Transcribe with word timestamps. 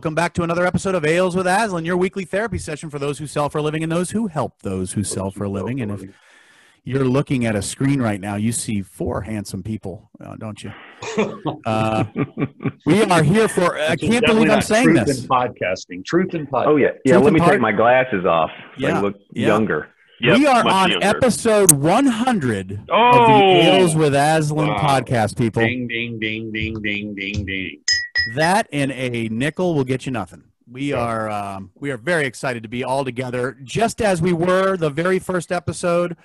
Welcome 0.00 0.14
back 0.14 0.32
to 0.32 0.42
another 0.42 0.64
episode 0.64 0.94
of 0.94 1.04
Ales 1.04 1.36
with 1.36 1.46
Aslan, 1.46 1.84
your 1.84 1.98
weekly 1.98 2.24
therapy 2.24 2.56
session 2.56 2.88
for 2.88 2.98
those 2.98 3.18
who 3.18 3.26
sell 3.26 3.50
for 3.50 3.58
a 3.58 3.62
living 3.62 3.82
and 3.82 3.92
those 3.92 4.12
who 4.12 4.28
help 4.28 4.62
those 4.62 4.92
who 4.94 5.04
sell 5.04 5.30
for 5.30 5.44
a 5.44 5.48
living. 5.50 5.82
And 5.82 5.92
if 5.92 6.08
you're 6.84 7.04
looking 7.04 7.44
at 7.44 7.54
a 7.54 7.60
screen 7.60 8.00
right 8.00 8.18
now, 8.18 8.36
you 8.36 8.50
see 8.50 8.80
four 8.80 9.20
handsome 9.20 9.62
people, 9.62 10.08
uh, 10.18 10.36
don't 10.36 10.64
you? 10.64 10.72
Uh, 11.66 12.04
we 12.86 13.02
are 13.02 13.22
here 13.22 13.46
for. 13.46 13.78
I 13.78 13.94
can't 13.94 14.24
believe 14.24 14.48
I'm 14.48 14.62
saying 14.62 14.86
truth 14.86 15.04
this. 15.06 15.22
in 15.22 15.28
podcasting. 15.28 16.02
Truth 16.06 16.32
in 16.32 16.46
podcasting. 16.46 16.66
Oh 16.68 16.76
yeah, 16.76 16.88
yeah. 17.04 17.12
Truth 17.16 17.24
Let 17.24 17.32
me 17.34 17.38
and 17.40 17.44
part- 17.44 17.52
take 17.56 17.60
my 17.60 17.72
glasses 17.72 18.24
off. 18.24 18.50
so 18.78 18.86
Yeah, 18.88 18.98
I 18.98 19.02
look 19.02 19.16
yeah. 19.34 19.48
younger. 19.48 19.88
Yep, 20.22 20.38
we 20.38 20.46
are 20.46 20.66
on 20.66 20.90
younger. 20.92 21.06
episode 21.06 21.72
100 21.72 22.72
of 22.72 22.76
the 22.86 22.92
Oh! 22.92 23.60
Ales 23.60 23.94
with 23.94 24.14
Aslan 24.14 24.68
Wow. 24.68 24.76
podcast, 24.78 25.36
people. 25.36 25.60
Ding, 25.62 25.86
ding, 25.88 26.18
ding, 26.18 26.50
ding, 26.52 26.80
ding, 26.82 27.14
ding, 27.14 27.44
ding. 27.44 27.80
That 28.34 28.68
and 28.72 28.92
a 28.92 29.28
nickel 29.28 29.74
will 29.74 29.84
get 29.84 30.06
you 30.06 30.12
nothing. 30.12 30.44
We 30.70 30.92
are 30.92 31.28
um, 31.30 31.70
we 31.74 31.90
are 31.90 31.96
very 31.96 32.26
excited 32.26 32.62
to 32.62 32.68
be 32.68 32.84
all 32.84 33.04
together, 33.04 33.56
just 33.64 34.00
as 34.00 34.22
we 34.22 34.32
were 34.32 34.76
the 34.76 34.90
very 34.90 35.18
first 35.18 35.50
episode 35.50 36.16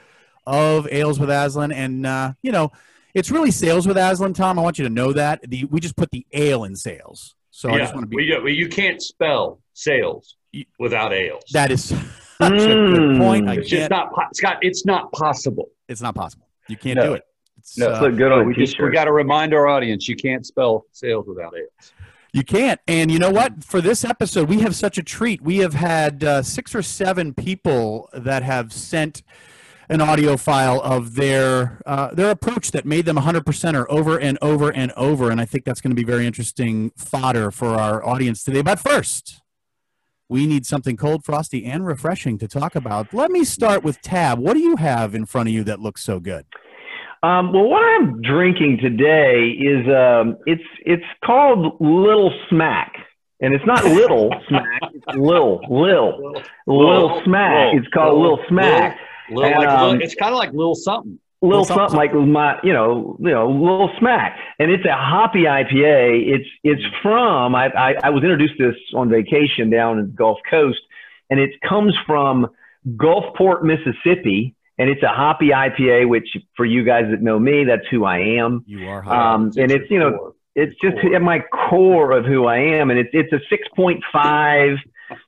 of 0.46 0.88
Ales 0.92 1.20
with 1.20 1.30
Aslan, 1.32 1.72
and 1.72 2.06
uh, 2.06 2.34
you 2.44 2.52
know, 2.52 2.72
it's 3.16 3.32
really 3.32 3.50
sales 3.50 3.88
with 3.88 3.98
Aslan. 3.98 4.34
Tom, 4.34 4.60
I 4.60 4.62
want 4.62 4.78
you 4.78 4.84
to 4.84 4.90
know 4.90 5.14
that 5.14 5.42
the 5.50 5.66
we 5.66 5.80
just 5.80 5.96
put 5.96 6.12
the 6.12 6.26
ale 6.32 6.64
in 6.66 6.76
sales. 6.76 7.34
So 7.50 7.70
I 7.72 7.78
just 7.80 7.94
want 7.96 8.04
to 8.04 8.08
be. 8.08 8.18
we, 8.18 8.40
we, 8.44 8.54
you 8.54 8.68
can't 8.68 9.02
spell 9.02 9.62
sales 9.74 10.36
You- 10.52 10.66
without 10.78 11.14
ales. 11.14 11.44
that 11.54 11.72
is 11.72 11.86
such 12.38 12.54
a 12.54 12.58
good 12.58 13.18
point. 13.18 13.50
I 13.50 13.56
it's 13.56 13.70
just 13.70 13.90
can't. 13.90 14.12
po- 14.14 14.22
Scott. 14.34 14.58
It's 14.62 14.86
not 14.86 15.12
possible. 15.14 15.70
It's 15.88 16.02
not 16.02 16.14
possible. 16.14 16.48
You 16.68 16.76
can't 16.78 16.98
No. 16.98 17.06
do 17.08 17.14
it. 17.14 17.24
It's, 17.58 17.78
No. 17.78 17.94
uh, 17.94 18.02
Look 18.02 18.18
good 18.18 18.32
on 18.32 18.42
a 18.42 18.44
we 18.44 18.54
just 18.54 18.80
we 18.80 18.92
got 18.92 19.06
to 19.06 19.14
remind 19.14 19.54
our 19.54 19.68
audience 19.68 20.08
you 20.10 20.16
can't 20.18 20.46
spell 20.46 20.86
sales 20.92 21.26
without 21.28 21.54
ales. 21.58 21.94
You 22.36 22.44
can't. 22.44 22.82
And 22.86 23.10
you 23.10 23.18
know 23.18 23.32
what? 23.32 23.64
For 23.64 23.80
this 23.80 24.04
episode, 24.04 24.50
we 24.50 24.60
have 24.60 24.76
such 24.76 24.98
a 24.98 25.04
treat. 25.04 25.42
We 25.42 25.60
have 25.60 25.74
had 25.74 26.22
uh, 26.22 26.44
six 26.44 26.76
or 26.76 26.82
seven 26.82 27.34
people 27.34 28.10
that 28.12 28.44
have 28.44 28.74
sent 28.74 29.24
an 29.88 30.02
audio 30.02 30.36
file 30.36 30.82
of 30.82 31.16
their 31.16 31.82
uh, 31.86 32.14
their 32.14 32.30
approach 32.32 32.72
that 32.72 32.86
made 32.86 33.06
them 33.06 33.16
100% 33.16 33.74
or 33.80 33.90
over 33.90 34.20
and 34.20 34.38
over 34.42 34.70
and 34.70 34.92
over. 34.98 35.32
And 35.32 35.40
I 35.40 35.46
think 35.46 35.64
that's 35.64 35.80
going 35.80 35.92
to 35.92 35.96
be 35.96 36.04
very 36.04 36.28
interesting 36.28 36.92
fodder 36.98 37.52
for 37.52 37.70
our 37.70 38.06
audience 38.06 38.44
today. 38.44 38.62
But 38.62 38.80
first, 38.80 39.42
we 40.28 40.46
need 40.46 40.66
something 40.66 40.98
cold, 40.98 41.24
frosty, 41.24 41.64
and 41.64 41.86
refreshing 41.86 42.38
to 42.40 42.50
talk 42.50 42.76
about. 42.76 43.14
Let 43.14 43.32
me 43.32 43.46
start 43.46 43.82
with 43.82 44.02
Tab. 44.02 44.40
What 44.40 44.56
do 44.56 44.60
you 44.60 44.76
have 44.76 45.16
in 45.16 45.26
front 45.26 45.48
of 45.48 45.54
you 45.54 45.64
that 45.64 45.80
looks 45.80 46.04
so 46.04 46.20
good? 46.20 46.46
Um, 47.26 47.54
well, 47.54 47.68
what 47.68 47.82
I'm 47.84 48.22
drinking 48.22 48.78
today 48.84 49.50
is 49.50 49.88
um, 49.88 50.38
it's 50.46 50.62
it's 50.86 51.06
called 51.24 51.76
Little 51.80 52.32
Smack, 52.50 52.94
and 53.40 53.56
it's 53.56 53.66
not 53.66 53.84
Little 53.84 54.32
Smack. 54.48 54.68
It's 54.94 55.18
Lil 55.18 55.60
Lil 55.68 56.34
Lil 56.68 57.08
Lil, 57.08 57.22
Smack. 57.24 57.74
Lil, 57.74 57.80
It's 57.82 57.88
called 57.92 58.20
Lil, 58.20 58.36
Lil 58.36 58.40
Smack. 58.48 59.00
Little, 59.32 59.44
And, 59.44 59.58
like, 59.58 59.68
um, 59.68 60.02
it's 60.02 60.14
kind 60.14 60.34
of 60.34 60.38
like 60.38 60.54
little 60.54 60.76
something. 60.76 61.20
Little 61.42 61.62
Little 61.62 61.66
something, 61.66 61.98
something 61.98 61.98
like 61.98 62.28
my, 62.28 62.60
you 62.64 62.74
know, 62.74 63.18
you 63.20 63.32
know, 63.32 63.50
Little 63.50 63.92
Smack, 63.98 64.38
and 64.60 64.70
it's 64.70 64.86
a 64.86 64.94
hoppy 64.96 65.44
IPA. 65.46 66.28
It's 66.28 66.50
it's 66.64 66.84
from 67.02 67.56
I, 67.56 67.70
I 67.70 67.96
I 68.04 68.10
was 68.12 68.24
introduced 68.24 68.58
to 68.60 68.72
this 68.72 68.80
on 68.94 69.10
vacation 69.10 69.72
down 69.72 69.98
in 69.98 70.06
the 70.06 70.12
Gulf 70.12 70.38
Coast, 70.48 70.82
and 71.32 71.40
it 71.40 71.60
comes 71.68 71.96
from 72.06 72.48
Gulfport, 72.98 73.64
Mississippi, 73.64 74.55
and 74.78 74.90
it's 74.90 75.04
a 75.04 75.08
hoppy 75.08 75.50
IPA. 75.50 76.08
Which 76.10 76.28
for 76.56 76.66
you 76.66 76.84
guys 76.84 77.06
that 77.12 77.22
know 77.22 77.40
me, 77.40 77.64
that's 77.66 77.88
who 77.90 78.06
I 78.06 78.20
am. 78.20 78.64
You 78.68 78.88
are 78.88 79.02
hot. 79.02 79.36
Um, 79.36 79.52
and 79.58 79.72
it's 79.72 79.90
you 79.90 80.00
know 80.00 80.34
it's 80.56 80.74
just 80.82 81.02
Core. 81.02 81.16
at 81.16 81.22
my 81.22 81.40
core 81.70 82.12
of 82.12 82.26
who 82.26 82.46
I 82.46 82.58
am, 82.58 82.90
and 82.90 83.00
it's 83.00 83.10
it's 83.14 83.34
a 83.34 83.40
six 83.50 83.68
point 83.76 84.04
five. 84.12 84.78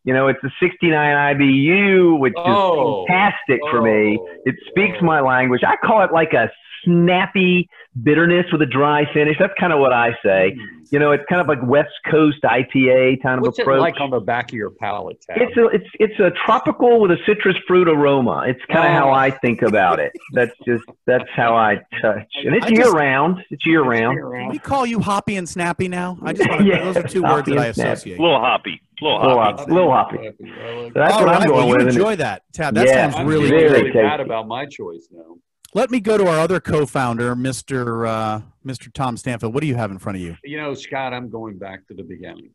You 0.04 0.14
know, 0.14 0.28
it's 0.28 0.44
a 0.44 0.50
sixty 0.60 0.90
nine 0.90 1.36
IBU, 1.36 2.20
which 2.20 2.34
Oh. 2.38 3.04
is 3.04 3.08
fantastic 3.10 3.60
for 3.70 3.82
me. 3.82 4.18
Oh, 4.20 4.28
It 4.46 4.56
speaks 4.70 4.98
oh. 5.02 5.06
my 5.06 5.22
language. 5.22 5.62
I 5.66 5.76
call 5.86 6.02
it 6.04 6.12
like 6.12 6.34
a 6.34 6.50
snappy 6.84 7.70
bitterness 8.04 8.46
with 8.52 8.62
a 8.62 8.66
dry 8.66 9.06
finish. 9.14 9.36
That's 9.40 9.54
kind 9.60 9.74
of 9.74 9.80
what 9.80 9.94
I 9.94 10.16
say. 10.24 10.56
You 10.92 11.00
know, 11.00 11.12
it's 11.12 11.24
kind 11.30 11.42
of 11.42 11.48
like 11.48 11.60
West 11.64 11.94
Coast 12.10 12.38
IPA 12.44 13.22
kind 13.22 13.40
of 13.40 13.42
What's 13.46 13.60
it 13.60 13.68
like 13.68 14.00
on 14.00 14.10
the 14.10 14.20
back 14.20 14.50
of 14.52 14.54
your 14.56 14.70
palate 14.72 15.20
tab? 15.22 15.38
it's 15.42 15.58
a 15.58 15.66
it's 15.68 15.86
it's 16.00 16.20
a 16.20 16.32
tropical 16.46 17.00
with 17.02 17.12
a 17.12 17.18
citrus 17.26 17.58
fruit 17.68 17.88
aroma. 17.90 18.46
It's 18.48 18.60
kind 18.72 18.86
of 18.88 18.92
Oh. 18.92 19.06
how 19.08 19.12
I 19.12 19.32
think 19.32 19.62
about 19.62 20.00
it. 20.00 20.12
That's 20.34 20.54
just 20.66 20.84
that's 21.06 21.30
how 21.36 21.56
I 21.56 21.76
touch, 22.02 22.28
and 22.44 22.56
it's 22.56 22.66
I 22.66 22.70
year 22.70 22.84
just- 22.84 22.94
round. 22.96 23.44
It's 23.50 23.66
year 23.66 23.84
round. 23.84 24.18
Can 24.20 24.50
we 24.50 24.60
call 24.60 24.86
you 24.86 25.00
hoppy 25.00 25.36
and 25.36 25.48
snappy 25.48 25.88
now? 25.88 26.18
I 26.24 26.34
just 26.34 26.50
want 26.50 26.62
to, 26.62 26.68
Yeah, 26.68 26.84
those 26.84 26.98
are 26.98 27.04
two 27.04 27.24
words 27.24 27.48
that 27.48 27.58
I 27.58 27.66
associate. 27.68 28.20
A 28.20 28.22
little 28.22 28.40
hoppy. 28.40 28.82
A 29.00 29.04
little 29.04 29.20
Little 29.22 29.38
hoppy. 29.40 29.58
hoppy. 29.68 29.72
Little 29.72 29.92
hoppy. 29.92 30.18
So 30.18 30.90
that's 30.96 31.14
All 31.14 31.20
what 31.20 31.28
right, 31.28 31.42
I'm 31.42 31.50
well, 31.52 31.60
going 31.62 31.68
you 31.68 31.74
with. 31.74 31.82
and 31.82 31.90
enjoy 31.90 32.16
that, 32.16 32.42
Tab. 32.54 32.74
That 32.76 32.88
Yeah, 32.88 33.10
sounds 33.12 33.16
I'm 33.18 33.28
really 33.28 33.50
very 33.50 33.62
good. 33.70 33.72
really 33.74 33.92
bad 33.92 34.20
about 34.22 34.48
my 34.48 34.66
choice 34.66 35.08
now. 35.12 35.36
Let 35.78 35.92
me 35.92 36.00
go 36.00 36.18
to 36.18 36.26
our 36.26 36.40
other 36.40 36.60
co-founder, 36.60 37.36
Mr. 37.36 38.10
Uh, 38.10 38.42
Mr. 38.66 38.92
Tom 38.92 39.16
Stanfield. 39.16 39.54
What 39.54 39.62
do 39.62 39.68
you 39.68 39.76
have 39.76 39.92
in 39.92 40.00
front 40.00 40.16
of 40.16 40.24
you? 40.24 40.36
You 40.44 40.58
know, 40.58 40.74
Scott, 40.74 41.14
I'm 41.14 41.30
going 41.30 41.60
back 41.60 41.86
to 41.90 41.94
the 41.94 42.02
beginning. 42.02 42.50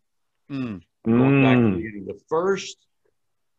Mm. 0.51 0.83
Going 1.07 1.41
back 1.41 1.57
to 1.57 1.63
the 1.63 1.69
Mm. 1.69 1.77
beginning. 1.77 2.05
The 2.07 2.19
first 2.29 2.79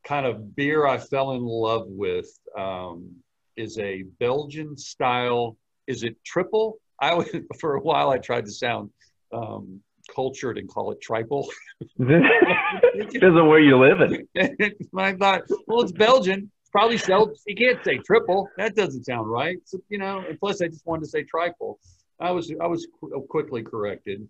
kind 0.06 0.26
of 0.26 0.54
beer 0.54 0.86
I 0.86 0.98
fell 0.98 1.32
in 1.32 1.44
love 1.46 1.86
with 1.88 2.28
um, 2.58 3.10
is 3.56 3.80
a 3.80 4.02
Belgian 4.20 4.76
style. 4.76 5.56
Is 5.88 6.04
it 6.04 6.18
triple? 6.26 6.78
I 7.00 7.12
always, 7.12 7.30
for 7.62 7.76
a 7.76 7.80
while 7.80 8.10
I 8.10 8.18
tried 8.18 8.44
to 8.44 8.52
sound 8.52 8.90
um, 9.32 9.80
cultured 10.14 10.58
and 10.58 10.68
call 10.68 10.92
it 10.92 11.00
triple. 11.00 11.50
Depends 11.98 13.24
on 13.24 13.48
where 13.48 13.62
you 13.62 13.78
live. 13.80 14.02
in. 14.02 14.28
and 14.36 14.76
I 14.98 15.14
thought, 15.14 15.44
well, 15.68 15.80
it's 15.84 15.94
Belgian. 15.94 16.52
It's 16.74 16.80
probably 16.80 16.98
spelled. 16.98 17.38
You 17.46 17.56
can't 17.56 17.84
say 17.86 18.00
triple. 18.00 18.50
That 18.58 18.76
doesn't 18.76 19.04
sound 19.04 19.30
right. 19.30 19.58
So, 19.66 19.78
you 19.90 20.00
know, 20.00 20.24
and 20.28 20.40
plus 20.40 20.60
I 20.60 20.68
just 20.70 20.84
wanted 20.88 21.04
to 21.04 21.10
say 21.10 21.22
triple. 21.24 21.78
I 22.20 22.32
was 22.32 22.52
I 22.60 22.66
was 22.66 22.88
qu- 23.00 23.22
quickly 23.30 23.62
corrected, 23.62 24.28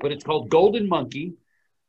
but 0.00 0.10
it's 0.10 0.24
called 0.24 0.48
Golden 0.48 0.88
Monkey. 0.88 1.34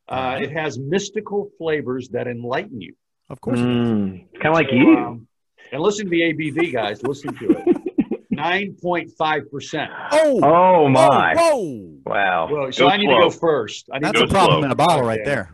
Uh, 0.08 0.38
it 0.40 0.52
has 0.52 0.78
mystical 0.78 1.50
flavors 1.58 2.08
that 2.10 2.28
enlighten 2.28 2.80
you. 2.80 2.94
Of 3.28 3.40
course. 3.40 3.58
Mm. 3.58 4.26
Kind 4.34 4.46
of 4.46 4.54
like 4.54 4.68
So, 4.68 4.74
you. 4.76 4.96
um, 4.96 5.26
and 5.72 5.80
listen 5.82 6.04
to 6.06 6.10
the 6.10 6.22
ABV, 6.22 6.72
guys. 6.72 7.02
Listen 7.02 7.34
to 7.38 7.50
it. 7.50 7.76
Nine 8.30 8.76
point 8.80 9.10
five 9.18 9.50
percent. 9.50 9.90
Oh, 10.12 10.40
Oh 10.44 10.88
my! 10.88 11.34
Whoa, 11.36 11.98
Wow. 12.06 12.48
Well, 12.52 12.72
so 12.72 12.84
Go 12.86 12.90
I 12.90 12.96
need 12.98 13.08
to 13.08 13.18
go 13.18 13.30
first. 13.30 13.88
I 13.92 13.98
need 13.98 14.04
that's 14.04 14.18
to 14.20 14.24
a 14.24 14.28
Go 14.28 14.32
go 14.32 14.38
problem 14.38 14.60
slow. 14.60 14.64
in 14.66 14.70
a 14.70 14.76
bottle 14.76 15.04
right 15.04 15.24
there. 15.24 15.50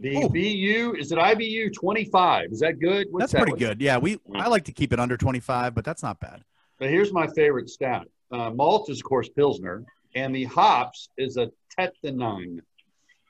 The 0.00 0.16
Oh. 0.24 0.28
BU 0.28 0.94
is 0.98 1.10
it 1.12 1.18
IBU 1.18 1.72
twenty 1.74 2.04
five? 2.04 2.52
Is 2.52 2.60
that 2.60 2.78
good? 2.78 3.08
What's 3.10 3.22
That's 3.24 3.32
that 3.32 3.38
pretty 3.38 3.52
one? 3.52 3.58
good. 3.58 3.80
Yeah, 3.82 3.98
we 3.98 4.18
I 4.34 4.48
like 4.48 4.64
to 4.66 4.72
keep 4.72 4.92
it 4.92 5.00
under 5.00 5.16
25, 5.16 5.74
but 5.74 5.84
that's 5.84 6.02
not 6.02 6.20
bad. 6.20 6.42
But 6.78 6.88
here's 6.90 7.12
my 7.12 7.26
favorite 7.34 7.68
stat. 7.68 8.06
Uh, 8.30 8.50
malt 8.50 8.88
is, 8.90 8.98
of 8.98 9.04
course, 9.04 9.28
Pilsner, 9.28 9.84
and 10.14 10.32
the 10.34 10.44
hops 10.44 11.08
is 11.18 11.36
a 11.36 11.50
Tettnang. 11.76 12.60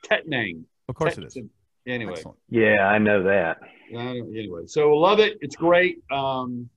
Tettnang. 0.04 0.64
Of 0.88 0.94
course 0.94 1.16
it 1.18 1.24
is. 1.24 1.38
Anyway, 1.86 2.12
Excellent. 2.12 2.36
Yeah, 2.50 2.86
I 2.86 2.98
know 2.98 3.22
that. 3.22 3.56
uh, 3.94 3.98
anyway, 3.98 4.64
so 4.66 4.94
love 4.94 5.20
it. 5.20 5.38
It's 5.40 5.56
great. 5.56 6.00
Um, 6.10 6.68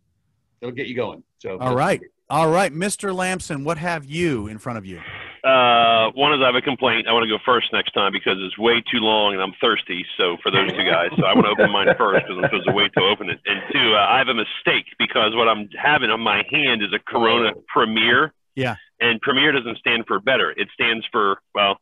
it'll 0.62 0.74
get 0.74 0.88
you 0.88 0.96
going. 0.96 1.22
So 1.40 1.58
All 1.60 1.76
right. 1.76 2.00
All 2.30 2.50
right, 2.50 2.74
Mr. 2.74 3.14
Lamson, 3.14 3.66
what 3.66 3.78
have 3.78 4.06
you 4.06 4.48
in 4.48 4.58
front 4.58 4.78
of 4.78 4.86
you? 4.86 5.02
Uh, 5.44 6.12
one 6.14 6.34
is 6.34 6.40
I 6.42 6.46
have 6.46 6.56
a 6.56 6.62
complaint. 6.62 7.08
I 7.08 7.14
want 7.14 7.24
to 7.24 7.30
go 7.30 7.42
first 7.44 7.74
next 7.74 7.92
time 7.94 8.12
because 8.14 8.38
it's 8.38 8.58
way 8.58 8.82
too 8.82 9.02
long 9.02 9.34
and 9.34 9.42
I'm 9.42 9.54
thirsty. 9.60 10.06
So 10.18 10.38
for 10.44 10.52
those 10.52 10.70
two 10.70 10.86
guys, 10.86 11.10
so 11.18 11.26
I 11.26 11.34
want 11.34 11.46
to 11.46 11.52
open 11.52 11.72
mine 11.72 11.88
first 11.98 12.26
because 12.28 12.38
I'm 12.38 12.46
supposed 12.46 12.68
to 12.68 12.74
wait 12.74 12.94
to 12.94 13.02
open 13.02 13.30
it. 13.30 13.40
And 13.46 13.62
two, 13.74 13.96
uh, 13.96 14.06
I 14.06 14.20
have 14.20 14.28
a 14.28 14.38
mistake 14.38 14.86
because 15.00 15.34
what 15.34 15.48
I'm 15.48 15.68
having 15.74 16.12
on 16.12 16.22
my 16.22 16.44
hand 16.52 16.84
is 16.84 16.94
a 16.94 17.00
Corona 17.00 17.54
Premier. 17.68 18.34
Yeah. 18.56 18.76
And 19.00 19.20
Premier 19.22 19.52
doesn't 19.52 19.78
stand 19.80 20.06
for 20.08 20.20
better. 20.20 20.52
It 20.52 20.68
stands 20.74 21.06
for 21.12 21.42
well, 21.56 21.78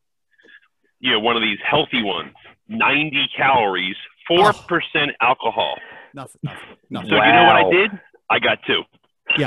you 0.99 1.11
know, 1.11 1.19
one 1.19 1.35
of 1.35 1.41
these 1.41 1.59
healthy 1.63 2.01
ones. 2.01 2.31
90 2.69 3.29
calories, 3.35 3.95
four 4.27 4.53
percent 4.53 5.11
alcohol. 5.19 5.75
Nothing. 6.13 6.39
Nothing. 6.43 6.59
nothing. 6.89 7.09
So 7.09 7.15
you 7.15 7.33
know 7.33 7.45
what 7.45 7.55
I 7.55 7.69
did? 7.71 7.91
I 8.29 8.39
got 8.39 8.59
two. 8.65 8.83
Who 9.39 9.45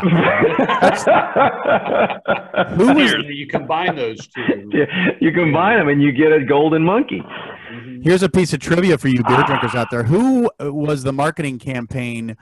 was 2.94 3.10
Cheers. 3.10 3.24
you 3.28 3.46
combine 3.46 3.96
those 3.96 4.26
two. 4.28 4.70
Yeah, 4.72 4.84
you 5.20 5.32
combine 5.32 5.78
them 5.78 5.88
and 5.88 6.02
you 6.02 6.12
get 6.12 6.32
a 6.32 6.44
golden 6.44 6.82
monkey. 6.84 7.22
Mhm. 7.72 8.04
Here's 8.04 8.22
a 8.22 8.28
piece 8.28 8.52
of 8.52 8.60
trivia 8.60 8.98
for 8.98 9.08
you 9.08 9.22
beer 9.24 9.42
drinkers 9.46 9.74
out 9.74 9.88
there. 9.90 10.04
Who 10.04 10.50
was 10.60 11.02
the 11.02 11.12
marketing 11.12 11.58
campaign 11.58 12.36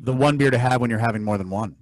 the 0.00 0.12
one 0.12 0.36
beer 0.36 0.50
to 0.50 0.58
have 0.58 0.80
when 0.80 0.90
you're 0.90 0.98
having 0.98 1.22
more 1.24 1.38
than 1.38 1.50
one? 1.50 1.76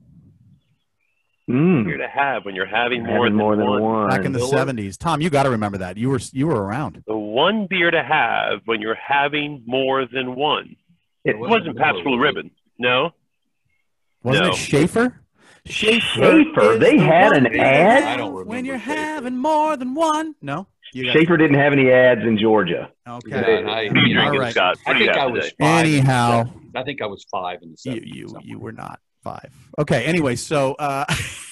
Mm. 1.50 1.86
Here 1.86 1.96
to 1.96 2.08
have 2.08 2.44
when 2.44 2.54
you're 2.54 2.66
having 2.66 3.04
more, 3.04 3.24
Having 3.26 3.32
than, 3.32 3.36
more 3.36 3.56
than 3.56 3.66
one. 3.66 3.82
one. 3.82 4.08
Back 4.10 4.24
in 4.24 4.32
the 4.32 4.38
Miller? 4.38 4.64
70s. 4.66 4.96
Tom, 4.96 5.20
you 5.20 5.28
got 5.28 5.42
to 5.42 5.50
remember 5.50 5.78
that. 5.78 5.96
You 5.96 6.08
were 6.10 6.20
you 6.32 6.46
were 6.46 6.62
around. 6.62 7.02
The 7.06 7.16
one 7.16 7.66
beer 7.68 7.90
to 7.90 8.02
have 8.02 8.60
when 8.66 8.80
you're 8.80 8.94
having 8.94 9.62
more 9.66 10.06
than 10.06 10.36
one. 10.36 10.76
It 11.24 11.30
It 11.30 11.38
wasn't 11.38 11.76
Pabst 11.78 12.04
Blue 12.04 12.18
Ribbon. 12.20 12.50
No. 12.78 13.10
Wasn't 14.22 14.44
No. 14.46 14.50
it 14.52 14.56
Schaefer? 14.56 15.20
Schaefer? 15.66 16.72
is 16.74 16.80
They 16.80 16.96
the 16.96 17.02
had 17.04 17.32
an 17.36 17.46
ad? 17.58 18.02
I 18.02 18.16
don't 18.16 18.30
remember. 18.32 18.44
when 18.44 18.64
you're 18.64 18.78
Schaefer. 18.78 18.90
having 19.00 19.36
more 19.36 19.76
than 19.76 19.94
one. 19.94 20.34
No. 20.42 20.66
You 20.92 21.10
Schaefer 21.12 21.36
didn't 21.36 21.58
have 21.58 21.72
any 21.72 21.90
ads 21.90 22.20
in 22.22 22.36
Georgia. 22.36 22.90
Okay. 23.08 23.62
Yeah, 23.64 23.70
I, 23.70 23.80
you 23.82 23.92
you 24.06 24.14
know, 24.14 24.30
right. 24.36 24.52
Scott? 24.52 24.76
I 24.86 24.90
What 24.90 24.98
do 24.98 25.04
you 25.04 25.10
think 25.10 25.18
I 25.18 25.26
was 25.26 25.44
five. 25.58 25.86
Anyhow. 25.86 26.50
I 26.74 26.82
think 26.82 27.00
I 27.00 27.06
was 27.06 27.24
five 27.30 27.60
in 27.62 27.70
the 27.72 27.78
You 27.94 28.00
70s 28.00 28.14
you 28.14 28.28
somewhere. 28.28 28.42
you 28.44 28.58
were 28.58 28.72
not 28.72 29.00
five. 29.22 29.50
Okay. 29.78 30.04
Anyway, 30.04 30.36
so 30.36 30.74
uh, 30.74 31.04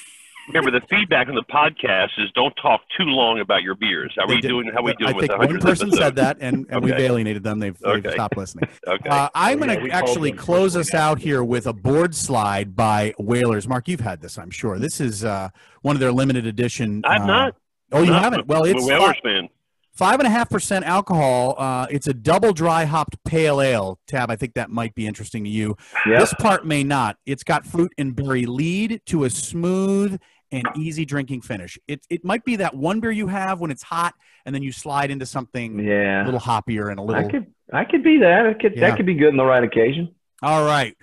Remember, 0.54 0.70
the 0.80 0.86
feedback 0.88 1.28
on 1.28 1.34
the 1.34 1.42
podcast 1.44 2.10
is 2.18 2.30
don't 2.34 2.54
talk 2.60 2.80
too 2.96 3.04
long 3.04 3.40
about 3.40 3.62
your 3.62 3.74
beers. 3.74 4.12
How 4.16 4.24
are 4.24 4.28
we 4.28 4.40
doing? 4.40 4.70
How 4.72 4.80
are 4.80 4.84
we 4.84 4.92
doing 4.94 5.12
I 5.12 5.16
with 5.16 5.26
think 5.28 5.38
one 5.38 5.58
person 5.60 5.88
episode? 5.88 5.98
said 6.02 6.16
that, 6.16 6.38
and, 6.40 6.66
and 6.70 6.82
we've 6.84 6.94
alienated 6.94 7.42
them. 7.42 7.58
They've, 7.58 7.78
they've 7.78 8.04
Okay. 8.04 8.12
stopped 8.12 8.36
listening. 8.36 8.68
Okay. 8.88 9.08
Uh, 9.08 9.28
I'm 9.34 9.62
Oh, 9.62 9.66
going 9.66 9.86
to 9.86 9.90
actually 9.90 10.32
close 10.32 10.76
us 10.76 10.94
out 10.94 11.18
here 11.18 11.44
with 11.44 11.66
a 11.66 11.72
board 11.72 12.14
slide 12.14 12.74
by 12.74 13.14
Whalers. 13.18 13.68
Mark, 13.68 13.88
you've 13.88 14.00
had 14.00 14.20
this, 14.20 14.38
I'm 14.38 14.50
sure. 14.50 14.78
This 14.78 15.00
is 15.00 15.24
uh, 15.24 15.50
one 15.82 15.94
of 15.96 16.00
their 16.00 16.12
limited 16.12 16.46
edition. 16.46 17.02
I've 17.04 17.22
uh, 17.22 17.26
not. 17.26 17.56
Oh, 17.92 18.02
you 18.02 18.10
Not- 18.10 18.22
haven't? 18.22 18.46
Well, 18.46 18.64
it's 18.64 18.84
Whalers 18.86 19.16
fan. 19.22 19.48
five 19.92 20.18
and 20.20 20.26
a 20.26 20.30
half 20.30 20.48
percent 20.48 20.84
alcohol. 20.84 21.56
Uh, 21.58 21.86
it's 21.90 22.06
a 22.06 22.14
double 22.14 22.52
dry 22.52 22.84
hopped 22.84 23.16
pale 23.24 23.60
ale. 23.60 23.98
Tab, 24.06 24.30
I 24.30 24.36
think 24.36 24.54
that 24.54 24.70
might 24.70 24.94
be 24.94 25.06
interesting 25.06 25.44
to 25.44 25.50
you. 25.50 25.76
Yeah. 26.06 26.20
This 26.20 26.32
part 26.34 26.64
may 26.66 26.82
not. 26.84 27.16
It's 27.26 27.42
got 27.44 27.66
fruit 27.66 27.92
and 27.98 28.14
berry 28.16 28.46
lead 28.46 29.02
to 29.06 29.24
a 29.24 29.30
smooth 29.30 30.18
and 30.52 30.66
easy 30.76 31.04
drinking 31.04 31.42
finish. 31.42 31.78
It, 31.86 32.04
it 32.10 32.24
might 32.24 32.44
be 32.44 32.56
that 32.56 32.74
one 32.74 33.00
beer 33.00 33.10
you 33.10 33.28
have 33.28 33.60
when 33.60 33.70
it's 33.70 33.82
hot, 33.82 34.14
and 34.44 34.54
then 34.54 34.62
you 34.62 34.72
slide 34.72 35.10
into 35.10 35.26
something 35.26 35.78
yeah. 35.78 36.22
a 36.22 36.26
little 36.26 36.40
hoppier 36.40 36.90
and 36.90 36.98
a 36.98 37.02
little. 37.02 37.24
I 37.24 37.30
could 37.30 37.46
I 37.72 37.84
could 37.84 38.02
be 38.02 38.18
that. 38.18 38.46
I 38.46 38.54
could 38.54 38.74
Yeah. 38.74 38.88
that 38.88 38.96
could 38.96 39.06
be 39.06 39.14
good 39.14 39.28
on 39.28 39.36
the 39.36 39.44
right 39.44 39.62
occasion. 39.62 40.14
All 40.42 40.64
right. 40.64 40.96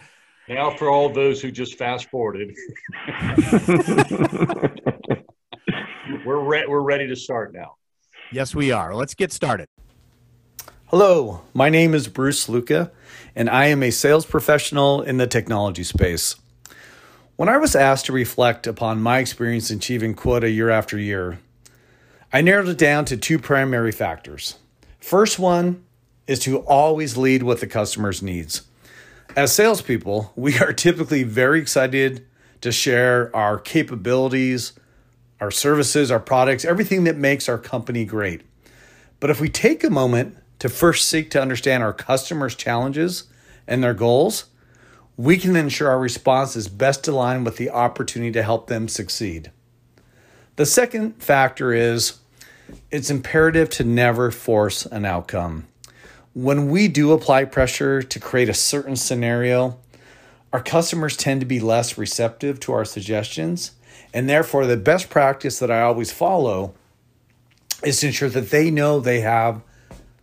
Now, 0.50 0.72
for 0.72 0.90
all 0.90 1.10
those 1.10 1.42
who 1.42 1.52
just 1.52 1.78
fast 1.78 2.10
forwarded, 2.10 2.56
we're 6.26 6.40
re- 6.40 6.66
we're 6.68 6.80
ready 6.82 7.08
to 7.08 7.16
start 7.16 7.54
now. 7.54 7.76
Yes, 8.32 8.56
we 8.56 8.72
are. 8.72 8.96
Let's 8.96 9.14
get 9.14 9.32
started. 9.34 9.68
Hello, 10.88 11.42
my 11.54 11.70
name 11.70 11.94
is 11.94 12.08
Bruce 12.08 12.48
Luca, 12.48 12.92
and 13.36 13.50
I 13.50 13.66
am 13.66 13.84
a 13.84 13.92
sales 13.92 14.26
professional 14.26 15.02
in 15.02 15.18
the 15.18 15.28
technology 15.28 15.84
space. 15.84 16.38
When 17.38 17.50
I 17.50 17.58
was 17.58 17.76
asked 17.76 18.08
to 18.08 18.14
reflect 18.14 18.66
upon 18.66 19.00
my 19.00 19.20
experience 19.20 19.70
in 19.70 19.78
achieving 19.78 20.16
quota 20.16 20.50
year 20.50 20.72
after 20.72 20.98
year, 20.98 21.38
I 22.34 22.42
narrowed 22.42 22.68
it 22.68 22.80
down 22.80 23.06
to 23.06 23.16
two 23.16 23.38
primary 23.38 23.92
factors. 23.92 24.58
First 25.00 25.38
one 25.38 25.84
is 26.26 26.40
to 26.40 26.58
always 26.62 27.16
lead 27.16 27.44
with 27.44 27.60
the 27.60 27.68
customer's 27.68 28.24
needs. 28.24 28.64
As 29.36 29.54
salespeople, 29.54 30.34
we 30.36 30.58
are 30.58 30.74
typically 30.74 31.22
very 31.22 31.62
excited 31.62 32.26
to 32.62 32.72
share 32.72 33.30
our 33.36 33.60
capabilities, 33.60 34.74
our 35.40 35.52
services, 35.52 36.10
our 36.10 36.20
products, 36.20 36.66
everything 36.66 37.04
that 37.04 37.18
makes 37.18 37.48
our 37.48 37.60
company 37.60 38.04
great. 38.04 38.42
But 39.20 39.30
if 39.30 39.40
we 39.40 39.48
take 39.48 39.84
a 39.84 39.92
moment 39.92 40.38
to 40.58 40.70
first 40.70 41.08
seek 41.08 41.30
to 41.32 41.42
understand 41.42 41.84
our 41.84 41.94
customers' 41.94 42.56
challenges 42.56 43.26
and 43.68 43.84
their 43.84 43.94
goals, 43.94 44.46
we 45.18 45.38
can 45.38 45.56
ensure 45.56 45.90
our 45.90 46.00
response 46.00 46.56
is 46.56 46.68
best 46.68 47.08
aligned 47.08 47.44
with 47.44 47.58
the 47.58 47.72
opportunity 47.72 48.32
to 48.32 48.44
help 48.44 48.68
them 48.68 48.88
succeed. 48.88 49.52
The 50.56 50.66
second 50.66 51.22
factor 51.22 51.74
is 51.74 52.20
it's 52.92 53.10
imperative 53.10 53.70
to 53.72 53.84
never 53.84 54.30
force 54.30 54.86
an 54.86 55.06
outcome. 55.06 55.68
When 56.34 56.70
we 56.70 56.88
do 56.88 57.14
apply 57.14 57.46
pressure 57.46 58.04
to 58.04 58.20
create 58.20 58.50
a 58.50 58.54
certain 58.54 58.96
scenario, 58.96 59.80
our 60.54 60.62
customers 60.62 61.18
tend 61.18 61.42
to 61.42 61.48
be 61.48 61.60
less 61.60 61.98
receptive 61.98 62.60
to 62.62 62.74
our 62.74 62.86
suggestions, 62.86 63.72
and 64.14 64.30
therefore, 64.30 64.66
the 64.66 64.78
best 64.78 65.10
practice 65.10 65.60
that 65.60 65.72
I 65.72 65.82
always 65.82 66.12
follow 66.12 66.74
is 67.84 68.00
to 68.00 68.08
ensure 68.08 68.30
that 68.30 68.52
they 68.52 68.72
know 68.72 69.00
they 69.00 69.22
have 69.22 69.62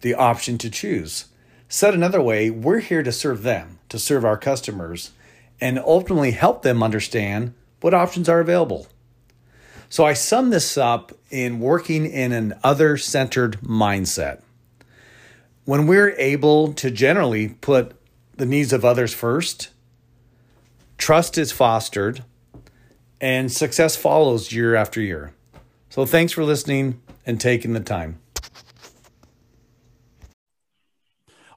the 0.00 0.14
option 0.14 0.56
to 0.58 0.70
choose. 0.70 1.26
Said 1.75 1.93
another 1.93 2.23
way, 2.23 2.50
we're 2.50 2.79
here 2.79 3.03
to 3.03 3.11
serve 3.11 3.43
them, 3.43 3.81
to 3.88 3.99
serve 3.99 4.25
our 4.25 4.38
customers, 4.38 5.11
and 5.61 5.76
ultimately 5.76 6.31
help 6.31 6.62
them 6.62 6.85
understand 6.85 7.53
what 7.81 7.93
options 7.93 8.29
are 8.29 8.38
available. 8.38 8.87
So 9.88 10.05
I 10.05 10.12
sum 10.12 10.50
this 10.50 10.79
up 10.79 11.11
in 11.31 11.59
working 11.59 12.06
in 12.06 12.31
an 12.31 12.55
other 12.62 12.97
centered 12.97 13.59
mindset. 13.61 14.41
When 15.65 15.88
we're 15.88 16.15
able 16.17 16.73
to 16.75 16.93
generally 16.93 17.49
put 17.49 18.00
the 18.37 18.47
needs 18.47 18.73
of 18.73 18.85
others 18.85 19.12
first, 19.12 19.71
trust 20.97 21.37
is 21.37 21.50
fostered, 21.50 22.23
and 23.21 23.50
success 23.50 23.97
follows 23.97 24.53
year 24.53 24.76
after 24.76 25.00
year. 25.00 25.35
So 25.91 26.06
thanks 26.06 26.32
for 26.32 26.44
listening 26.44 27.03
and 27.26 27.41
taking 27.41 27.73
the 27.73 27.81
time. 27.81 28.21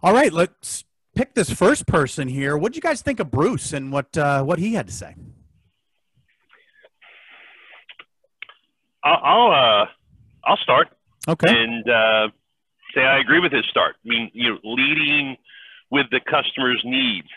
All 0.08 0.14
right, 0.14 0.32
let's 0.32 0.86
pick 1.16 1.34
this 1.34 1.50
first 1.50 1.86
person 1.86 2.30
here. 2.30 2.56
What 2.56 2.72
did 2.72 2.78
you 2.78 2.82
guys 2.82 3.02
think 3.02 3.20
of 3.20 3.30
Bruce 3.30 3.74
and 3.74 3.92
what 3.92 4.18
uh, 4.18 4.42
what 4.42 4.58
he 4.58 4.74
had 4.74 4.88
to 4.88 4.94
say? 4.94 5.14
I'll 9.04 9.20
I'll, 9.22 9.52
uh, 9.52 9.86
I'll 10.46 10.58
start 10.64 10.88
Okay. 11.28 11.48
and 11.50 11.90
uh, 11.90 12.30
say 12.96 13.02
I 13.02 13.20
agree 13.20 13.42
with 13.42 13.52
his 13.52 13.66
start. 13.70 13.98
I 14.06 14.08
mean, 14.08 14.32
you 14.34 14.52
know, 14.54 14.60
leading 14.64 15.36
with 15.92 16.06
the 16.10 16.22
customer's 16.22 16.82
needs. 16.86 17.28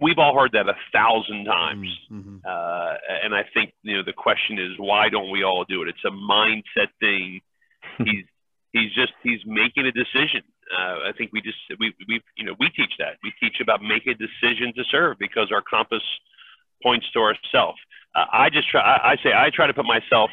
We've 0.00 0.18
all 0.18 0.38
heard 0.38 0.52
that 0.52 0.68
a 0.68 0.76
thousand 0.92 1.44
times. 1.46 1.88
Mhm. 2.08 2.40
Uh, 2.46 2.94
and 3.24 3.34
I 3.34 3.42
think 3.52 3.72
you 3.82 3.96
know 3.96 4.04
the 4.06 4.12
question 4.12 4.60
is 4.60 4.78
why 4.78 5.08
don't 5.08 5.32
we 5.32 5.42
all 5.42 5.64
do 5.68 5.82
it? 5.82 5.88
It's 5.88 6.04
a 6.06 6.10
mindset 6.10 6.86
thing. 7.00 7.40
he's 7.98 8.24
he's 8.72 8.94
just 8.94 9.12
he's 9.24 9.40
making 9.44 9.86
a 9.86 9.90
decision. 9.90 10.42
Uh, 10.72 11.08
I 11.08 11.12
think 11.16 11.32
we 11.32 11.40
just 11.42 11.58
we 11.78 11.94
we 12.08 12.20
you 12.36 12.44
know 12.44 12.54
we 12.58 12.68
teach 12.70 12.92
that 12.98 13.16
we 13.22 13.32
teach 13.40 13.60
about 13.60 13.82
make 13.82 14.06
a 14.06 14.14
decision 14.14 14.72
to 14.76 14.84
serve 14.90 15.18
because 15.18 15.50
our 15.52 15.62
compass 15.62 16.02
points 16.82 17.06
to 17.12 17.20
ourself. 17.20 17.76
Uh, 18.14 18.24
I 18.32 18.50
just 18.50 18.68
try. 18.70 18.80
I, 18.80 19.12
I 19.12 19.16
say 19.22 19.32
I 19.34 19.50
try 19.50 19.66
to 19.66 19.74
put 19.74 19.84
myself. 19.84 20.30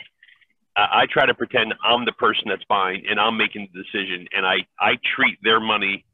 Uh, 0.77 0.87
I 0.91 1.05
try 1.11 1.25
to 1.25 1.33
pretend 1.33 1.73
I'm 1.83 2.05
the 2.05 2.13
person 2.13 2.43
that's 2.47 2.63
buying 2.69 3.03
and 3.09 3.19
I'm 3.19 3.37
making 3.37 3.67
the 3.73 3.83
decision, 3.83 4.27
and 4.35 4.45
I 4.45 4.57
I 4.79 4.97
treat 5.15 5.37
their 5.43 5.59
money 5.59 6.05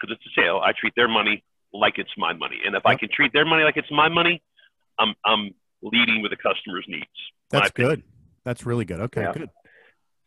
because 0.00 0.16
it's 0.16 0.26
a 0.36 0.40
sale. 0.40 0.60
I 0.64 0.72
treat 0.72 0.94
their 0.96 1.08
money 1.08 1.44
like 1.72 1.98
it's 1.98 2.10
my 2.16 2.32
money, 2.32 2.60
and 2.64 2.74
if 2.74 2.86
I 2.86 2.94
can 2.96 3.08
treat 3.12 3.32
their 3.32 3.44
money 3.44 3.62
like 3.64 3.76
it's 3.76 3.90
my 3.90 4.08
money, 4.08 4.42
I'm 4.98 5.14
I'm 5.24 5.50
leading 5.82 6.22
with 6.22 6.30
the 6.30 6.36
customer's 6.36 6.84
needs. 6.88 7.04
My 7.52 7.60
That's 7.60 7.70
opinion. 7.70 7.94
good. 7.96 8.04
That's 8.44 8.64
really 8.64 8.84
good. 8.84 9.00
Okay, 9.00 9.22
Yeah. 9.22 9.32
good. 9.32 9.50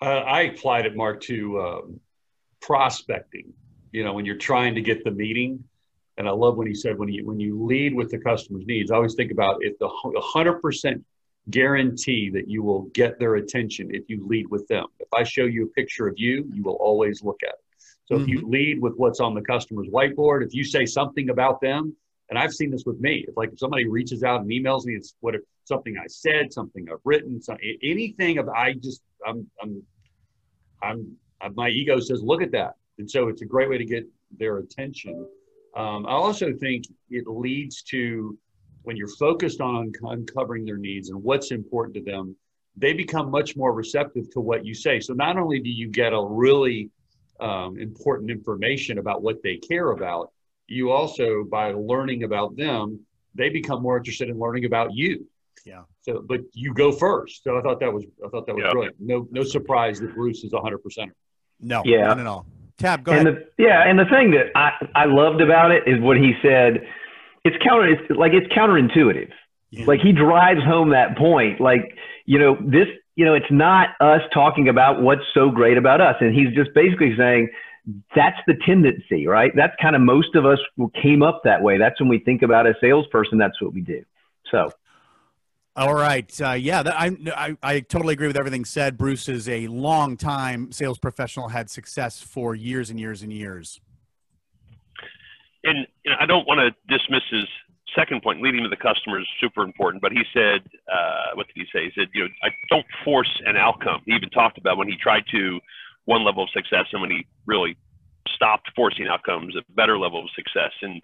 Uh, 0.02 0.06
I 0.20 0.42
applied 0.42 0.86
it, 0.86 0.96
Mark, 0.96 1.22
to 1.22 1.62
um, 1.62 2.00
prospecting. 2.66 3.54
You 3.92 4.04
know, 4.04 4.14
when 4.14 4.26
you're 4.26 4.38
trying 4.38 4.76
to 4.76 4.82
get 4.82 5.04
the 5.04 5.12
meeting, 5.12 5.64
and 6.18 6.28
I 6.28 6.32
love 6.32 6.58
when 6.58 6.68
he 6.68 6.76
said 6.76 6.98
when 6.98 7.10
you 7.10 7.26
when 7.26 7.40
you 7.40 7.64
lead 7.64 7.94
with 7.96 8.10
the 8.10 8.20
customer's 8.20 8.66
needs. 8.66 8.92
I 8.92 8.96
always 8.96 9.16
think 9.16 9.32
about 9.32 9.58
if 9.62 9.78
the 9.80 9.90
hundred 10.22 10.62
percent 10.62 11.04
guarantee 11.50 12.30
that 12.30 12.48
you 12.48 12.64
will 12.64 12.84
get 12.94 13.20
their 13.20 13.36
attention 13.36 13.94
if 13.94 14.04
you 14.08 14.26
lead 14.26 14.48
with 14.50 14.68
them. 14.68 14.86
If 15.00 15.10
I 15.14 15.24
show 15.24 15.46
you 15.46 15.66
a 15.66 15.68
picture 15.68 16.08
of 16.08 16.16
you, 16.18 16.50
you 16.54 16.64
will 16.64 16.76
always 16.76 17.22
look 17.24 17.42
at 17.44 17.50
it. 17.50 17.60
So 18.06 18.20
if 18.20 18.28
you 18.28 18.40
mm-hmm. 18.40 18.50
lead 18.50 18.82
with 18.82 18.94
what's 18.96 19.20
on 19.20 19.34
the 19.34 19.42
customer's 19.42 19.88
whiteboard, 19.88 20.46
if 20.46 20.54
you 20.54 20.64
say 20.64 20.86
something 20.86 21.30
about 21.30 21.62
them, 21.62 21.96
and 22.30 22.38
I've 22.38 22.54
seen 22.54 22.70
this 22.70 22.84
with 22.86 23.00
me, 23.00 23.26
if 23.28 23.36
like 23.36 23.52
if 23.52 23.60
somebody 23.60 23.88
reaches 23.88 24.24
out 24.24 24.42
and 24.42 24.50
emails 24.50 24.86
me, 24.86 24.96
it's 24.96 25.16
what 25.20 25.36
if 25.36 25.42
something 25.66 25.98
I 25.98 26.08
said, 26.08 26.54
something 26.54 26.88
I've 26.92 27.00
written, 27.06 27.42
some, 27.42 27.58
anything 27.82 28.38
of 28.38 28.50
I 28.50 28.74
just 28.74 29.02
I'm 29.26 29.50
I'm 29.62 29.84
I'm, 30.82 31.18
my 31.56 31.70
ego 31.70 32.00
says 32.00 32.22
look 32.22 32.42
at 32.42 32.52
that, 32.52 32.76
and 32.98 33.10
so 33.10 33.28
it's 33.28 33.42
a 33.42 33.46
great 33.46 33.70
way 33.70 33.78
to 33.78 33.86
get 33.86 34.08
their 34.38 34.58
attention. 34.58 35.28
Um, 35.76 36.06
I 36.06 36.12
also 36.12 36.54
think 36.54 36.86
it 37.10 37.28
leads 37.28 37.82
to 37.84 38.38
when 38.84 38.96
you're 38.98 39.08
focused 39.08 39.62
on 39.62 39.92
uncovering 40.04 40.66
their 40.66 40.78
needs 40.78 41.10
and 41.10 41.22
what's 41.24 41.52
important 41.52 41.96
to 41.96 42.02
them, 42.04 42.36
they 42.76 42.94
become 42.94 43.32
much 43.32 43.56
more 43.56 43.74
receptive 43.74 44.30
to 44.32 44.40
what 44.40 44.66
you 44.66 44.74
say. 44.74 45.00
So 45.00 45.14
not 45.14 45.38
only 45.38 45.60
do 45.60 45.70
you 45.70 45.90
get 45.90 46.14
a 46.14 46.22
really 46.22 46.90
um, 47.40 47.78
important 47.80 48.30
information 48.30 48.98
about 48.98 49.22
what 49.22 49.42
they 49.42 49.58
care 49.58 49.92
about, 49.92 50.32
you 50.68 50.92
also 50.92 51.44
by 51.44 51.72
learning 51.72 52.24
about 52.24 52.56
them, 52.56 53.00
they 53.36 53.50
become 53.50 53.82
more 53.82 53.98
interested 53.98 54.30
in 54.30 54.38
learning 54.38 54.66
about 54.66 54.94
you. 54.94 55.26
Yeah. 55.66 55.84
So, 56.02 56.24
but 56.28 56.42
you 56.54 56.74
go 56.74 56.92
first. 56.92 57.44
So 57.44 57.58
I 57.58 57.62
thought 57.62 57.80
that 57.80 57.94
was 57.94 58.04
I 58.24 58.28
thought 58.30 58.46
that 58.48 58.56
was 58.56 58.64
Yeah. 58.66 58.72
brilliant. 58.72 58.96
No, 59.00 59.28
no 59.32 59.44
surprise 59.44 60.00
that 60.02 60.14
Bruce 60.14 60.44
is 60.44 60.54
a 60.54 60.60
hundred 60.60 60.80
percent. 60.80 61.12
No, 61.64 61.82
Yeah. 61.86 62.08
not 62.08 62.20
at 62.20 62.28
all. 62.28 62.46
Tab, 62.78 63.04
go 63.04 63.12
and 63.14 63.28
ahead. 63.28 63.46
the 63.58 63.64
yeah, 63.64 63.88
and 63.88 63.98
the 63.98 64.06
thing 64.06 64.32
that 64.32 64.48
I, 64.56 64.72
I 64.96 65.06
loved 65.06 65.42
about 65.42 65.72
it 65.72 65.84
is 65.88 66.00
what 66.02 66.18
he 66.18 66.34
said. 66.42 66.82
It's 67.46 67.56
counter. 67.64 67.88
It's 67.88 68.02
like 68.10 68.32
it's 68.34 68.48
counterintuitive. 68.54 69.30
Yeah. 69.70 69.86
Like 69.86 70.00
he 70.02 70.12
drives 70.12 70.62
home 70.64 70.90
that 70.90 71.18
point. 71.18 71.62
Like 71.62 71.96
you 72.26 72.40
know 72.40 72.58
this. 72.60 72.88
You 73.16 73.26
know, 73.26 73.36
it's 73.36 73.52
not 73.52 73.90
us 74.02 74.22
talking 74.34 74.68
about 74.70 75.02
what's 75.04 75.22
so 75.36 75.52
great 75.52 75.78
about 75.78 76.02
us, 76.02 76.16
and 76.20 76.34
he's 76.34 76.54
just 76.56 76.74
basically 76.74 77.16
saying 77.16 77.50
that's 78.16 78.38
the 78.48 78.56
tendency, 78.66 79.28
right? 79.28 79.52
That's 79.56 79.74
kind 79.80 79.96
of 79.96 80.02
most 80.02 80.34
of 80.36 80.46
us 80.48 80.58
came 81.00 81.22
up 81.22 81.42
that 81.44 81.62
way. 81.62 81.78
That's 81.78 82.00
when 82.02 82.10
we 82.10 82.18
think 82.20 82.42
about 82.42 82.66
a 82.66 82.74
salesperson. 82.82 83.38
That's 83.38 83.62
what 83.62 83.72
we 83.72 83.82
do. 83.82 84.04
So 84.50 84.72
All 85.76 85.96
right. 85.96 86.40
Uh, 86.40 86.52
yeah, 86.52 86.84
that, 86.84 86.96
I, 86.96 87.18
I, 87.36 87.58
I 87.64 87.80
totally 87.80 88.14
agree 88.14 88.28
with 88.28 88.38
everything 88.38 88.64
said. 88.64 88.96
Bruce 88.96 89.28
is 89.28 89.50
a 89.50 89.66
long 89.68 90.18
time 90.18 90.72
sales 90.72 91.00
professional, 91.00 91.50
had 91.50 91.70
success 91.70 92.22
for 92.22 92.54
years 92.54 92.92
and 92.92 93.00
years 93.00 93.24
and 93.24 93.34
years. 93.34 93.82
And 95.64 95.88
you 96.06 96.12
know, 96.12 96.18
I 96.20 96.28
don't 96.28 96.48
want 96.48 96.60
to 96.60 96.96
dismiss 96.96 97.24
his 97.32 97.46
second 97.96 98.22
point, 98.22 98.42
leading 98.42 98.64
to 98.64 98.70
the 98.70 98.76
customer 98.76 99.20
is 99.20 99.28
super 99.40 99.64
important. 99.64 100.02
But 100.02 100.12
he 100.12 100.22
said, 100.32 100.62
uh, 100.92 101.36
what 101.36 101.48
did 101.48 101.56
he 101.56 101.66
say? 101.74 101.86
He 101.86 101.92
said, 101.96 102.10
you 102.14 102.24
know, 102.24 102.30
I 102.44 102.50
don't 102.70 102.86
force 103.04 103.42
an 103.46 103.56
outcome. 103.58 104.02
He 104.06 104.14
even 104.14 104.30
talked 104.30 104.60
about 104.60 104.78
when 104.78 104.88
he 104.88 104.96
tried 104.96 105.24
to 105.32 105.60
one 106.06 106.24
level 106.24 106.44
of 106.44 106.50
success 106.52 106.86
and 106.92 107.02
when 107.02 107.10
he 107.10 107.26
really 107.46 107.78
stopped 108.36 108.70
forcing 108.76 109.08
outcomes, 109.08 109.56
a 109.56 109.64
better 109.74 109.98
level 109.98 110.24
of 110.24 110.30
success. 110.36 110.72
And 110.82 111.02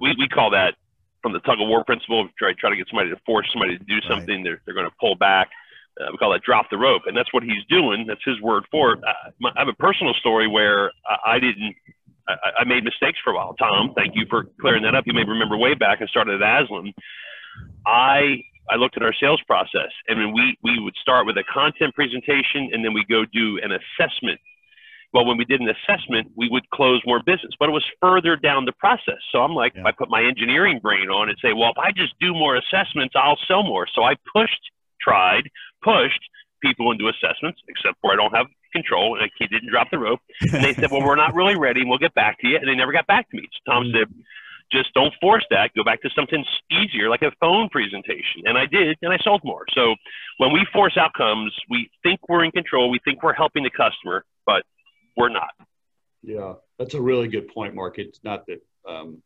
we, 0.00 0.14
we 0.18 0.28
call 0.28 0.50
that 0.50 0.74
from 1.22 1.32
the 1.32 1.40
tug 1.40 1.60
of 1.60 1.68
war 1.68 1.84
principle, 1.84 2.28
try, 2.38 2.52
try 2.58 2.70
to 2.70 2.76
get 2.76 2.86
somebody 2.90 3.10
to 3.10 3.20
force 3.24 3.46
somebody 3.52 3.78
to 3.78 3.84
do 3.84 4.00
something, 4.08 4.42
right. 4.42 4.44
they're, 4.44 4.60
they're 4.66 4.74
going 4.74 4.88
to 4.88 4.96
pull 5.00 5.14
back. 5.14 5.48
Uh, 6.00 6.08
we 6.10 6.18
call 6.18 6.32
that 6.32 6.42
drop 6.42 6.66
the 6.70 6.78
rope. 6.78 7.02
And 7.06 7.16
that's 7.16 7.32
what 7.32 7.42
he's 7.42 7.62
doing. 7.68 8.06
That's 8.08 8.24
his 8.24 8.40
word 8.40 8.64
for 8.70 8.94
it. 8.94 9.00
Uh, 9.04 9.30
my, 9.40 9.50
I 9.56 9.60
have 9.60 9.68
a 9.68 9.76
personal 9.76 10.14
story 10.14 10.48
where 10.48 10.90
I, 11.06 11.36
I 11.36 11.38
didn't, 11.38 11.76
I, 12.28 12.34
I, 12.60 12.64
made 12.64 12.84
mistakes 12.84 13.18
for 13.22 13.32
a 13.32 13.36
while. 13.36 13.54
Tom, 13.54 13.92
thank 13.94 14.14
you 14.14 14.26
for 14.28 14.46
clearing 14.60 14.82
that 14.84 14.94
up. 14.94 15.04
You 15.06 15.12
may 15.12 15.24
remember 15.24 15.56
way 15.56 15.74
back 15.74 15.98
I 16.00 16.06
started 16.06 16.40
at 16.42 16.64
Aslan. 16.64 16.92
I 17.86 18.42
I 18.70 18.76
looked 18.76 18.96
at 18.96 19.02
our 19.02 19.12
sales 19.20 19.42
process, 19.46 19.90
and 20.06 20.32
we 20.32 20.56
we 20.62 20.78
would 20.78 20.94
start 21.02 21.26
with 21.26 21.36
a 21.36 21.44
content 21.52 21.94
presentation, 21.94 22.70
and 22.72 22.84
then 22.84 22.94
we 22.94 23.04
go 23.04 23.24
do 23.26 23.58
an 23.60 23.72
assessment 23.72 24.40
well, 25.12 25.26
when 25.26 25.36
we 25.36 25.44
did 25.44 25.60
an 25.60 25.68
assessment, 25.68 26.32
we 26.36 26.48
would 26.48 26.68
close 26.70 27.02
more 27.04 27.20
business, 27.24 27.52
but 27.58 27.68
it 27.68 27.72
was 27.72 27.84
further 28.00 28.36
down 28.36 28.64
the 28.64 28.72
process. 28.72 29.20
So 29.30 29.40
I'm 29.40 29.52
like, 29.52 29.74
yeah. 29.74 29.84
I 29.84 29.92
put 29.92 30.08
my 30.08 30.22
engineering 30.22 30.80
brain 30.82 31.10
on 31.10 31.28
and 31.28 31.38
say, 31.42 31.52
well, 31.52 31.70
if 31.70 31.78
I 31.78 31.92
just 31.92 32.14
do 32.20 32.32
more 32.32 32.56
assessments, 32.56 33.14
I'll 33.14 33.38
sell 33.46 33.62
more. 33.62 33.86
So 33.94 34.02
I 34.02 34.14
pushed, 34.34 34.70
tried, 35.00 35.50
pushed 35.82 36.20
people 36.62 36.92
into 36.92 37.08
assessments, 37.08 37.60
except 37.68 37.96
where 38.00 38.14
I 38.14 38.16
don't 38.16 38.34
have 38.34 38.46
control 38.72 39.18
and 39.20 39.30
he 39.38 39.46
didn't 39.46 39.70
drop 39.70 39.90
the 39.90 39.98
rope. 39.98 40.20
And 40.40 40.64
they 40.64 40.72
said, 40.72 40.90
well, 40.90 41.04
we're 41.04 41.16
not 41.16 41.34
really 41.34 41.56
ready 41.56 41.80
and 41.80 41.90
we'll 41.90 41.98
get 41.98 42.14
back 42.14 42.38
to 42.40 42.48
you. 42.48 42.56
And 42.56 42.66
they 42.66 42.74
never 42.74 42.92
got 42.92 43.06
back 43.06 43.28
to 43.30 43.36
me. 43.36 43.48
So 43.52 43.72
Tom 43.72 43.92
said, 43.92 44.08
just 44.72 44.94
don't 44.94 45.12
force 45.20 45.44
that. 45.50 45.70
Go 45.76 45.84
back 45.84 46.00
to 46.00 46.10
something 46.16 46.42
easier, 46.70 47.10
like 47.10 47.20
a 47.20 47.32
phone 47.40 47.68
presentation. 47.68 48.42
And 48.46 48.56
I 48.56 48.64
did, 48.64 48.96
and 49.02 49.12
I 49.12 49.18
sold 49.22 49.42
more. 49.44 49.66
So 49.74 49.94
when 50.38 50.52
we 50.52 50.66
force 50.72 50.96
outcomes, 50.96 51.52
we 51.68 51.90
think 52.02 52.20
we're 52.28 52.44
in 52.44 52.52
control. 52.52 52.90
We 52.90 52.98
think 53.04 53.22
we're 53.22 53.34
helping 53.34 53.64
the 53.64 53.70
customer, 53.70 54.24
but 54.46 54.62
we're 55.16 55.28
not. 55.28 55.50
Yeah, 56.22 56.54
that's 56.78 56.94
a 56.94 57.00
really 57.00 57.28
good 57.28 57.48
point, 57.48 57.74
Mark. 57.74 57.98
It's 57.98 58.20
not 58.22 58.46
that 58.46 58.62
um, 58.88 59.22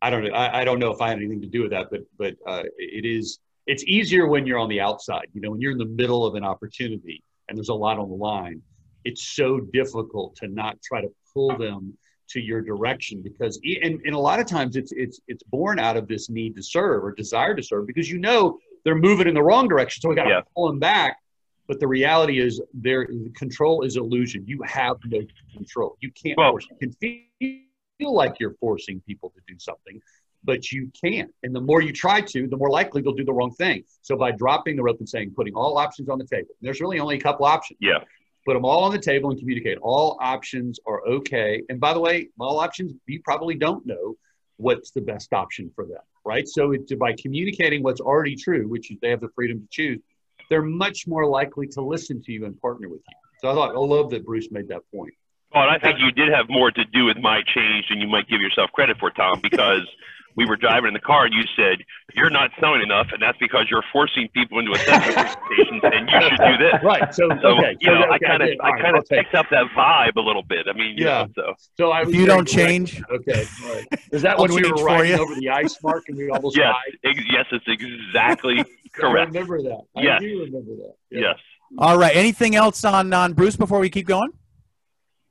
I 0.00 0.10
don't 0.10 0.24
know. 0.24 0.34
I, 0.34 0.60
I, 0.60 0.64
don't 0.64 0.78
know 0.78 0.90
if 0.90 1.00
I 1.00 1.08
had 1.08 1.18
anything 1.18 1.40
to 1.42 1.46
do 1.46 1.62
with 1.62 1.70
that, 1.70 1.88
but 1.90 2.00
but 2.18 2.34
uh, 2.46 2.64
it 2.78 3.04
is. 3.04 3.38
It's 3.66 3.84
easier 3.84 4.26
when 4.26 4.44
you're 4.44 4.58
on 4.58 4.68
the 4.68 4.80
outside. 4.80 5.26
You 5.32 5.40
know, 5.40 5.52
when 5.52 5.60
you're 5.60 5.72
in 5.72 5.78
the 5.78 5.84
middle 5.84 6.26
of 6.26 6.34
an 6.34 6.44
opportunity 6.44 7.22
and 7.48 7.56
there's 7.56 7.68
a 7.68 7.74
lot 7.74 7.98
on 7.98 8.08
the 8.08 8.16
line. 8.16 8.60
It's 9.04 9.34
so 9.36 9.60
difficult 9.72 10.36
to 10.36 10.48
not 10.48 10.78
try 10.82 11.00
to 11.00 11.08
pull 11.32 11.56
them 11.56 11.96
to 12.30 12.40
your 12.40 12.62
direction 12.62 13.20
because 13.22 13.60
and, 13.82 14.00
and 14.04 14.14
a 14.14 14.18
lot 14.18 14.40
of 14.40 14.46
times 14.46 14.76
it's 14.76 14.92
it's 14.92 15.20
it's 15.28 15.42
born 15.44 15.78
out 15.78 15.96
of 15.96 16.08
this 16.08 16.30
need 16.30 16.56
to 16.56 16.62
serve 16.62 17.04
or 17.04 17.12
desire 17.12 17.54
to 17.54 17.62
serve 17.62 17.86
because 17.86 18.10
you 18.10 18.18
know 18.18 18.58
they're 18.84 18.94
moving 18.94 19.28
in 19.28 19.34
the 19.34 19.42
wrong 19.42 19.68
direction 19.68 20.00
so 20.00 20.08
we 20.08 20.14
got 20.14 20.24
to 20.24 20.30
yeah. 20.30 20.40
pull 20.56 20.66
them 20.66 20.78
back 20.78 21.18
but 21.68 21.80
the 21.80 21.86
reality 21.86 22.40
is, 22.40 22.60
there 22.74 23.08
control 23.36 23.82
is 23.82 23.96
illusion. 23.96 24.44
You 24.46 24.62
have 24.62 24.96
no 25.06 25.20
control. 25.54 25.96
You 26.00 26.10
can't 26.10 26.36
well, 26.36 26.50
force. 26.50 26.66
You 26.70 26.76
can 26.76 26.92
feel, 26.92 27.60
feel 27.98 28.14
like 28.14 28.34
you're 28.40 28.54
forcing 28.60 29.00
people 29.06 29.30
to 29.30 29.40
do 29.46 29.58
something, 29.58 30.00
but 30.44 30.72
you 30.72 30.90
can't. 31.00 31.32
And 31.42 31.54
the 31.54 31.60
more 31.60 31.80
you 31.80 31.92
try 31.92 32.20
to, 32.20 32.48
the 32.48 32.56
more 32.56 32.70
likely 32.70 33.02
they'll 33.02 33.14
do 33.14 33.24
the 33.24 33.32
wrong 33.32 33.52
thing. 33.52 33.84
So 34.02 34.16
by 34.16 34.32
dropping 34.32 34.76
the 34.76 34.82
rope 34.82 34.98
and 34.98 35.08
saying, 35.08 35.32
putting 35.36 35.54
all 35.54 35.78
options 35.78 36.08
on 36.08 36.18
the 36.18 36.26
table, 36.26 36.54
there's 36.60 36.80
really 36.80 36.98
only 36.98 37.16
a 37.16 37.20
couple 37.20 37.46
options. 37.46 37.78
Yeah. 37.80 37.98
Put 38.44 38.54
them 38.54 38.64
all 38.64 38.82
on 38.82 38.90
the 38.90 38.98
table 38.98 39.30
and 39.30 39.38
communicate. 39.38 39.78
All 39.82 40.18
options 40.20 40.80
are 40.84 41.06
okay. 41.06 41.62
And 41.68 41.78
by 41.78 41.94
the 41.94 42.00
way, 42.00 42.28
all 42.40 42.58
options, 42.58 42.92
you 43.06 43.20
probably 43.22 43.54
don't 43.54 43.86
know 43.86 44.16
what's 44.56 44.90
the 44.90 45.00
best 45.00 45.32
option 45.32 45.70
for 45.76 45.86
them, 45.86 46.02
right? 46.24 46.48
So 46.48 46.72
it, 46.72 46.98
by 46.98 47.14
communicating 47.16 47.84
what's 47.84 48.00
already 48.00 48.34
true, 48.34 48.66
which 48.68 48.90
is 48.90 48.98
they 49.00 49.10
have 49.10 49.20
the 49.20 49.30
freedom 49.36 49.60
to 49.60 49.68
choose, 49.70 50.00
they're 50.52 50.60
much 50.60 51.06
more 51.06 51.24
likely 51.24 51.66
to 51.66 51.80
listen 51.80 52.22
to 52.22 52.30
you 52.30 52.44
and 52.44 52.60
partner 52.60 52.90
with 52.90 53.00
you. 53.08 53.16
So 53.40 53.50
I 53.50 53.54
thought 53.54 53.74
I 53.74 53.78
love 53.78 54.10
that 54.10 54.26
Bruce 54.26 54.48
made 54.50 54.68
that 54.68 54.82
point. 54.94 55.14
Well, 55.54 55.66
I 55.66 55.78
think 55.78 55.98
you 55.98 56.12
did 56.12 56.28
have 56.28 56.46
more 56.50 56.70
to 56.70 56.84
do 56.92 57.06
with 57.06 57.16
my 57.16 57.40
change 57.54 57.86
than 57.88 58.00
you 58.00 58.06
might 58.06 58.28
give 58.28 58.42
yourself 58.42 58.70
credit 58.72 58.98
for, 58.98 59.10
Tom, 59.10 59.40
because 59.42 59.86
we 60.36 60.46
were 60.46 60.56
driving 60.56 60.88
in 60.88 60.94
the 60.94 61.00
car 61.00 61.26
and 61.26 61.34
you 61.34 61.42
said 61.56 61.84
you're 62.14 62.30
not 62.30 62.50
selling 62.60 62.82
enough, 62.82 63.08
and 63.12 63.22
that's 63.22 63.38
because 63.38 63.66
you're 63.70 63.84
forcing 63.92 64.28
people 64.34 64.58
into 64.58 64.72
assessment 64.72 65.36
presentations, 65.46 65.82
and 65.84 66.10
you 66.10 66.20
should 66.20 66.38
do 66.38 66.56
this. 66.58 66.82
Right. 66.82 67.14
So, 67.14 67.28
so 67.40 67.48
okay. 67.58 67.76
You 67.80 67.90
know, 67.90 68.02
okay, 68.04 68.10
I 68.10 68.18
kind 68.18 68.42
of 68.42 68.48
I, 68.60 68.70
I 68.70 68.80
kind 68.80 68.96
of 68.96 69.04
picked 69.08 69.34
up 69.34 69.46
that 69.50 69.66
vibe 69.76 70.16
a 70.16 70.20
little 70.20 70.42
bit. 70.42 70.66
I 70.68 70.72
mean, 70.72 70.94
yeah. 70.96 71.24
Know, 71.24 71.28
so 71.34 71.54
so 71.76 71.90
I 71.90 72.02
if 72.02 72.14
you 72.14 72.26
don't 72.26 72.46
change, 72.46 73.02
okay. 73.10 73.46
Right. 73.64 73.86
Is 74.12 74.22
that 74.22 74.38
when 74.38 74.52
we 74.52 74.62
were 74.62 74.84
riding 74.84 75.18
over 75.18 75.34
the 75.34 75.50
ice 75.50 75.76
mark 75.82 76.04
and 76.08 76.16
we 76.16 76.30
almost 76.30 76.56
yes, 76.56 76.72
died? 76.72 77.10
Ex- 77.10 77.30
yes, 77.30 77.46
it's 77.52 77.64
exactly 77.66 78.64
correct. 78.92 79.36
I 79.36 79.40
remember 79.40 79.62
that. 79.62 79.82
Yes. 79.96 80.20
Do 80.20 80.40
remember 80.40 80.76
that. 80.76 80.94
Yeah. 81.10 81.20
Yes. 81.20 81.36
All 81.78 81.98
right. 81.98 82.14
Anything 82.14 82.54
else 82.54 82.84
on 82.84 83.12
on 83.12 83.32
Bruce 83.32 83.56
before 83.56 83.78
we 83.78 83.90
keep 83.90 84.06
going? 84.06 84.30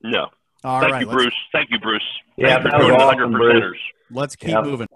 No. 0.02 0.28
All 0.64 0.80
Thank 0.80 0.92
right, 0.92 1.00
you, 1.02 1.10
Bruce. 1.10 1.34
Thank 1.52 1.70
you, 1.70 1.80
Bruce. 1.80 2.02
Yeah, 2.36 2.60
Thank 2.62 2.70
that 2.70 2.80
was 2.80 2.90
awesome, 2.92 3.32
Bruce. 3.32 3.78
Let's 4.12 4.36
keep 4.36 4.50
yep. 4.50 4.64
moving. 4.64 4.88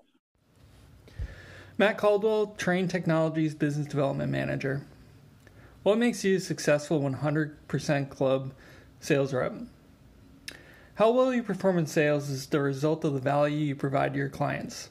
Matt 1.78 1.96
Caldwell, 1.96 2.54
Trane 2.58 2.88
Technologies 2.88 3.54
Business 3.54 3.86
Development 3.86 4.30
Manager. 4.30 4.82
What 5.82 5.98
makes 5.98 6.24
you 6.24 6.36
a 6.36 6.40
successful 6.40 7.00
100% 7.00 8.10
club 8.10 8.52
sales 9.00 9.32
rep? 9.32 9.54
How 10.96 11.10
well 11.10 11.32
you 11.32 11.42
perform 11.42 11.78
in 11.78 11.86
sales 11.86 12.28
is 12.28 12.46
the 12.46 12.60
result 12.60 13.04
of 13.04 13.14
the 13.14 13.20
value 13.20 13.58
you 13.58 13.74
provide 13.74 14.12
to 14.12 14.18
your 14.18 14.28
clients. 14.28 14.90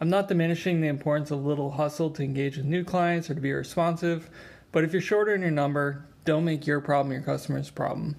I'm 0.00 0.10
not 0.10 0.28
diminishing 0.28 0.80
the 0.80 0.88
importance 0.88 1.30
of 1.30 1.38
a 1.38 1.48
little 1.48 1.70
hustle 1.70 2.10
to 2.10 2.22
engage 2.22 2.56
with 2.56 2.66
new 2.66 2.84
clients 2.84 3.30
or 3.30 3.34
to 3.34 3.40
be 3.40 3.52
responsive, 3.52 4.28
but 4.72 4.84
if 4.84 4.92
you're 4.92 5.02
shorter 5.02 5.34
in 5.34 5.42
your 5.42 5.50
number, 5.50 6.04
don't 6.24 6.44
make 6.44 6.66
your 6.66 6.80
problem 6.80 7.12
your 7.12 7.22
customer's 7.22 7.70
problem. 7.70 8.16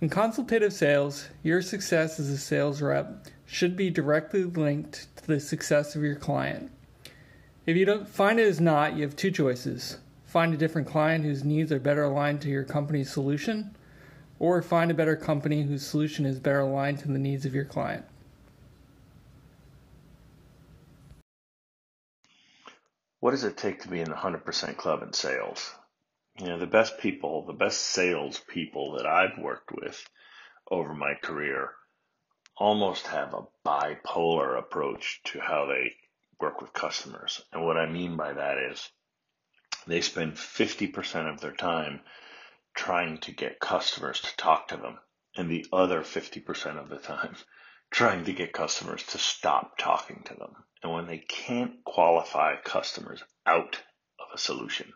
In 0.00 0.08
consultative 0.08 0.72
sales, 0.72 1.28
your 1.42 1.62
success 1.62 2.18
as 2.20 2.28
a 2.28 2.38
sales 2.38 2.82
rep 2.82 3.26
should 3.50 3.76
be 3.76 3.90
directly 3.90 4.44
linked 4.44 5.08
to 5.16 5.26
the 5.26 5.40
success 5.40 5.96
of 5.96 6.02
your 6.04 6.14
client. 6.14 6.70
If 7.66 7.76
you 7.76 7.84
don't 7.84 8.08
find 8.08 8.38
it 8.38 8.46
is 8.46 8.60
not, 8.60 8.94
you 8.94 9.02
have 9.02 9.16
two 9.16 9.32
choices. 9.32 9.98
Find 10.24 10.54
a 10.54 10.56
different 10.56 10.86
client 10.86 11.24
whose 11.24 11.42
needs 11.42 11.72
are 11.72 11.80
better 11.80 12.04
aligned 12.04 12.40
to 12.42 12.48
your 12.48 12.62
company's 12.62 13.12
solution, 13.12 13.74
or 14.38 14.62
find 14.62 14.88
a 14.92 14.94
better 14.94 15.16
company 15.16 15.64
whose 15.64 15.84
solution 15.84 16.26
is 16.26 16.38
better 16.38 16.60
aligned 16.60 17.00
to 17.00 17.08
the 17.08 17.18
needs 17.18 17.44
of 17.44 17.52
your 17.52 17.64
client. 17.64 18.04
What 23.18 23.32
does 23.32 23.42
it 23.42 23.56
take 23.56 23.82
to 23.82 23.88
be 23.88 23.98
in 23.98 24.08
the 24.08 24.14
100% 24.14 24.76
club 24.76 25.02
in 25.02 25.12
sales? 25.12 25.74
You 26.38 26.46
know, 26.46 26.58
the 26.58 26.68
best 26.68 26.98
people, 27.00 27.44
the 27.46 27.52
best 27.52 27.80
sales 27.80 28.40
people 28.46 28.92
that 28.96 29.06
I've 29.06 29.38
worked 29.38 29.72
with 29.72 30.08
over 30.70 30.94
my 30.94 31.14
career 31.20 31.72
almost 32.60 33.06
have 33.06 33.32
a 33.32 33.46
bipolar 33.66 34.58
approach 34.58 35.22
to 35.24 35.40
how 35.40 35.64
they 35.64 35.96
work 36.38 36.60
with 36.60 36.74
customers. 36.74 37.42
And 37.52 37.64
what 37.64 37.78
I 37.78 37.86
mean 37.86 38.18
by 38.18 38.34
that 38.34 38.58
is 38.58 38.86
they 39.86 40.02
spend 40.02 40.34
50% 40.34 41.32
of 41.32 41.40
their 41.40 41.52
time 41.54 42.02
trying 42.74 43.16
to 43.18 43.32
get 43.32 43.60
customers 43.60 44.20
to 44.20 44.36
talk 44.36 44.68
to 44.68 44.76
them, 44.76 44.98
and 45.36 45.50
the 45.50 45.64
other 45.72 46.02
50% 46.02 46.78
of 46.78 46.90
the 46.90 46.98
time 46.98 47.34
trying 47.90 48.24
to 48.26 48.32
get 48.32 48.52
customers 48.52 49.02
to 49.04 49.18
stop 49.18 49.78
talking 49.78 50.22
to 50.26 50.34
them. 50.34 50.54
And 50.82 50.92
when 50.92 51.06
they 51.06 51.18
can't 51.18 51.82
qualify 51.84 52.56
customers 52.62 53.22
out 53.46 53.80
of 54.18 54.26
a 54.34 54.38
solution, 54.38 54.92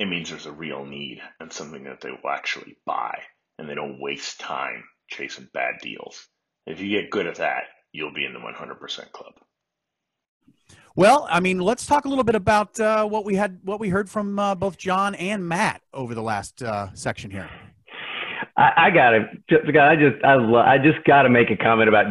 it 0.00 0.06
means 0.06 0.30
there's 0.30 0.46
a 0.46 0.52
real 0.52 0.84
need 0.84 1.22
and 1.38 1.52
something 1.52 1.84
that 1.84 2.00
they 2.00 2.10
will 2.10 2.28
actually 2.28 2.76
buy, 2.84 3.22
and 3.56 3.68
they 3.68 3.76
don't 3.76 4.00
waste 4.00 4.40
time 4.40 4.82
chasing 5.08 5.48
bad 5.54 5.78
deals. 5.80 6.28
If 6.66 6.80
you 6.80 6.88
get 6.88 7.10
good 7.10 7.26
at 7.26 7.36
that, 7.36 7.64
you'll 7.92 8.12
be 8.12 8.24
in 8.24 8.32
the 8.32 8.38
100% 8.38 9.12
club. 9.12 9.32
Well, 10.96 11.26
I 11.28 11.40
mean, 11.40 11.58
let's 11.58 11.86
talk 11.86 12.04
a 12.04 12.08
little 12.08 12.24
bit 12.24 12.36
about 12.36 12.78
uh, 12.78 13.04
what 13.06 13.24
we 13.24 13.34
had, 13.34 13.58
what 13.64 13.80
we 13.80 13.88
heard 13.88 14.08
from 14.08 14.38
uh, 14.38 14.54
both 14.54 14.78
John 14.78 15.14
and 15.16 15.46
Matt 15.46 15.82
over 15.92 16.14
the 16.14 16.22
last 16.22 16.62
uh, 16.62 16.94
section 16.94 17.30
here. 17.30 17.50
I, 18.56 18.72
I 18.76 18.90
got 18.90 19.10
to, 19.10 19.82
I 19.82 19.96
just, 19.96 20.24
I, 20.24 20.34
lo- 20.34 20.60
I 20.60 20.78
just 20.78 21.04
got 21.04 21.22
to 21.22 21.28
make 21.28 21.50
a 21.50 21.56
comment 21.56 21.88
about 21.88 22.06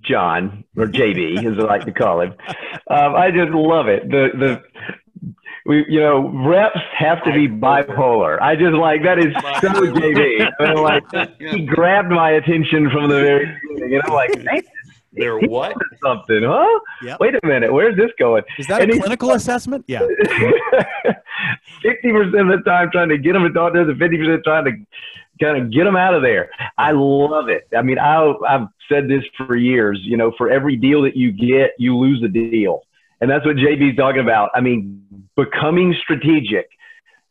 John 0.00 0.64
or 0.76 0.86
JB, 0.86 1.38
as 1.46 1.58
I 1.58 1.66
like 1.66 1.84
to 1.84 1.92
call 1.92 2.20
him. 2.20 2.34
Um, 2.90 3.14
I 3.14 3.30
just 3.30 3.50
love 3.50 3.88
it. 3.88 4.10
The 4.10 4.28
the 4.38 4.62
we, 5.66 5.84
you 5.88 6.00
know, 6.00 6.28
reps 6.46 6.78
have 6.96 7.24
to 7.24 7.32
be 7.32 7.48
bipolar. 7.48 8.40
I 8.40 8.54
just 8.54 8.74
like 8.74 9.02
that 9.02 9.18
is 9.18 9.32
so 9.60 9.68
JB. 9.68 10.50
I 10.60 10.74
mean, 10.74 10.82
like 10.82 11.40
he 11.40 11.64
grabbed 11.64 12.10
my 12.10 12.32
attention 12.32 12.90
from 12.90 13.08
the 13.08 13.16
very 13.20 13.58
beginning, 13.68 13.94
and 13.94 14.02
I'm 14.06 14.12
like, 14.12 14.30
They're 15.16 15.38
what? 15.38 15.76
something, 16.02 16.42
huh? 16.42 16.80
Yep. 17.02 17.20
Wait 17.20 17.34
a 17.40 17.46
minute, 17.46 17.72
where's 17.72 17.96
this 17.96 18.10
going? 18.18 18.42
Is 18.58 18.66
that 18.66 18.82
And 18.82 18.90
a 18.90 18.98
clinical 18.98 19.30
assessment? 19.32 19.84
Yeah. 19.86 20.00
Sixty 21.82 22.10
percent 22.10 22.50
of 22.50 22.58
the 22.58 22.62
time 22.64 22.90
trying 22.90 23.10
to 23.10 23.18
get 23.18 23.34
them 23.34 23.44
to 23.44 23.50
talk 23.52 23.74
to 23.74 23.80
and 23.82 23.98
fifty 23.98 24.16
percent 24.16 24.42
trying 24.44 24.64
to 24.64 24.72
kind 25.40 25.62
of 25.62 25.72
get 25.72 25.84
them 25.84 25.96
out 25.96 26.14
of 26.14 26.22
there. 26.22 26.50
I 26.78 26.92
love 26.92 27.48
it. 27.48 27.68
I 27.76 27.82
mean, 27.82 27.98
I, 27.98 28.32
I've 28.48 28.68
said 28.88 29.08
this 29.08 29.22
for 29.36 29.56
years. 29.56 30.00
You 30.02 30.16
know, 30.16 30.32
for 30.36 30.50
every 30.50 30.76
deal 30.76 31.02
that 31.02 31.16
you 31.16 31.30
get, 31.30 31.72
you 31.78 31.96
lose 31.96 32.22
a 32.22 32.28
deal, 32.28 32.82
and 33.24 33.30
that's 33.30 33.46
what 33.46 33.56
JB's 33.56 33.96
talking 33.96 34.20
about. 34.20 34.50
I 34.54 34.60
mean, 34.60 35.02
becoming 35.34 35.96
strategic. 36.02 36.68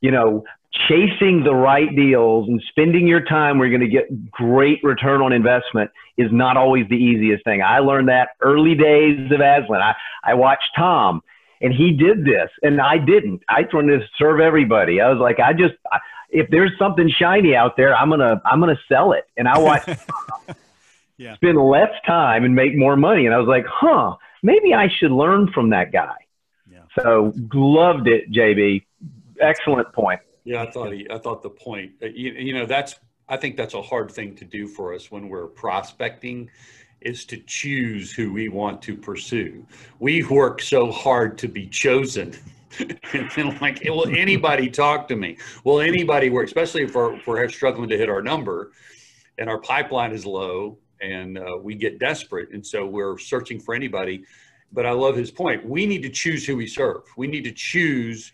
You 0.01 0.09
know, 0.09 0.43
chasing 0.89 1.43
the 1.43 1.53
right 1.53 1.95
deals 1.95 2.49
and 2.49 2.59
spending 2.69 3.05
your 3.05 3.21
time 3.21 3.59
where 3.59 3.67
you're 3.67 3.77
going 3.77 3.87
to 3.87 3.95
get 3.95 4.31
great 4.31 4.83
return 4.83 5.21
on 5.21 5.31
investment 5.31 5.91
is 6.17 6.31
not 6.31 6.57
always 6.57 6.87
the 6.89 6.95
easiest 6.95 7.43
thing. 7.43 7.61
I 7.61 7.77
learned 7.77 8.09
that 8.09 8.29
early 8.41 8.73
days 8.73 9.31
of 9.31 9.39
Aslan. 9.39 9.83
I, 9.83 9.93
I 10.23 10.33
watched 10.33 10.69
Tom 10.75 11.21
and 11.61 11.71
he 11.71 11.91
did 11.91 12.25
this 12.25 12.49
and 12.63 12.81
I 12.81 12.97
didn't. 12.97 13.43
I 13.47 13.67
wanted 13.71 13.99
to 13.99 14.07
serve 14.17 14.39
everybody. 14.39 14.99
I 14.99 15.11
was 15.11 15.19
like, 15.19 15.39
I 15.39 15.53
just, 15.53 15.75
I, 15.91 15.99
if 16.31 16.49
there's 16.49 16.71
something 16.79 17.07
shiny 17.07 17.55
out 17.55 17.77
there, 17.77 17.95
I'm 17.95 18.09
going 18.09 18.19
to, 18.19 18.41
I'm 18.43 18.59
going 18.59 18.75
to 18.75 18.81
sell 18.91 19.11
it. 19.11 19.25
And 19.37 19.47
I 19.47 19.59
watched 19.59 19.87
Yeah. 21.19 21.35
spend 21.35 21.59
less 21.59 21.91
time 22.07 22.45
and 22.45 22.55
make 22.55 22.75
more 22.75 22.95
money. 22.95 23.27
And 23.27 23.35
I 23.35 23.37
was 23.37 23.47
like, 23.47 23.65
huh, 23.69 24.15
maybe 24.43 24.73
I 24.73 24.89
should 24.99 25.11
learn 25.11 25.51
from 25.51 25.71
that 25.71 25.91
guy. 25.91 26.15
Yeah. 26.71 26.81
So 26.99 27.33
loved 27.53 28.07
it, 28.07 28.31
JB. 28.31 28.85
Excellent 29.39 29.91
point. 29.93 30.19
Yeah, 30.43 30.61
I 30.61 30.69
thought 30.69 30.91
he, 30.91 31.07
I 31.09 31.17
thought 31.17 31.41
the 31.41 31.49
point, 31.49 31.93
uh, 32.03 32.07
you, 32.07 32.33
you 32.33 32.53
know, 32.53 32.65
that's, 32.65 32.95
I 33.29 33.37
think 33.37 33.55
that's 33.55 33.73
a 33.73 33.81
hard 33.81 34.11
thing 34.11 34.35
to 34.35 34.45
do 34.45 34.67
for 34.67 34.93
us 34.93 35.09
when 35.09 35.29
we're 35.29 35.47
prospecting 35.47 36.49
is 36.99 37.25
to 37.25 37.37
choose 37.47 38.11
who 38.11 38.31
we 38.31 38.49
want 38.49 38.81
to 38.81 38.95
pursue. 38.95 39.65
We 39.99 40.23
work 40.23 40.61
so 40.61 40.91
hard 40.91 41.37
to 41.39 41.47
be 41.47 41.67
chosen. 41.67 42.33
and 42.79 43.29
then 43.35 43.57
like, 43.59 43.83
will 43.85 44.07
anybody 44.07 44.69
talk 44.69 45.07
to 45.09 45.15
me? 45.15 45.37
Will 45.63 45.79
anybody 45.79 46.29
work, 46.29 46.47
especially 46.47 46.83
if 46.83 46.95
we're, 46.95 47.15
if 47.15 47.27
we're 47.27 47.47
struggling 47.49 47.89
to 47.89 47.97
hit 47.97 48.09
our 48.09 48.21
number 48.21 48.71
and 49.37 49.49
our 49.49 49.59
pipeline 49.59 50.11
is 50.11 50.25
low 50.25 50.77
and 51.03 51.37
uh, 51.37 51.57
we 51.61 51.75
get 51.75 51.99
desperate. 51.99 52.49
And 52.51 52.65
so 52.65 52.85
we're 52.85 53.17
searching 53.17 53.59
for 53.59 53.75
anybody. 53.75 54.23
But 54.71 54.85
I 54.85 54.91
love 54.91 55.15
his 55.15 55.29
point. 55.29 55.63
We 55.67 55.85
need 55.85 56.01
to 56.03 56.09
choose 56.09 56.45
who 56.45 56.55
we 56.57 56.67
serve. 56.67 57.03
We 57.15 57.27
need 57.27 57.43
to 57.43 57.51
choose 57.51 58.31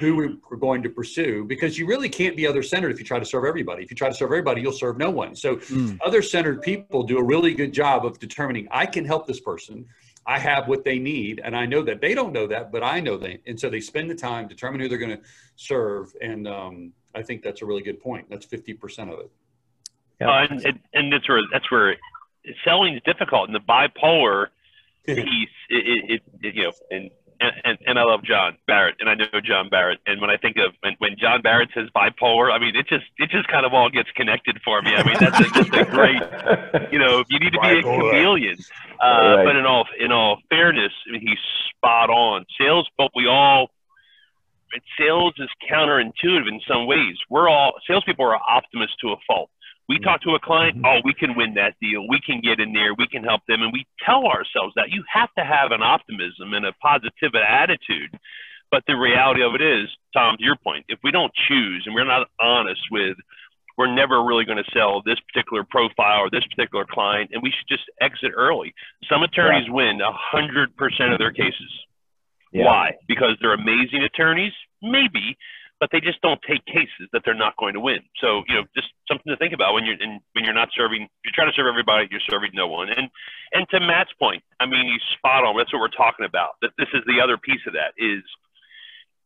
who 0.00 0.16
we're 0.16 0.56
going 0.56 0.82
to 0.82 0.88
pursue 0.88 1.44
because 1.44 1.78
you 1.78 1.86
really 1.86 2.08
can't 2.08 2.36
be 2.36 2.46
other 2.46 2.62
centered 2.62 2.90
if 2.90 2.98
you 2.98 3.04
try 3.04 3.18
to 3.18 3.24
serve 3.24 3.44
everybody. 3.44 3.82
If 3.84 3.90
you 3.90 3.96
try 3.96 4.08
to 4.08 4.14
serve 4.14 4.30
everybody, 4.30 4.60
you'll 4.62 4.72
serve 4.72 4.96
no 4.98 5.10
one. 5.10 5.36
So 5.36 5.56
Mm. 5.56 5.98
other 6.04 6.22
centered 6.22 6.62
people 6.62 7.02
do 7.02 7.18
a 7.18 7.22
really 7.22 7.54
good 7.54 7.72
job 7.72 8.04
of 8.04 8.18
determining 8.18 8.66
I 8.70 8.86
can 8.86 9.04
help 9.04 9.26
this 9.26 9.40
person. 9.40 9.86
I 10.26 10.38
have 10.38 10.68
what 10.68 10.84
they 10.84 10.98
need, 10.98 11.42
and 11.44 11.54
I 11.54 11.66
know 11.66 11.82
that 11.82 12.00
they 12.00 12.14
don't 12.14 12.32
know 12.32 12.46
that, 12.46 12.72
but 12.72 12.82
I 12.82 12.98
know 12.98 13.18
that, 13.18 13.42
and 13.46 13.60
so 13.60 13.68
they 13.68 13.80
spend 13.80 14.10
the 14.10 14.14
time 14.14 14.48
determine 14.48 14.80
who 14.80 14.88
they're 14.88 14.96
going 15.06 15.18
to 15.18 15.22
serve, 15.56 16.14
and 16.22 16.48
um, 16.48 16.92
I 17.14 17.22
think 17.22 17.42
that's 17.42 17.60
a 17.60 17.66
really 17.66 17.82
good 17.82 18.00
point. 18.00 18.30
That's 18.30 18.46
fifty 18.46 18.72
percent 18.72 19.10
of 19.12 19.18
it. 19.20 19.30
Yeah. 20.24 20.30
Uh, 20.30 20.46
and, 20.50 20.64
and 20.66 20.78
and 20.92 21.12
that's 21.12 21.28
where 21.28 21.40
that's 21.52 21.70
where 21.70 21.96
selling 22.64 22.94
is 22.94 23.02
difficult. 23.04 23.48
And 23.48 23.54
the 23.54 23.60
bipolar 23.60 24.46
piece, 25.06 25.48
it, 25.68 26.10
it, 26.10 26.22
it, 26.42 26.54
you 26.54 26.62
know, 26.64 26.72
and, 26.90 27.10
and 27.40 27.78
and 27.86 27.98
I 27.98 28.04
love 28.04 28.22
John 28.24 28.56
Barrett, 28.66 28.96
and 29.00 29.08
I 29.08 29.14
know 29.14 29.26
John 29.42 29.68
Barrett. 29.68 29.98
And 30.06 30.20
when 30.20 30.30
I 30.30 30.36
think 30.36 30.56
of 30.56 30.72
when, 30.80 30.94
when 30.98 31.16
John 31.18 31.42
Barrett 31.42 31.68
says 31.74 31.88
bipolar, 31.94 32.50
I 32.52 32.58
mean 32.58 32.74
it 32.76 32.86
just 32.88 33.04
it 33.18 33.30
just 33.30 33.48
kind 33.48 33.66
of 33.66 33.74
all 33.74 33.90
gets 33.90 34.10
connected 34.12 34.60
for 34.64 34.80
me. 34.82 34.94
I 34.94 35.04
mean 35.06 35.16
that's 35.20 35.40
a, 35.40 35.44
just 35.52 35.74
a 35.74 35.84
great, 35.84 36.22
you 36.92 36.98
know, 36.98 37.24
you 37.28 37.38
need 37.40 37.52
to 37.52 37.60
be 37.60 37.78
a 37.80 37.82
chameleon. 37.82 38.56
Uh, 39.02 39.36
Right. 39.36 39.44
But 39.44 39.56
in 39.56 39.66
all 39.66 39.86
in 39.98 40.12
all 40.12 40.38
fairness, 40.48 40.92
I 41.08 41.12
mean 41.12 41.20
he's 41.20 41.38
spot 41.76 42.08
on. 42.10 42.46
Sales, 42.58 42.88
but 42.96 43.10
we 43.14 43.26
all. 43.26 43.68
Sales 44.98 45.34
is 45.38 45.48
counterintuitive 45.70 46.48
in 46.48 46.60
some 46.66 46.86
ways. 46.86 47.16
We're 47.30 47.48
all 47.48 47.74
salespeople 47.86 48.24
are 48.24 48.36
optimists 48.36 48.96
to 49.02 49.10
a 49.10 49.16
fault. 49.24 49.48
We 49.88 49.98
talk 49.98 50.22
to 50.22 50.34
a 50.34 50.40
client, 50.40 50.76
mm-hmm. 50.76 50.86
oh, 50.86 51.00
we 51.04 51.14
can 51.14 51.36
win 51.36 51.54
that 51.54 51.74
deal. 51.80 52.08
We 52.08 52.20
can 52.24 52.40
get 52.40 52.60
in 52.60 52.72
there. 52.72 52.94
We 52.94 53.06
can 53.06 53.22
help 53.22 53.42
them. 53.46 53.62
And 53.62 53.72
we 53.72 53.86
tell 54.04 54.24
ourselves 54.26 54.72
that 54.76 54.90
you 54.90 55.04
have 55.12 55.28
to 55.36 55.44
have 55.44 55.72
an 55.72 55.82
optimism 55.82 56.54
and 56.54 56.64
a 56.64 56.72
positive 56.80 57.34
attitude. 57.34 58.16
But 58.70 58.82
the 58.86 58.96
reality 58.96 59.42
of 59.42 59.54
it 59.54 59.62
is, 59.62 59.88
Tom, 60.12 60.36
to 60.38 60.44
your 60.44 60.56
point, 60.56 60.86
if 60.88 60.98
we 61.04 61.10
don't 61.10 61.32
choose 61.48 61.84
and 61.86 61.94
we're 61.94 62.08
not 62.08 62.28
honest 62.40 62.80
with, 62.90 63.16
we're 63.76 63.92
never 63.92 64.22
really 64.22 64.44
going 64.44 64.62
to 64.62 64.70
sell 64.72 65.02
this 65.04 65.18
particular 65.32 65.64
profile 65.68 66.20
or 66.20 66.30
this 66.30 66.44
particular 66.54 66.86
client, 66.88 67.30
and 67.32 67.42
we 67.42 67.50
should 67.50 67.68
just 67.68 67.84
exit 68.00 68.30
early. 68.34 68.72
Some 69.10 69.22
attorneys 69.22 69.68
win 69.68 69.98
100% 69.98 71.12
of 71.12 71.18
their 71.18 71.32
cases. 71.32 71.70
Yeah. 72.52 72.66
Why? 72.66 72.92
Because 73.08 73.36
they're 73.40 73.54
amazing 73.54 74.02
attorneys? 74.04 74.52
Maybe, 74.80 75.36
but 75.80 75.90
they 75.92 76.00
just 76.00 76.20
don't 76.22 76.40
take 76.46 76.64
cases 76.66 77.10
that 77.12 77.22
they're 77.24 77.34
not 77.34 77.56
going 77.58 77.74
to 77.74 77.80
win. 77.80 78.00
So, 78.20 78.42
you 78.48 78.54
know, 78.54 78.64
just 78.74 78.88
something 79.08 79.30
to 79.30 79.36
think 79.36 79.52
about 79.52 79.74
when 79.74 79.84
you're 79.84 80.00
in, 80.00 80.20
when 80.32 80.44
you're 80.44 80.54
not 80.54 80.68
serving. 80.76 81.08
You're 81.24 81.34
trying 81.34 81.50
to 81.50 81.56
serve 81.56 81.66
everybody. 81.66 82.08
You're 82.10 82.24
serving 82.30 82.50
no 82.54 82.66
one. 82.68 82.88
And 82.88 83.08
and 83.52 83.68
to 83.70 83.80
Matt's 83.80 84.12
point, 84.18 84.42
I 84.60 84.66
mean, 84.66 84.86
he's 84.86 85.02
spot 85.18 85.44
on. 85.44 85.56
That's 85.56 85.72
what 85.72 85.80
we're 85.80 85.96
talking 85.96 86.26
about. 86.26 86.56
That 86.62 86.70
this 86.78 86.88
is 86.94 87.02
the 87.06 87.20
other 87.20 87.36
piece 87.36 87.62
of 87.66 87.74
that 87.74 87.92
is 87.98 88.22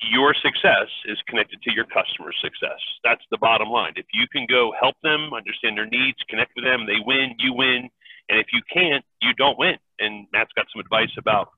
your 0.01 0.35
success 0.35 0.89
is 1.07 1.19
connected 1.27 1.61
to 1.63 1.73
your 1.75 1.85
customer's 1.85 2.39
success. 2.41 2.79
That's 3.03 3.23
the 3.31 3.39
bottom 3.39 3.69
line. 3.69 3.95
If 3.97 4.07
you 4.15 4.27
can 4.31 4.47
go 4.49 4.73
help 4.79 4.95
them, 5.03 5.35
understand 5.35 5.77
their 5.77 5.91
needs, 5.91 6.19
connect 6.31 6.53
with 6.55 6.65
them, 6.65 6.87
they 6.87 7.03
win, 7.05 7.35
you 7.39 7.53
win. 7.53 7.91
And 8.29 8.39
if 8.39 8.47
you 8.53 8.61
can't, 8.73 9.05
you 9.23 9.35
don't 9.35 9.59
win. 9.59 9.77
And 9.99 10.27
Matt's 10.33 10.53
got 10.55 10.67
some 10.73 10.81
advice 10.81 11.11
about 11.19 11.51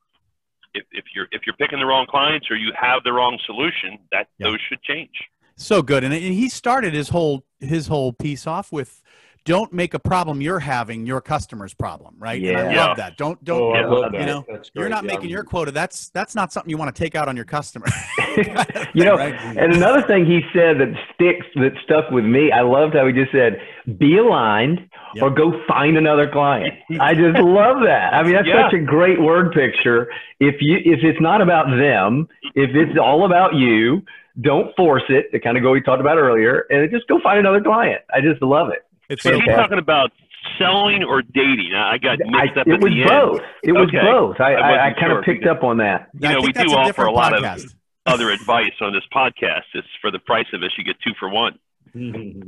if, 0.75 0.85
if 0.93 1.05
you're 1.15 1.27
if 1.33 1.43
you're 1.47 1.57
picking 1.57 1.79
the 1.79 1.87
wrong 1.87 2.07
clients 2.09 2.51
or 2.51 2.57
you 2.57 2.73
have 2.81 3.03
the 3.05 3.13
wrong 3.13 3.39
solution, 3.47 3.99
that 4.13 4.29
Yeah. 4.39 4.49
those 4.49 4.59
should 4.69 4.83
change. 4.83 5.11
So 5.57 5.83
good, 5.83 6.05
and 6.05 6.15
he 6.15 6.49
started 6.49 6.95
his 6.95 7.11
whole 7.11 7.45
his 7.59 7.87
whole 7.87 8.13
piece 8.15 8.47
off 8.47 8.73
with, 8.73 9.00
"Don't 9.45 9.73
make 9.73 9.95
a 9.95 9.99
problem 9.99 10.41
you're 10.41 10.59
having 10.61 11.07
your 11.07 11.21
customer's 11.21 11.75
problem." 11.75 12.15
Right? 12.19 12.43
And 12.43 12.57
I 12.57 12.73
Yeah. 12.73 12.87
love 12.87 12.97
that. 12.99 13.17
Don't 13.17 13.43
don't. 13.45 13.61
Oh, 13.63 13.75
Yeah. 13.75 13.87
love 13.87 14.13
that. 14.13 14.21
you 14.21 14.27
know, 14.27 14.45
you're 14.75 14.89
not 14.89 15.05
Yeah, 15.05 15.13
making 15.15 15.31
your 15.31 15.45
quota. 15.45 15.71
That's 15.71 16.11
that's 16.11 16.35
not 16.35 16.53
something 16.53 16.71
you 16.71 16.77
want 16.79 16.95
to 16.95 17.03
take 17.03 17.15
out 17.15 17.29
on 17.29 17.37
your 17.37 17.45
customer. 17.45 17.87
You 18.95 19.05
know, 19.05 19.17
Right? 19.17 19.35
and 19.57 19.75
another 19.75 20.03
thing 20.03 20.25
he 20.27 20.41
said 20.53 20.79
that 20.79 20.89
sticks 21.15 21.47
that 21.57 21.73
stuck 21.85 22.11
with 22.11 22.25
me, 22.25 22.51
I 22.53 22.63
loved 22.63 22.95
how 22.95 23.07
he 23.07 23.13
just 23.13 23.31
said, 23.33 23.61
"Be 23.99 24.19
aligned 24.19 24.89
Yep. 25.15 25.23
or 25.25 25.31
go 25.31 25.61
find 25.67 25.97
another 25.97 26.29
client." 26.29 26.75
I 27.01 27.15
just 27.15 27.39
love 27.39 27.83
that. 27.85 28.15
I 28.15 28.23
mean, 28.23 28.33
that's 28.35 28.47
Yeah. 28.49 28.65
such 28.65 28.75
a 28.75 28.79
great 28.79 29.21
word 29.21 29.53
picture. 29.53 30.09
If 30.41 30.57
you 30.61 30.79
if 30.85 31.03
it's 31.05 31.21
not 31.21 31.41
about 31.41 31.67
them, 31.71 32.29
if 32.55 32.75
it's 32.75 32.99
all 32.99 33.25
about 33.25 33.55
you, 33.55 34.03
don't 34.41 34.75
force 34.77 35.03
it. 35.09 35.31
The 35.33 35.39
kind 35.41 35.57
of 35.57 35.63
go 35.63 35.73
we 35.73 35.81
talked 35.81 36.01
about 36.01 36.17
earlier, 36.19 36.67
and 36.71 36.89
just 36.91 37.07
go 37.09 37.19
find 37.21 37.39
another 37.39 37.61
client. 37.61 38.01
I 38.15 38.21
just 38.21 38.41
love 38.43 38.71
it. 38.71 38.85
It's 39.11 39.23
So 39.23 39.31
so 39.31 39.37
he's 39.37 39.45
good. 39.45 39.57
talking 39.57 39.79
about 39.79 40.11
selling 40.59 41.05
or 41.05 41.23
dating. 41.23 41.73
I 41.75 41.93
I 41.95 41.99
got 41.99 42.19
I, 42.35 42.45
mixed 42.45 42.59
up 42.59 42.67
it 42.67 42.73
at 42.75 42.83
was 42.83 42.93
the 42.93 43.01
end. 43.03 43.09
both. 43.11 43.41
It 43.63 43.73
was 43.73 43.89
Okay. 43.89 44.01
both. 44.01 44.41
I, 44.41 44.55
I 44.55 44.55
I, 44.55 44.55
I 44.55 44.71
wasn't 44.89 44.97
kind 44.99 45.11
sure 45.11 45.19
of 45.19 45.25
picked 45.25 45.47
up 45.47 45.63
on 45.63 45.77
that. 45.79 46.09
You 46.19 46.29
know, 46.31 46.41
we 46.41 46.53
do 46.53 46.61
a 46.63 46.65
offer 46.65 46.81
a 46.83 46.87
different 46.87 47.15
lot 47.15 47.35
of 47.45 47.65
other 48.07 48.31
advice 48.31 48.73
on 48.81 48.93
this 48.93 49.05
podcast. 49.15 49.65
It's 49.75 49.87
for 50.01 50.11
the 50.11 50.19
price 50.21 50.47
of 50.55 50.61
this, 50.61 50.71
you 50.79 50.85
get 50.85 50.97
two 51.07 51.13
for 51.21 51.29
one. 51.29 51.59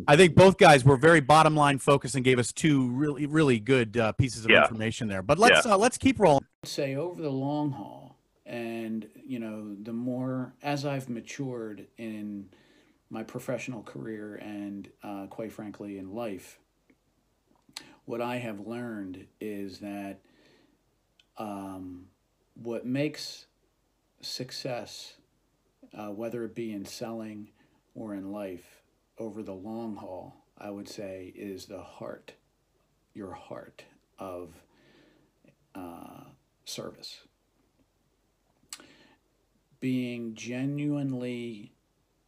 I 0.06 0.14
think 0.16 0.36
both 0.36 0.56
guys 0.56 0.84
were 0.84 0.96
very 0.96 1.20
bottom 1.20 1.56
line 1.56 1.78
focused 1.78 2.14
and 2.14 2.24
gave 2.24 2.38
us 2.38 2.52
two 2.52 2.88
really 2.90 3.26
really 3.26 3.58
good 3.58 3.96
uh, 3.96 4.12
pieces 4.12 4.44
of 4.44 4.50
Yeah. 4.52 4.62
information 4.62 5.08
there. 5.08 5.22
But 5.22 5.38
let's 5.38 5.66
uh, 5.66 5.76
let's 5.76 5.98
keep 5.98 6.20
rolling. 6.20 6.44
say 6.64 6.94
over 6.94 7.20
the 7.20 7.30
long 7.30 7.72
haul 7.72 8.16
and 8.46 9.08
you 9.26 9.38
know 9.38 9.74
the 9.82 9.92
more 9.92 10.52
as 10.64 10.84
i've 10.84 11.08
matured 11.08 11.86
in 11.96 12.44
my 13.12 13.22
professional 13.22 13.82
career 13.82 14.36
and 14.36 14.88
uh, 15.02 15.26
quite 15.26 15.52
frankly 15.52 15.98
in 15.98 16.12
life 16.12 16.58
what 18.04 18.20
i 18.20 18.36
have 18.36 18.66
learned 18.66 19.26
is 19.40 19.78
that 19.78 20.18
um, 21.38 22.06
what 22.54 22.84
makes 22.84 23.46
success 24.20 25.14
uh, 25.96 26.08
whether 26.08 26.44
it 26.44 26.54
be 26.54 26.72
in 26.72 26.84
selling 26.84 27.48
or 27.94 28.14
in 28.14 28.32
life 28.32 28.82
over 29.18 29.42
the 29.42 29.52
long 29.52 29.94
haul 29.96 30.44
i 30.58 30.70
would 30.70 30.88
say 30.88 31.32
is 31.36 31.66
the 31.66 31.82
heart 31.82 32.32
your 33.14 33.32
heart 33.32 33.84
of 34.18 34.54
uh, 35.74 36.24
service. 36.64 37.20
Being 39.80 40.34
genuinely 40.34 41.72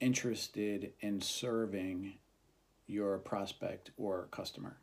interested 0.00 0.92
in 1.00 1.20
serving 1.20 2.14
your 2.86 3.18
prospect 3.18 3.90
or 3.96 4.28
customer. 4.30 4.76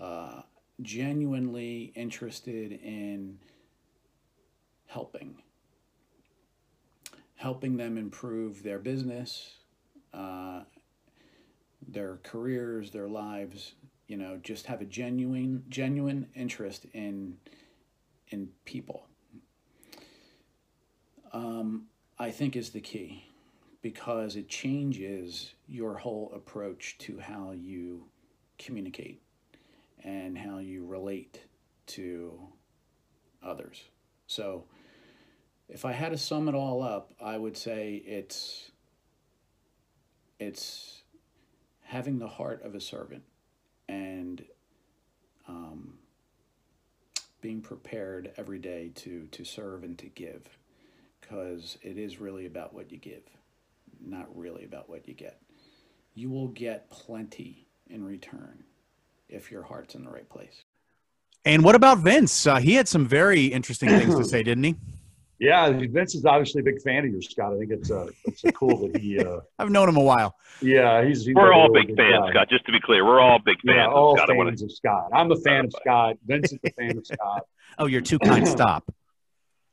Uh, 0.00 0.42
genuinely 0.82 1.92
interested 1.94 2.72
in 2.72 3.38
helping. 4.86 5.36
Helping 7.36 7.76
them 7.76 7.98
improve 7.98 8.62
their 8.62 8.78
business, 8.78 9.58
uh, 10.12 10.62
their 11.86 12.18
careers, 12.22 12.90
their 12.90 13.08
lives, 13.08 13.74
you 14.06 14.16
know, 14.16 14.38
just 14.42 14.66
have 14.66 14.80
a 14.80 14.84
genuine 14.84 15.64
genuine 15.68 16.28
interest 16.34 16.86
in 16.92 17.36
in 18.28 18.48
people. 18.64 19.06
Um, 21.32 21.86
I 22.18 22.30
think 22.30 22.56
is 22.56 22.70
the 22.70 22.80
key 22.80 23.33
because 23.84 24.34
it 24.34 24.48
changes 24.48 25.52
your 25.68 25.98
whole 25.98 26.32
approach 26.34 26.96
to 26.96 27.18
how 27.18 27.52
you 27.52 28.02
communicate 28.56 29.20
and 30.02 30.38
how 30.38 30.56
you 30.56 30.86
relate 30.86 31.40
to 31.84 32.32
others. 33.42 33.82
So, 34.26 34.64
if 35.68 35.84
I 35.84 35.92
had 35.92 36.12
to 36.12 36.16
sum 36.18 36.48
it 36.48 36.54
all 36.54 36.82
up, 36.82 37.12
I 37.20 37.36
would 37.36 37.58
say 37.58 38.02
it's 38.06 38.70
it's 40.40 41.02
having 41.82 42.18
the 42.18 42.28
heart 42.28 42.62
of 42.64 42.74
a 42.74 42.80
servant 42.80 43.24
and 43.86 44.46
um, 45.46 45.98
being 47.42 47.60
prepared 47.60 48.32
every 48.38 48.58
day 48.58 48.92
to 48.94 49.26
to 49.26 49.44
serve 49.44 49.84
and 49.84 49.98
to 49.98 50.06
give 50.06 50.48
because 51.20 51.76
it 51.82 51.98
is 51.98 52.18
really 52.18 52.46
about 52.46 52.72
what 52.72 52.90
you 52.90 52.96
give 52.96 53.24
not 54.06 54.26
really 54.36 54.64
about 54.64 54.88
what 54.88 55.06
you 55.08 55.14
get 55.14 55.40
you 56.14 56.30
will 56.30 56.48
get 56.48 56.88
plenty 56.90 57.66
in 57.90 58.04
return 58.04 58.62
if 59.28 59.50
your 59.50 59.62
heart's 59.62 59.94
in 59.94 60.04
the 60.04 60.10
right 60.10 60.28
place 60.28 60.64
And 61.44 61.62
what 61.64 61.74
about 61.74 61.98
Vince? 61.98 62.46
Uh, 62.46 62.56
he 62.56 62.74
had 62.74 62.88
some 62.88 63.06
very 63.06 63.44
interesting 63.46 63.88
things 63.90 64.14
to 64.16 64.24
say, 64.24 64.42
didn't 64.42 64.64
he? 64.64 64.74
Yeah, 65.40 65.68
Vince 65.90 66.14
is 66.14 66.24
obviously 66.24 66.60
a 66.60 66.64
big 66.64 66.80
fan 66.80 67.04
of 67.04 67.10
yours, 67.10 67.28
Scott. 67.28 67.52
I 67.52 67.58
think 67.58 67.72
it's 67.72 67.90
uh, 67.90 68.06
it's 68.24 68.42
cool 68.54 68.86
that 68.86 68.96
he. 69.00 69.18
Uh, 69.18 69.40
I've 69.58 69.68
known 69.68 69.88
him 69.88 69.96
a 69.96 70.02
while. 70.02 70.36
yeah, 70.62 71.04
he's. 71.04 71.26
he's 71.26 71.34
We're 71.34 71.52
all 71.52 71.68
really 71.68 71.86
big 71.86 71.96
fans, 71.96 72.20
guy. 72.26 72.30
Scott. 72.30 72.48
Just 72.48 72.64
to 72.66 72.72
be 72.72 72.78
clear, 72.80 73.04
we're 73.04 73.20
all 73.20 73.40
big 73.44 73.56
fans 73.66 73.76
Yeah, 73.76 73.88
of 73.88 73.92
all 73.94 74.16
Scott. 74.16 74.30
I 74.30 74.32
wanna- 74.34 74.50
fans 74.50 74.62
of 74.62 74.72
Scott. 74.72 75.10
I'm 75.12 75.32
a 75.32 75.36
fan 75.36 75.64
of 75.66 75.72
Scott. 75.72 76.16
Vince 76.24 76.52
is 76.52 76.58
a 76.64 76.70
fan 76.70 76.96
of 76.96 77.04
Scott. 77.06 77.42
Oh, 77.78 77.86
you're 77.86 78.00
too 78.00 78.20
kind. 78.20 78.46
Stop. 78.46 78.84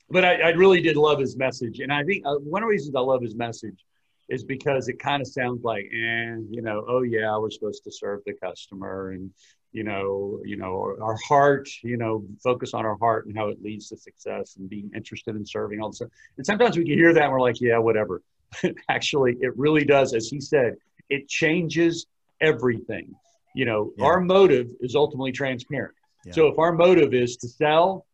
But 0.09 0.25
I, 0.25 0.41
I 0.41 0.49
really 0.49 0.81
did 0.81 0.97
love 0.97 1.19
his 1.19 1.37
message, 1.37 1.79
and 1.79 1.93
I 1.93 2.03
think 2.03 2.25
uh, 2.25 2.35
one 2.37 2.63
of 2.63 2.67
the 2.67 2.71
reasons 2.71 2.95
I 2.95 2.99
love 3.01 3.21
his 3.21 3.35
message 3.35 3.85
is 4.31 4.43
because 4.43 4.87
it 4.87 4.97
kind 4.97 5.21
of 5.21 5.27
sounds 5.27 5.63
like, 5.63 5.85
eh, 5.93 6.35
you 6.49 6.61
know, 6.61 6.83
oh 6.87 7.01
yeah, 7.01 7.37
we're 7.37 7.51
supposed 7.51 7.83
to 7.83 7.91
serve 7.91 8.21
the 8.25 8.33
customer, 8.33 9.11
and 9.11 9.29
you 9.73 9.83
know, 9.83 10.39
you 10.43 10.57
know, 10.57 10.73
our, 10.81 11.01
our 11.03 11.17
heart, 11.27 11.69
you 11.83 11.97
know, 11.97 12.25
focus 12.43 12.73
on 12.73 12.85
our 12.85 12.97
heart 12.97 13.25
and 13.27 13.37
how 13.37 13.47
it 13.47 13.61
leads 13.61 13.87
to 13.89 13.97
success 13.97 14.55
and 14.57 14.69
being 14.69 14.89
interested 14.95 15.35
in 15.35 15.45
serving 15.45 15.79
all 15.81 15.89
this 15.89 15.97
stuff. 15.97 16.09
And 16.37 16.45
sometimes 16.45 16.77
we 16.77 16.83
can 16.83 16.97
hear 16.97 17.13
that 17.13 17.23
and 17.23 17.31
we're 17.31 17.39
like, 17.39 17.61
yeah, 17.61 17.77
whatever. 17.77 18.21
Actually, 18.89 19.37
it 19.39 19.57
really 19.57 19.85
does, 19.85 20.13
as 20.13 20.27
he 20.27 20.41
said, 20.41 20.75
it 21.09 21.29
changes 21.29 22.05
everything. 22.41 23.13
You 23.55 23.63
know, 23.65 23.93
Yeah. 23.97 24.05
our 24.07 24.19
motive 24.19 24.67
is 24.81 24.93
ultimately 24.95 25.31
transparent. 25.31 25.95
Yeah. 26.25 26.33
So 26.33 26.47
if 26.47 26.59
our 26.59 26.73
motive 26.73 27.13
is 27.13 27.37
to 27.37 27.47
sell 27.47 28.05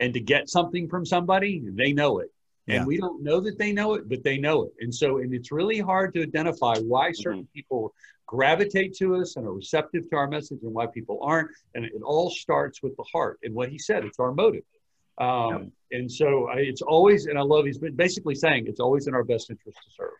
and 0.00 0.12
to 0.12 0.18
get 0.20 0.48
something 0.48 0.88
from 0.88 1.06
somebody, 1.06 1.62
they 1.70 1.92
know 1.92 2.18
it. 2.18 2.32
And 2.68 2.78
Yeah. 2.78 2.84
we 2.84 2.96
don't 2.98 3.22
know 3.22 3.40
that 3.40 3.58
they 3.58 3.72
know 3.72 3.94
it, 3.94 4.08
but 4.08 4.24
they 4.24 4.38
know 4.38 4.64
it. 4.64 4.72
And 4.80 4.94
so, 4.94 5.18
and 5.18 5.32
it's 5.32 5.52
really 5.52 5.78
hard 5.78 6.12
to 6.14 6.22
identify 6.22 6.76
why 6.78 7.12
certain 7.12 7.46
people 7.54 7.94
gravitate 8.26 8.94
to 8.96 9.14
us 9.16 9.36
and 9.36 9.46
are 9.46 9.52
receptive 9.52 10.10
to 10.10 10.16
our 10.16 10.26
message 10.26 10.58
and 10.62 10.74
why 10.74 10.86
people 10.86 11.20
aren't. 11.22 11.50
And 11.74 11.84
it 11.84 12.02
all 12.04 12.28
starts 12.30 12.82
with 12.82 12.96
the 12.96 13.04
heart. 13.04 13.38
And 13.44 13.54
what 13.54 13.68
he 13.68 13.78
said, 13.78 14.04
it's 14.04 14.18
our 14.18 14.32
motive. 14.32 14.64
Um, 15.18 15.72
And 15.92 16.10
so 16.10 16.48
I, 16.48 16.56
it's 16.56 16.82
always, 16.82 17.26
and 17.26 17.38
I 17.38 17.42
love, 17.42 17.64
he's 17.66 17.78
been 17.78 17.94
basically 17.94 18.34
saying 18.34 18.66
it's 18.66 18.80
always 18.80 19.06
in 19.06 19.14
our 19.14 19.22
best 19.22 19.48
interest 19.50 19.78
to 19.84 19.90
serve. 19.96 20.10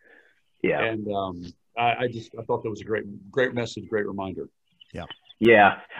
Yeah. 0.63 0.81
And 0.81 1.11
um, 1.13 1.45
I, 1.77 1.95
I 2.03 2.07
just, 2.07 2.31
I 2.39 2.43
thought 2.43 2.63
that 2.63 2.69
was 2.69 2.79
a 2.79 2.85
great, 2.85 3.03
great 3.29 3.53
message, 3.53 3.89
great 3.89 4.07
reminder. 4.07 4.47
Yeah, 4.93 5.03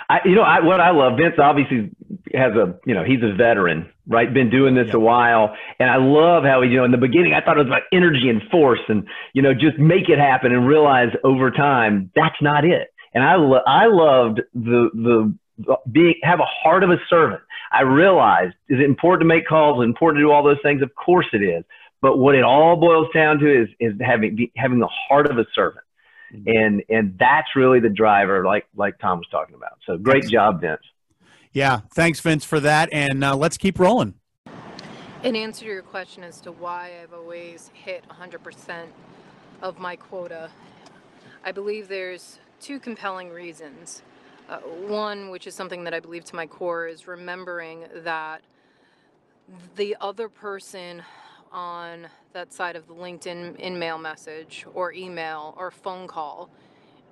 I, 0.10 0.19
you 0.26 0.36
know, 0.36 0.41
I, 0.41 0.62
what 0.62 0.80
I 0.80 0.91
love, 0.91 1.17
Vince 1.17 1.36
obviously 1.38 1.91
has 2.34 2.54
a, 2.54 2.76
you 2.86 2.93
know, 2.93 3.04
he's 3.04 3.21
a 3.23 3.34
veteran, 3.36 3.89
right? 4.08 4.32
Been 4.34 4.50
doing 4.50 4.73
this 4.76 4.88
Yeah. 4.88 4.95
a 4.95 5.00
while, 5.00 5.56
and 5.80 5.89
I 5.89 5.97
love 5.97 6.43
how 6.43 6.62
he, 6.62 6.69
you 6.69 6.78
know, 6.78 6.86
in 6.86 6.91
the 6.91 6.97
beginning, 6.97 7.34
I 7.34 7.41
thought 7.41 7.58
it 7.58 7.65
was 7.65 7.67
about 7.67 7.84
energy 7.91 8.30
and 8.30 8.41
force, 8.50 8.80
and 8.88 9.08
you 9.34 9.41
know, 9.41 9.54
just 9.54 9.78
make 9.78 10.10
it 10.10 10.17
happen, 10.19 10.52
and 10.54 10.67
realize 10.67 11.10
over 11.23 11.52
time 11.52 12.12
that's 12.15 12.41
not 12.41 12.65
it. 12.65 12.88
And 13.13 13.23
I, 13.23 13.36
lo- 13.36 13.63
I 13.65 13.86
loved 13.88 14.41
the 14.54 14.89
the 14.93 15.36
being 15.91 16.15
have 16.23 16.39
a 16.39 16.45
heart 16.63 16.84
of 16.84 16.89
a 16.89 16.97
servant. 17.10 17.41
I 17.71 17.82
realized 17.82 18.54
is 18.69 18.80
it 18.80 18.86
important 18.86 19.21
to 19.21 19.26
make 19.36 19.47
calls, 19.47 19.84
important 19.84 20.19
to 20.19 20.26
do 20.26 20.32
all 20.32 20.43
those 20.43 20.62
things? 20.63 20.82
Of 20.82 20.93
course 20.95 21.28
it 21.34 21.41
is. 21.43 21.63
But 22.02 22.17
what 22.19 22.36
it 22.36 22.43
all 22.43 22.76
boils 22.76 23.08
down 23.13 23.39
to 23.39 23.63
is 23.63 23.69
is 23.80 23.93
having 24.00 24.36
be, 24.36 24.52
having 24.56 24.80
the 24.80 24.89
heart 25.10 25.30
of 25.30 25.38
a 25.38 25.45
servant 25.54 25.84
and 26.32 26.84
and 26.90 27.18
that's 27.20 27.56
really 27.56 27.80
the 27.80 27.90
driver 27.90 28.44
like 28.44 28.68
like 28.76 28.98
tom 29.00 29.20
was 29.20 29.28
talking 29.30 29.56
about 29.56 29.78
so 29.86 29.98
great 29.98 30.28
job 30.28 30.62
vince 30.62 30.82
Yeah. 31.58 31.80
Thanks, 31.96 32.20
Vince, 32.20 32.46
for 32.46 32.60
that. 32.60 32.90
And 32.92 33.24
uh, 33.24 33.36
let's 33.36 33.58
keep 33.58 33.80
rolling. 33.80 34.13
In 35.24 35.36
answer 35.36 35.66
to 35.66 35.72
your 35.72 35.82
question 35.82 36.24
as 36.24 36.40
to 36.42 36.52
why 36.52 36.92
I've 37.02 37.13
always 37.13 37.72
hit 37.74 38.06
100% 38.10 38.86
of 39.63 39.80
my 39.80 39.96
quota, 39.96 40.52
I 41.44 41.52
believe 41.52 41.88
there's 41.88 42.38
two 42.62 42.80
compelling 42.80 43.30
reasons. 43.32 44.04
Uh, 44.48 44.58
one, 44.60 45.30
which 45.30 45.48
is 45.48 45.56
something 45.56 45.84
that 45.86 45.96
I 45.96 46.00
believe 46.00 46.24
to 46.26 46.36
my 46.36 46.46
core, 46.46 46.86
is 46.86 47.08
remembering 47.08 47.86
that 48.04 48.44
the 49.76 49.98
other 50.00 50.30
person 50.30 51.02
on 51.51 52.07
that 52.33 52.53
side 52.53 52.75
of 52.75 52.88
the 52.88 52.93
LinkedIn 52.93 53.57
in 53.57 53.79
mail 53.79 53.97
message 53.97 54.65
or 54.73 54.93
email 54.93 55.53
or 55.57 55.71
phone 55.71 56.07
call 56.07 56.49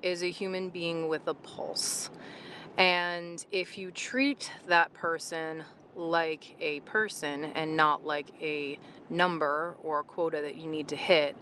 is 0.01 0.23
a 0.23 0.29
human 0.29 0.69
being 0.69 1.07
with 1.07 1.27
a 1.27 1.33
pulse. 1.33 2.09
And 2.77 3.43
if 3.51 3.77
you 3.77 3.91
treat 3.91 4.51
that 4.67 4.93
person 4.93 5.63
like 5.95 6.55
a 6.59 6.81
person 6.81 7.45
and 7.45 7.77
not 7.77 8.05
like 8.05 8.27
a 8.41 8.77
number 9.09 9.75
or 9.81 10.01
a 10.01 10.03
quota 10.03 10.41
that 10.41 10.55
you 10.55 10.67
need 10.67 10.89
to 10.89 10.95
hit, 10.95 11.37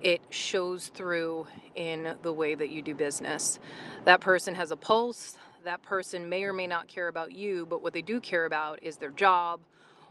it 0.00 0.20
shows 0.30 0.88
through 0.88 1.46
in 1.74 2.14
the 2.22 2.32
way 2.32 2.54
that 2.54 2.70
you 2.70 2.82
do 2.82 2.94
business. 2.94 3.58
That 4.04 4.20
person 4.20 4.54
has 4.54 4.70
a 4.70 4.76
pulse. 4.76 5.36
That 5.64 5.82
person 5.82 6.28
may 6.28 6.44
or 6.44 6.52
may 6.52 6.66
not 6.66 6.88
care 6.88 7.08
about 7.08 7.32
you, 7.32 7.66
but 7.66 7.82
what 7.82 7.92
they 7.92 8.02
do 8.02 8.20
care 8.20 8.46
about 8.46 8.82
is 8.82 8.96
their 8.96 9.10
job 9.10 9.60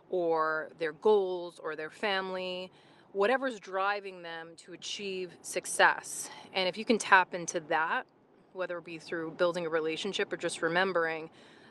or 0.10 0.70
their 0.80 0.94
goals 0.94 1.60
or 1.64 1.76
their 1.76 1.90
family, 1.90 2.72
whatever's 3.14 3.60
driving 3.60 4.22
them 4.22 4.50
to 4.58 4.74
achieve 4.74 5.32
success. 5.42 6.30
And 6.54 6.68
if 6.68 6.78
you 6.78 6.86
can 6.86 6.98
tap 6.98 7.34
into 7.34 7.60
that, 7.62 8.06
whether 8.54 8.78
it 8.78 8.86
be 8.86 8.98
through 8.98 9.32
building 9.32 9.66
a 9.66 9.70
relationship 9.70 10.32
or 10.34 10.38
just 10.38 10.62
remembering 10.62 11.30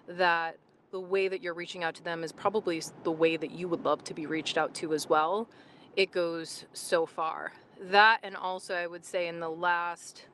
that 0.09 0.57
the 0.91 1.01
way 1.01 1.29
that 1.29 1.43
you're 1.43 1.55
reaching 1.55 1.85
out 1.85 1.95
to 1.97 2.03
them 2.03 2.25
is 2.25 2.33
probably 2.33 2.83
the 3.05 3.13
way 3.13 3.37
that 3.37 3.51
you 3.51 3.69
would 3.69 3.85
love 3.85 4.03
to 4.05 4.15
be 4.15 4.27
reached 4.27 4.57
out 4.57 4.75
to 4.75 4.95
as 4.95 5.09
well, 5.09 5.49
it 5.97 6.11
goes 6.13 6.65
so 6.73 7.05
far. 7.05 7.53
That, 7.81 8.21
and 8.23 8.37
also, 8.37 8.75
I 8.75 8.87
would 8.87 9.05
say 9.05 9.29
in 9.29 9.41
the 9.41 9.51
last 9.51 10.27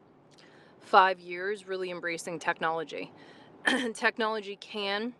five 0.81 1.19
years, 1.19 1.67
really 1.67 1.91
embracing 1.91 2.39
technology. 2.39 3.11
technology 3.95 4.57
can 4.57 5.15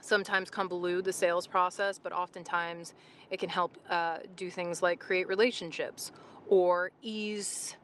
sometimes 0.00 0.50
convolute 0.50 1.04
the 1.04 1.12
sales 1.12 1.46
process, 1.46 1.98
but 1.98 2.12
oftentimes 2.12 2.94
it 3.30 3.38
can 3.38 3.48
help 3.48 3.76
uh, 3.88 4.18
do 4.36 4.50
things 4.50 4.82
like 4.82 5.00
create 5.00 5.28
relationships 5.28 6.12
or 6.48 6.90
ease 7.02 7.76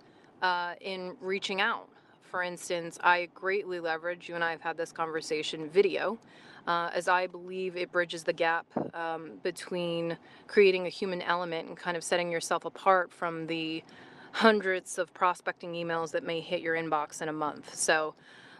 uh, 0.42 0.74
in 0.80 1.16
reaching 1.20 1.60
out. 1.60 1.88
For 2.22 2.42
instance, 2.42 2.98
I 3.02 3.28
greatly 3.34 3.80
leverage, 3.80 4.28
you 4.28 4.34
and 4.34 4.42
I 4.42 4.50
have 4.50 4.60
had 4.60 4.76
this 4.76 4.92
conversation, 4.92 5.70
video, 5.70 6.18
uh, 6.66 6.90
as 6.92 7.06
I 7.06 7.28
believe 7.28 7.76
it 7.76 7.92
bridges 7.92 8.24
the 8.24 8.32
gap 8.32 8.66
um, 8.94 9.38
between 9.42 10.18
creating 10.48 10.86
a 10.86 10.88
human 10.88 11.22
element 11.22 11.68
and 11.68 11.76
kind 11.76 11.96
of 11.96 12.02
setting 12.02 12.30
yourself 12.30 12.64
apart 12.64 13.12
from 13.12 13.46
the 13.46 13.84
hundreds 14.32 14.98
of 14.98 15.14
prospecting 15.14 15.72
emails 15.72 16.10
that 16.10 16.24
may 16.24 16.40
hit 16.40 16.60
your 16.60 16.74
inbox 16.74 17.22
in 17.22 17.28
a 17.28 17.32
month. 17.32 17.74
So, 17.74 18.14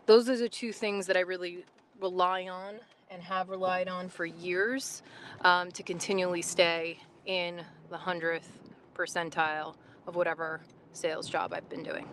those 0.06 0.28
are 0.28 0.36
the 0.36 0.48
two 0.48 0.72
things 0.72 1.08
that 1.08 1.16
I 1.16 1.20
really 1.20 1.64
rely 2.00 2.46
on 2.46 2.76
and 3.10 3.22
have 3.22 3.48
relied 3.48 3.88
on 3.88 4.08
for 4.08 4.26
years 4.26 5.02
um, 5.42 5.70
to 5.72 5.82
continually 5.82 6.42
stay 6.42 6.98
in 7.26 7.62
the 7.90 7.96
hundredth 7.96 8.50
percentile 8.94 9.74
of 10.06 10.16
whatever 10.16 10.60
sales 10.92 11.28
job 11.28 11.52
I've 11.52 11.68
been 11.68 11.82
doing. 11.82 12.08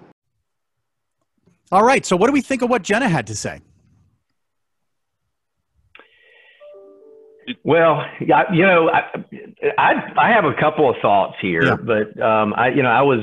All 1.71 1.83
right. 1.83 2.05
So, 2.05 2.15
what 2.15 2.27
do 2.27 2.33
we 2.33 2.41
think 2.41 2.61
of 2.61 2.69
what 2.69 2.83
Jenna 2.83 3.09
had 3.09 3.27
to 3.27 3.35
say? 3.35 3.61
Well 7.63 8.05
yeah, 8.21 8.43
you 8.51 8.61
know 8.65 8.89
I, 8.89 9.01
I 9.77 9.93
i 10.17 10.31
have 10.31 10.45
a 10.45 10.53
couple 10.53 10.89
of 10.89 10.95
thoughts 11.01 11.35
here 11.41 11.63
Yeah. 11.63 11.75
but 11.75 12.19
um 12.21 12.53
i 12.55 12.69
you 12.69 12.81
know 12.83 12.89
i 12.89 13.01
was 13.01 13.19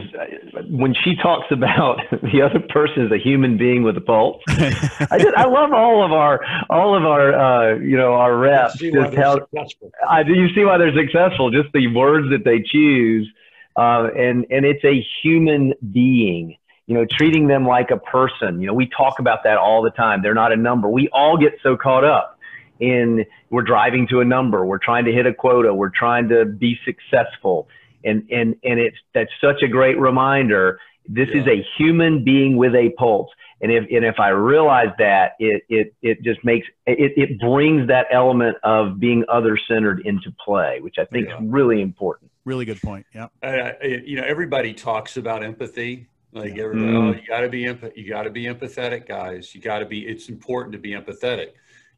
when 0.69 0.95
she 0.95 1.17
talks 1.17 1.47
about 1.51 2.01
the 2.11 2.43
other 2.43 2.61
person 2.69 3.07
is 3.07 3.13
a 3.13 3.19
human 3.19 3.57
being 3.57 3.83
with 3.83 3.97
a 3.97 4.01
pulse 4.01 4.43
i 4.49 5.19
just 5.19 5.35
i 5.37 5.45
love 5.47 5.73
all 5.73 6.05
of 6.05 6.13
our 6.13 6.41
all 6.69 6.97
of 6.97 7.05
our 7.05 7.35
uh 7.35 7.75
you 7.79 7.97
know 7.97 8.15
our 8.15 8.37
reps 8.37 8.79
just 8.79 9.15
how 9.15 9.35
successful. 9.39 9.91
I 10.09 10.23
do. 10.23 10.35
You 10.35 10.49
see 10.55 10.65
why 10.65 10.79
they're 10.79 10.95
successful? 10.95 11.51
Just 11.51 11.69
the 11.73 11.87
words 11.95 12.29
that 12.31 12.45
they 12.45 12.61
choose, 12.63 13.29
uh, 13.77 14.09
and 14.17 14.47
and 14.51 14.65
it's 14.65 14.85
a 14.85 15.05
human 15.23 15.75
being. 15.93 16.57
you 16.87 16.95
know, 16.95 17.07
treating 17.09 17.47
them 17.47 17.65
like 17.67 17.91
a 17.93 17.97
person. 17.99 18.61
You 18.61 18.67
know, 18.67 18.75
we 18.75 18.87
talk 18.89 19.21
about 19.21 19.45
that 19.45 19.59
all 19.59 19.81
the 19.83 19.91
time. 19.93 20.23
They're 20.23 20.35
not 20.35 20.51
a 20.53 20.57
number. 20.57 20.89
We 20.89 21.09
all 21.13 21.37
get 21.37 21.53
so 21.63 21.77
caught 21.77 22.03
up 22.05 22.37
in 22.81 23.25
we're 23.51 23.63
driving 23.63 24.07
to 24.09 24.21
a 24.21 24.25
number, 24.25 24.65
we're 24.65 24.79
trying 24.79 25.05
to 25.05 25.13
hit 25.13 25.27
a 25.27 25.35
quota, 25.35 25.73
we're 25.73 25.91
trying 25.91 26.29
to 26.29 26.45
be 26.45 26.79
successful. 26.85 27.69
And 28.05 28.27
and 28.31 28.57
and 28.65 28.81
it's 28.81 28.97
that's 29.15 29.31
such 29.41 29.63
a 29.63 29.69
great 29.69 29.99
reminder. 29.99 30.79
This 31.07 31.29
yeah. 31.33 31.43
is 31.43 31.47
a 31.47 31.67
human 31.77 32.25
being 32.25 32.57
with 32.57 32.75
a 32.75 32.91
pulse. 32.99 33.31
And 33.63 33.71
if 33.71 33.85
and 33.91 34.05
if 34.05 34.19
I 34.19 34.29
realize 34.31 34.89
that, 34.99 35.33
it 35.39 35.63
it 35.69 35.95
it 36.01 36.23
just 36.23 36.43
makes 36.45 36.67
it 36.87 37.13
it 37.17 37.39
brings 37.39 37.89
that 37.89 38.07
element 38.11 38.57
of 38.63 38.99
being 38.99 39.25
other 39.29 39.59
centered 39.69 40.01
into 40.07 40.33
play, 40.45 40.81
which 40.81 40.97
I 40.99 41.05
think 41.05 41.29
yeah. 41.29 41.37
is 41.37 41.43
really 41.45 41.83
important. 41.83 42.31
Really 42.47 42.65
good 42.65 42.81
point. 42.81 43.05
Yeah. 43.15 43.27
Uh, 43.43 43.73
you 43.83 44.17
know, 44.17 44.25
everybody 44.25 44.73
talks 44.73 45.17
about 45.17 45.43
empathy. 45.43 46.07
Like 46.33 46.57
yeah. 46.57 46.63
everybody, 46.63 46.93
mm. 46.93 47.15
oh, 47.15 47.21
you 47.21 47.27
got 47.27 47.41
to 47.41 47.49
be 47.49 47.65
empath- 47.65 47.97
you 47.97 48.09
got 48.09 48.23
to 48.23 48.31
be 48.31 48.45
empathetic, 48.45 49.09
guys. 49.09 49.53
You 49.55 49.61
got 49.61 49.81
to 49.81 49.87
be. 49.87 50.07
It's 50.07 50.29
important 50.29 50.73
to 50.73 50.79
be 50.79 50.93
empathetic. 50.93 51.51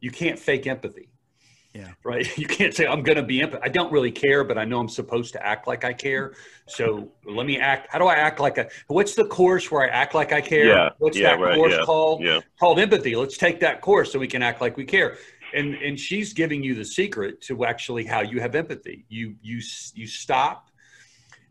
You 0.02 0.10
can't 0.10 0.38
fake 0.38 0.66
empathy. 0.66 1.08
Yeah. 1.72 1.92
Right. 2.04 2.26
You 2.42 2.46
can't 2.46 2.74
say 2.74 2.86
I'm 2.86 3.02
going 3.02 3.16
to 3.16 3.22
be 3.22 3.40
empath. 3.40 3.60
I 3.62 3.68
don't 3.68 3.90
really 3.92 4.10
care, 4.10 4.44
but 4.44 4.58
I 4.58 4.64
know 4.64 4.80
I'm 4.80 4.88
supposed 4.88 5.32
to 5.34 5.46
act 5.46 5.66
like 5.66 5.84
I 5.84 5.92
care. 5.92 6.34
So 6.66 7.12
let 7.24 7.46
me 7.46 7.58
act. 7.58 7.88
How 7.90 7.98
do 7.98 8.06
I 8.06 8.14
act 8.14 8.40
like 8.40 8.58
a? 8.58 8.68
What's 8.88 9.14
the 9.14 9.24
course 9.24 9.70
where 9.70 9.82
I 9.82 9.88
act 9.88 10.14
like 10.14 10.32
I 10.32 10.40
care? 10.40 10.66
Yeah. 10.66 10.90
What's 10.98 11.16
yeah, 11.16 11.30
that 11.30 11.40
right, 11.40 11.54
course 11.54 11.72
yeah, 11.72 11.84
called? 11.84 12.22
Yeah. 12.22 12.40
Called 12.58 12.78
empathy. 12.80 13.14
Let's 13.14 13.38
take 13.38 13.60
that 13.60 13.80
course 13.80 14.12
so 14.12 14.18
we 14.18 14.26
can 14.26 14.42
act 14.42 14.60
like 14.60 14.76
we 14.76 14.84
care. 14.84 15.16
And 15.54 15.74
and 15.76 15.98
she's 15.98 16.32
giving 16.32 16.62
you 16.64 16.74
the 16.74 16.84
secret 16.84 17.40
to 17.42 17.64
actually 17.64 18.04
how 18.04 18.20
you 18.20 18.40
have 18.40 18.54
empathy. 18.54 19.06
You 19.08 19.36
you 19.40 19.60
you 19.94 20.06
stop 20.06 20.68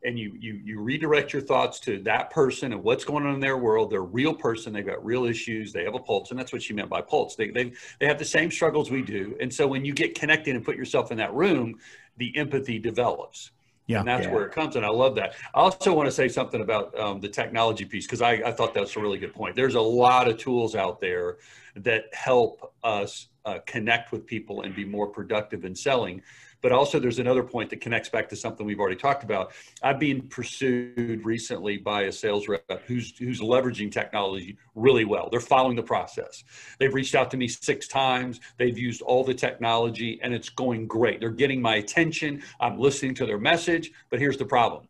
and 0.04 0.18
you 0.18 0.36
you 0.40 0.60
you 0.64 0.80
redirect 0.80 1.34
your 1.34 1.42
thoughts 1.42 1.80
to 1.82 2.00
that 2.04 2.30
person 2.30 2.74
and 2.74 2.84
what's 2.84 3.04
going 3.04 3.26
on 3.26 3.34
in 3.34 3.40
their 3.40 3.58
world. 3.58 3.90
They're 3.90 4.00
a 4.00 4.04
real 4.04 4.34
person. 4.34 4.74
They've 4.74 4.86
got 4.86 5.04
real 5.04 5.26
issues. 5.26 5.72
They 5.72 5.84
have 5.84 5.96
a 5.96 6.00
pulse, 6.00 6.32
and 6.32 6.40
that's 6.40 6.52
what 6.52 6.62
she 6.62 6.74
meant 6.74 6.90
by 6.90 7.02
pulse. 7.02 7.36
They 7.36 7.50
they 7.50 7.72
they 8.00 8.08
have 8.08 8.20
the 8.20 8.26
same 8.26 8.52
struggles 8.52 8.90
we 8.90 9.02
do. 9.02 9.36
And 9.40 9.54
so 9.54 9.68
when 9.68 9.86
you 9.86 9.94
get 9.94 10.16
connected 10.16 10.56
and 10.56 10.66
put 10.66 10.76
yourself 10.76 11.12
in 11.12 11.18
that 11.18 11.34
room, 11.34 11.80
the 12.18 12.36
empathy 12.38 12.80
develops. 12.80 13.52
Yeah, 13.88 14.00
and 14.00 14.08
that's 14.08 14.26
yeah. 14.26 14.34
where 14.34 14.46
it 14.46 14.54
comes. 14.54 14.76
And 14.76 14.86
I 14.86 14.90
love 14.90 15.16
that. 15.16 15.34
I 15.54 15.60
also 15.60 15.94
want 15.94 16.08
to 16.08 16.12
say 16.12 16.28
something 16.28 16.62
about 16.62 16.98
um, 16.98 17.20
the 17.20 17.28
technology 17.28 17.84
piece 17.84 18.06
because 18.06 18.22
I, 18.22 18.34
I 18.34 18.52
thought 18.52 18.74
that 18.74 18.80
was 18.80 18.96
a 18.96 19.00
really 19.00 19.18
good 19.18 19.34
point. 19.34 19.56
There's 19.56 19.76
a 19.76 19.82
lot 19.82 20.28
of 20.28 20.38
tools 20.38 20.76
out 20.76 21.02
there 21.02 21.38
that 21.76 22.06
help 22.14 22.74
us 22.84 23.28
uh, 23.46 23.60
connect 23.66 24.12
with 24.12 24.26
people 24.26 24.62
and 24.62 24.76
be 24.76 24.86
more 24.86 25.08
productive 25.08 25.66
in 25.66 25.76
selling. 25.76 26.22
But 26.62 26.72
also, 26.72 27.00
there's 27.00 27.20
another 27.20 27.44
point 27.44 27.70
that 27.72 27.82
connects 27.82 28.10
back 28.10 28.30
to 28.30 28.36
something 28.36 28.66
we've 28.66 28.80
already 28.80 28.96
talked 28.96 29.24
about. 29.24 29.54
I've 29.82 30.00
been 30.00 30.22
pursued 30.28 31.26
recently 31.26 31.78
by 31.78 32.04
a 32.04 32.12
sales 32.12 32.48
rep 32.48 32.64
who's 32.86 33.18
who's 33.18 33.42
leveraging 33.42 33.92
technology 33.92 34.58
really 34.76 35.06
well. 35.06 35.28
They're 35.32 35.40
following 35.40 35.76
the 35.76 35.84
process. 35.84 36.44
They've 36.80 36.94
reached 36.94 37.16
out 37.16 37.32
to 37.32 37.38
me 37.38 37.48
six 37.48 37.88
times. 37.88 38.40
They've 38.58 38.78
used 38.78 39.02
all 39.02 39.24
the 39.24 39.34
technology, 39.34 40.20
and 40.22 40.34
it's 40.34 40.50
going 40.50 40.88
great. 40.88 41.20
They're 41.20 41.30
getting 41.32 41.62
my 41.62 41.76
attention. 41.76 42.44
I'm 42.60 42.78
listening 42.78 43.16
to 43.16 43.26
their 43.26 43.40
message. 43.40 43.92
But 44.12 44.20
here's 44.20 44.38
the 44.38 44.46
problem: 44.46 44.88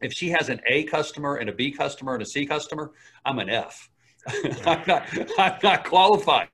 if 0.00 0.12
she 0.12 0.30
has 0.30 0.48
an 0.48 0.60
A 0.66 0.84
customer 0.84 1.36
and 1.36 1.48
a 1.48 1.52
B 1.52 1.72
customer 1.72 2.14
and 2.14 2.22
a 2.22 2.26
C 2.26 2.46
customer, 2.46 2.92
I'm 3.24 3.40
an 3.40 3.50
F. 3.50 3.90
I'm 4.66 4.82
not. 4.86 5.06
I'm 5.38 5.58
not 5.62 5.84
qualified. 5.84 6.48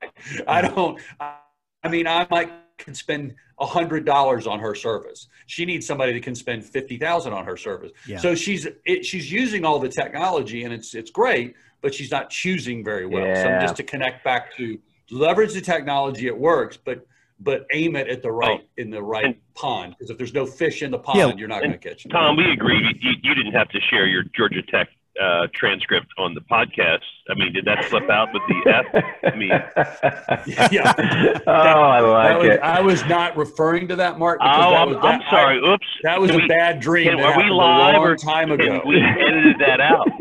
I 0.47 0.61
don't. 0.61 0.99
I 1.19 1.87
mean, 1.89 2.07
I 2.07 2.27
might 2.29 2.51
can 2.81 2.93
spend 2.93 3.35
a 3.59 3.65
hundred 3.65 4.05
dollars 4.05 4.47
on 4.47 4.59
her 4.59 4.75
service. 4.75 5.27
She 5.45 5.65
needs 5.65 5.85
somebody 5.85 6.13
that 6.13 6.23
can 6.23 6.35
spend 6.35 6.65
fifty 6.65 6.97
thousand 6.97 7.33
on 7.33 7.45
her 7.45 7.57
service. 7.57 7.91
Yeah. 8.07 8.17
So 8.17 8.35
she's 8.35 8.67
it, 8.85 9.05
she's 9.05 9.31
using 9.31 9.63
all 9.65 9.79
the 9.79 9.89
technology 9.89 10.63
and 10.63 10.73
it's 10.73 10.93
it's 10.93 11.11
great, 11.11 11.55
but 11.81 11.93
she's 11.93 12.11
not 12.11 12.29
choosing 12.29 12.83
very 12.83 13.05
well. 13.05 13.25
Yeah. 13.25 13.43
So 13.43 13.65
just 13.65 13.77
to 13.77 13.83
connect 13.83 14.23
back 14.23 14.55
to 14.57 14.79
leverage 15.09 15.53
the 15.53 15.61
technology, 15.61 16.27
it 16.27 16.37
works, 16.37 16.77
but 16.77 17.05
but 17.39 17.65
aim 17.71 17.95
it 17.95 18.07
at 18.07 18.21
the 18.21 18.31
right 18.31 18.61
oh, 18.61 18.67
in 18.77 18.89
the 18.89 19.01
right 19.01 19.25
and, 19.25 19.35
pond 19.55 19.95
because 19.97 20.09
if 20.09 20.17
there's 20.17 20.33
no 20.33 20.45
fish 20.45 20.81
in 20.81 20.91
the 20.91 20.99
pond, 20.99 21.17
yeah, 21.17 21.31
you're 21.35 21.47
not 21.47 21.59
going 21.59 21.71
to 21.71 21.77
catch 21.77 22.05
it. 22.05 22.09
Tom, 22.09 22.35
we 22.35 22.51
agree. 22.51 22.77
You, 23.01 23.11
you 23.21 23.35
didn't 23.35 23.53
have 23.53 23.69
to 23.69 23.79
share 23.89 24.05
your 24.07 24.23
Georgia 24.35 24.61
Tech 24.61 24.89
uh, 25.21 25.47
transcript 25.53 26.07
on 26.17 26.33
the 26.33 26.41
podcast. 26.41 26.99
I 27.29 27.35
mean, 27.35 27.53
did 27.53 27.65
that 27.65 27.85
slip 27.89 28.09
out 28.09 28.29
with 28.33 28.41
the 28.47 28.71
F? 28.71 29.03
I 29.23 29.35
mean, 29.35 29.49
yeah. 30.71 31.39
oh, 31.47 31.51
I 31.51 31.99
like 31.99 32.37
was, 32.39 32.47
it. 32.47 32.59
I 32.61 32.81
was 32.81 33.05
not 33.05 33.37
referring 33.37 33.87
to 33.89 33.95
that, 33.97 34.17
Mark. 34.17 34.39
Oh, 34.41 34.45
I'm, 34.45 34.89
was, 34.89 34.97
I'm 35.01 35.21
sorry. 35.29 35.61
I, 35.63 35.73
Oops. 35.73 35.87
That 36.03 36.19
was 36.19 36.31
can 36.31 36.39
a 36.39 36.43
we, 36.43 36.47
bad 36.47 36.79
dream. 36.79 37.09
Can, 37.09 37.21
are 37.21 37.37
we 37.37 37.49
live 37.49 38.01
or 38.01 38.15
time 38.15 38.51
ago? 38.51 38.81
We 38.85 39.01
edited 39.01 39.59
that 39.59 39.79
out. 39.79 40.07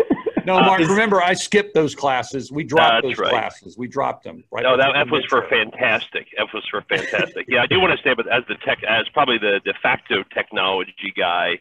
No, 0.46 0.58
Mark. 0.60 0.80
Uh, 0.80 0.86
remember, 0.86 1.22
I 1.22 1.34
skipped 1.34 1.74
those 1.74 1.94
classes. 1.94 2.50
We 2.50 2.64
dropped 2.64 3.02
those 3.02 3.18
right. 3.18 3.30
classes. 3.30 3.76
We 3.76 3.86
dropped 3.86 4.24
them. 4.24 4.42
Right 4.50 4.62
no, 4.62 4.76
that 4.76 4.96
F 4.96 5.10
was 5.10 5.24
for 5.28 5.46
fantastic. 5.48 6.28
F 6.38 6.48
was 6.54 6.66
for 6.70 6.82
fantastic. 6.88 7.44
yeah, 7.46 7.62
I 7.62 7.66
do 7.66 7.78
want 7.78 7.96
to 7.96 8.02
say, 8.02 8.14
but 8.14 8.26
as 8.26 8.42
the 8.48 8.54
tech, 8.64 8.78
as 8.82 9.06
probably 9.12 9.36
the 9.36 9.60
de 9.64 9.74
facto 9.82 10.24
technology 10.34 11.12
guy, 11.16 11.58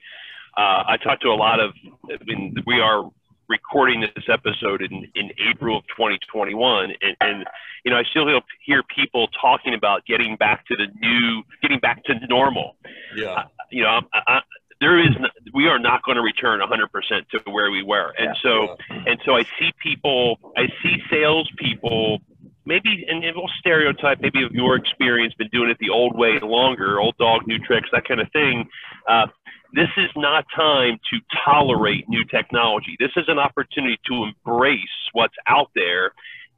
uh, 0.57 0.83
I 0.87 0.97
talked 1.03 1.21
to 1.23 1.29
a 1.29 1.35
lot 1.35 1.59
of. 1.59 1.73
I 2.09 2.23
mean, 2.25 2.55
we 2.65 2.79
are 2.79 3.09
recording 3.49 4.01
this 4.01 4.25
episode 4.31 4.81
in, 4.81 5.07
in 5.15 5.31
April 5.49 5.79
of 5.79 5.83
2021, 5.87 6.91
and, 7.01 7.17
and 7.19 7.45
you 7.83 7.91
know 7.91 7.97
I 7.97 8.03
still 8.09 8.27
hear 8.65 8.83
people 8.83 9.27
talking 9.41 9.73
about 9.73 10.05
getting 10.05 10.37
back 10.37 10.65
to 10.67 10.75
the 10.77 10.85
new, 10.99 11.43
getting 11.61 11.79
back 11.79 12.03
to 12.05 12.13
normal. 12.27 12.77
Yeah. 13.15 13.31
Uh, 13.31 13.43
you 13.71 13.83
know, 13.83 14.01
I, 14.13 14.19
I, 14.27 14.39
there 14.79 14.99
is 14.99 15.09
we 15.53 15.67
are 15.67 15.79
not 15.79 16.03
going 16.03 16.15
to 16.15 16.21
return 16.21 16.61
100% 16.61 17.29
to 17.29 17.51
where 17.51 17.71
we 17.71 17.83
were, 17.83 18.13
and 18.17 18.35
yeah, 18.35 18.41
so 18.41 18.77
yeah. 18.89 19.03
and 19.07 19.19
so 19.25 19.35
I 19.35 19.43
see 19.57 19.71
people, 19.81 20.39
I 20.55 20.67
see 20.83 20.97
salespeople. 21.09 22.19
Maybe, 22.65 23.03
and 23.09 23.23
we'll 23.35 23.49
stereotype, 23.59 24.21
maybe 24.21 24.43
of 24.43 24.51
your 24.51 24.75
experience, 24.75 25.33
been 25.33 25.49
doing 25.51 25.71
it 25.71 25.77
the 25.79 25.89
old 25.89 26.15
way 26.15 26.37
longer, 26.39 26.99
old 26.99 27.17
dog, 27.17 27.47
new 27.47 27.57
tricks, 27.57 27.89
that 27.91 28.07
kind 28.07 28.21
of 28.21 28.31
thing. 28.31 28.69
Uh, 29.07 29.25
this 29.73 29.89
is 29.97 30.09
not 30.15 30.45
time 30.55 30.99
to 31.11 31.19
tolerate 31.45 32.07
new 32.09 32.23
technology. 32.25 32.95
This 32.99 33.11
is 33.15 33.25
an 33.27 33.39
opportunity 33.39 33.99
to 34.07 34.25
embrace 34.25 34.79
what's 35.13 35.35
out 35.47 35.69
there 35.75 36.11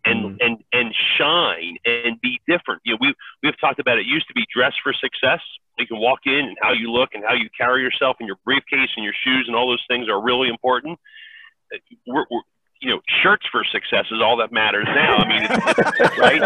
and 0.06 0.26
mm-hmm. 0.26 0.36
and 0.40 0.64
and 0.72 0.96
shine 1.18 1.78
and 1.86 2.20
be 2.22 2.40
different. 2.48 2.82
You 2.86 2.94
know, 2.94 2.98
we 3.02 3.14
we've 3.44 3.60
talked 3.60 3.80
about 3.80 3.98
it. 3.98 4.02
it 4.02 4.08
used 4.08 4.28
to 4.28 4.34
be 4.34 4.46
dress 4.54 4.74
for 4.84 4.94
success. 4.94 5.42
You 5.78 5.88
can 5.88 6.00
walk 6.00 6.20
in 6.26 6.46
and 6.46 6.58
how 6.62 6.74
you 6.74 6.92
look 6.92 7.10
and 7.14 7.24
how 7.28 7.34
you 7.34 7.50
carry 7.58 7.82
yourself 7.82 8.18
and 8.20 8.28
your 8.28 8.38
briefcase 8.46 8.90
and 8.96 9.04
your 9.04 9.14
shoes 9.24 9.46
and 9.48 9.56
all 9.56 9.68
those 9.68 9.84
things 9.88 10.10
are 10.10 10.22
really 10.22 10.50
important. 10.50 11.00
We're, 12.06 12.26
we're, 12.30 12.42
you 12.82 12.90
know, 12.90 13.00
shirts 13.22 13.46
for 13.52 13.64
success 13.64 14.06
is 14.12 14.22
all 14.22 14.38
that 14.38 14.52
matters 14.52 14.88
now. 14.88 15.18
I 15.18 15.28
mean, 15.28 15.48
right? 16.18 16.42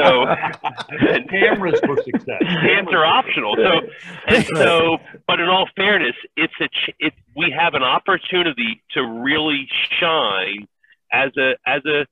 So, 0.00 1.26
cameras 1.28 1.80
for 1.84 1.96
success. 2.02 2.42
Pants 2.42 2.90
are 2.92 3.04
optional. 3.04 3.56
So, 3.56 3.80
and 4.28 4.46
so, 4.56 4.98
but 5.26 5.40
in 5.40 5.48
all 5.48 5.68
fairness, 5.76 6.14
it's 6.36 6.54
a 6.60 6.68
it. 6.98 7.12
We 7.36 7.54
have 7.58 7.74
an 7.74 7.82
opportunity 7.82 8.82
to 8.92 9.02
really 9.02 9.68
shine 10.00 10.68
as 11.12 11.32
a 11.36 11.56
as 11.66 11.84
a 11.84 12.06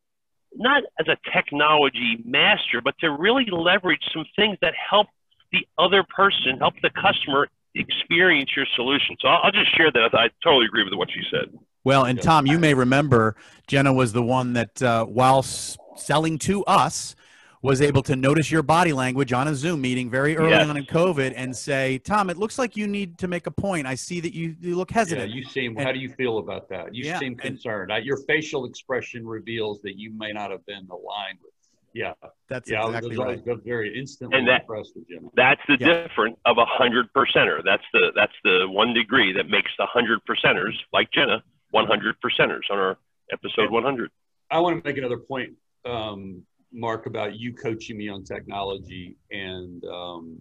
not 0.54 0.82
as 0.98 1.06
a 1.08 1.16
technology 1.32 2.18
master, 2.24 2.80
but 2.82 2.98
to 2.98 3.10
really 3.10 3.46
leverage 3.50 4.02
some 4.12 4.24
things 4.36 4.58
that 4.60 4.74
help 4.90 5.06
the 5.52 5.66
other 5.78 6.02
person, 6.02 6.58
help 6.58 6.74
the 6.82 6.90
customer 6.90 7.48
experience 7.74 8.50
your 8.56 8.66
solution. 8.74 9.16
So 9.20 9.28
I'll, 9.28 9.44
I'll 9.44 9.52
just 9.52 9.74
share 9.76 9.90
that. 9.92 10.10
I 10.14 10.28
totally 10.42 10.66
agree 10.66 10.84
with 10.84 10.94
what 10.94 11.08
you 11.14 11.22
said. 11.30 11.58
Well, 11.84 12.04
and 12.04 12.20
Tom, 12.20 12.46
you 12.46 12.58
may 12.58 12.74
remember 12.74 13.36
Jenna 13.66 13.92
was 13.92 14.12
the 14.12 14.22
one 14.22 14.52
that, 14.52 14.82
uh, 14.82 15.04
while 15.04 15.42
selling 15.42 16.38
to 16.40 16.64
us, 16.64 17.16
was 17.62 17.80
able 17.80 18.02
to 18.02 18.16
notice 18.16 18.50
your 18.50 18.62
body 18.62 18.92
language 18.92 19.32
on 19.32 19.46
a 19.46 19.54
Zoom 19.54 19.80
meeting 19.80 20.10
very 20.10 20.36
early 20.36 20.50
yes. 20.50 20.68
on 20.68 20.76
in 20.76 20.84
COVID 20.84 21.32
and 21.36 21.56
say, 21.56 21.98
Tom, 21.98 22.28
it 22.28 22.36
looks 22.36 22.58
like 22.58 22.76
you 22.76 22.88
need 22.88 23.16
to 23.18 23.28
make 23.28 23.46
a 23.46 23.52
point. 23.52 23.86
I 23.86 23.94
see 23.94 24.18
that 24.20 24.34
you, 24.34 24.56
you 24.60 24.74
look 24.74 24.90
hesitant. 24.90 25.30
Yeah, 25.30 25.36
you 25.36 25.44
seem, 25.44 25.76
and, 25.76 25.86
how 25.86 25.92
do 25.92 26.00
you 26.00 26.12
feel 26.14 26.38
about 26.38 26.68
that? 26.70 26.92
You 26.92 27.04
yeah, 27.04 27.20
seem 27.20 27.36
concerned. 27.36 27.92
And, 27.92 28.04
your 28.04 28.16
facial 28.28 28.64
expression 28.66 29.24
reveals 29.24 29.80
that 29.82 29.96
you 29.96 30.12
may 30.12 30.32
not 30.32 30.50
have 30.50 30.66
been 30.66 30.88
aligned 30.90 31.38
with. 31.40 31.52
Yeah. 31.94 32.14
That's 32.48 32.68
yeah, 32.68 32.84
exactly 32.84 33.10
I 33.16 33.18
was, 33.18 33.18
right. 33.18 33.48
I 33.48 33.52
was 33.52 33.60
very 33.64 33.96
instantly 33.96 34.38
and 34.38 34.48
that, 34.48 34.62
impressed 34.62 34.96
with 34.96 35.08
Jim. 35.08 35.30
That's 35.36 35.60
the 35.68 35.76
yeah. 35.78 36.02
difference 36.02 36.38
of 36.44 36.58
a 36.58 36.66
hundred 36.66 37.12
percenter. 37.14 37.62
That's 37.64 37.84
the, 37.92 38.10
that's 38.16 38.34
the 38.42 38.66
one 38.68 38.92
degree 38.92 39.32
that 39.34 39.48
makes 39.48 39.70
the 39.78 39.86
hundred 39.86 40.18
percenters 40.28 40.74
like 40.92 41.12
Jenna 41.12 41.44
100 41.72 42.16
percenters 42.24 42.70
on 42.70 42.78
our 42.78 42.98
episode 43.32 43.70
100. 43.70 44.10
I 44.50 44.60
want 44.60 44.82
to 44.82 44.88
make 44.88 44.98
another 44.98 45.16
point, 45.16 45.54
um, 45.84 46.42
Mark, 46.72 47.06
about 47.06 47.34
you 47.34 47.54
coaching 47.54 47.96
me 47.96 48.08
on 48.08 48.22
technology, 48.22 49.16
and 49.30 49.84
um, 49.86 50.38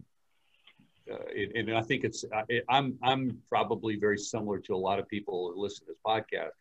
uh, 1.12 1.24
it, 1.30 1.52
and 1.56 1.76
I 1.76 1.82
think 1.82 2.04
it's 2.04 2.24
it, 2.50 2.66
I'm 2.70 2.98
I'm 3.02 3.40
probably 3.50 3.96
very 3.96 4.18
similar 4.18 4.60
to 4.60 4.76
a 4.76 4.78
lot 4.78 5.00
of 5.00 5.08
people 5.08 5.52
who 5.54 5.62
listen 5.62 5.86
to 5.88 5.94
this 5.94 6.00
podcast, 6.06 6.52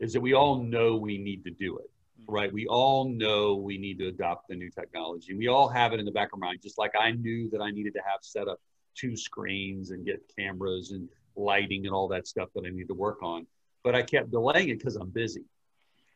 is 0.00 0.12
that 0.12 0.20
we 0.20 0.32
all 0.32 0.62
know 0.62 0.96
we 0.96 1.18
need 1.18 1.42
to 1.44 1.50
do 1.50 1.78
it, 1.78 1.90
right? 2.28 2.52
We 2.52 2.66
all 2.68 3.08
know 3.08 3.56
we 3.56 3.76
need 3.76 3.98
to 3.98 4.06
adopt 4.06 4.48
the 4.48 4.54
new 4.54 4.70
technology. 4.70 5.34
We 5.34 5.48
all 5.48 5.68
have 5.68 5.92
it 5.92 5.98
in 5.98 6.06
the 6.06 6.12
back 6.12 6.28
of 6.32 6.40
our 6.40 6.46
mind, 6.46 6.60
just 6.62 6.78
like 6.78 6.92
I 6.98 7.10
knew 7.10 7.50
that 7.50 7.60
I 7.60 7.72
needed 7.72 7.94
to 7.94 8.00
have 8.00 8.20
set 8.22 8.46
up 8.46 8.60
two 8.94 9.16
screens 9.16 9.90
and 9.90 10.04
get 10.04 10.20
cameras 10.38 10.92
and 10.92 11.08
lighting 11.34 11.86
and 11.86 11.94
all 11.94 12.06
that 12.08 12.28
stuff 12.28 12.50
that 12.54 12.64
I 12.64 12.70
need 12.70 12.88
to 12.88 12.94
work 12.94 13.22
on 13.22 13.46
but 13.84 13.94
I 13.94 14.02
kept 14.02 14.30
delaying 14.30 14.68
it 14.68 14.78
because 14.78 14.96
I'm 14.96 15.10
busy. 15.10 15.44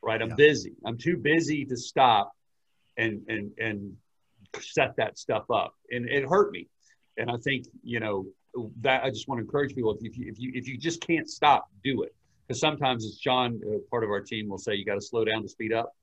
right? 0.02 0.22
I'm 0.22 0.30
Yeah. 0.30 0.36
busy. 0.36 0.72
I'm 0.84 0.96
too 0.98 1.16
busy 1.16 1.64
to 1.64 1.76
stop 1.76 2.32
and 2.96 3.22
and 3.28 3.50
and 3.58 3.96
set 4.60 4.94
that 4.96 5.18
stuff 5.18 5.50
up, 5.50 5.74
and 5.90 6.08
it 6.08 6.24
hurt 6.28 6.52
me. 6.52 6.68
And 7.18 7.30
I 7.30 7.36
think 7.38 7.66
you 7.82 7.98
know 8.00 8.26
that 8.82 9.02
I 9.04 9.10
just 9.10 9.26
want 9.28 9.38
to 9.40 9.42
encourage 9.44 9.74
people 9.74 9.96
if 10.00 10.16
you 10.16 10.26
if 10.28 10.38
you 10.38 10.52
if 10.54 10.68
you 10.68 10.78
just 10.78 11.00
can't 11.00 11.28
stop, 11.28 11.68
do 11.82 12.02
it. 12.02 12.14
Because 12.46 12.60
sometimes, 12.60 13.04
as 13.04 13.16
John, 13.16 13.60
uh, 13.66 13.78
part 13.90 14.04
of 14.04 14.10
our 14.10 14.20
team, 14.20 14.48
will 14.48 14.58
say, 14.58 14.74
you 14.76 14.84
got 14.84 14.94
to 14.94 15.00
slow 15.00 15.24
down 15.24 15.42
to 15.42 15.48
speed 15.48 15.72
up. 15.72 15.96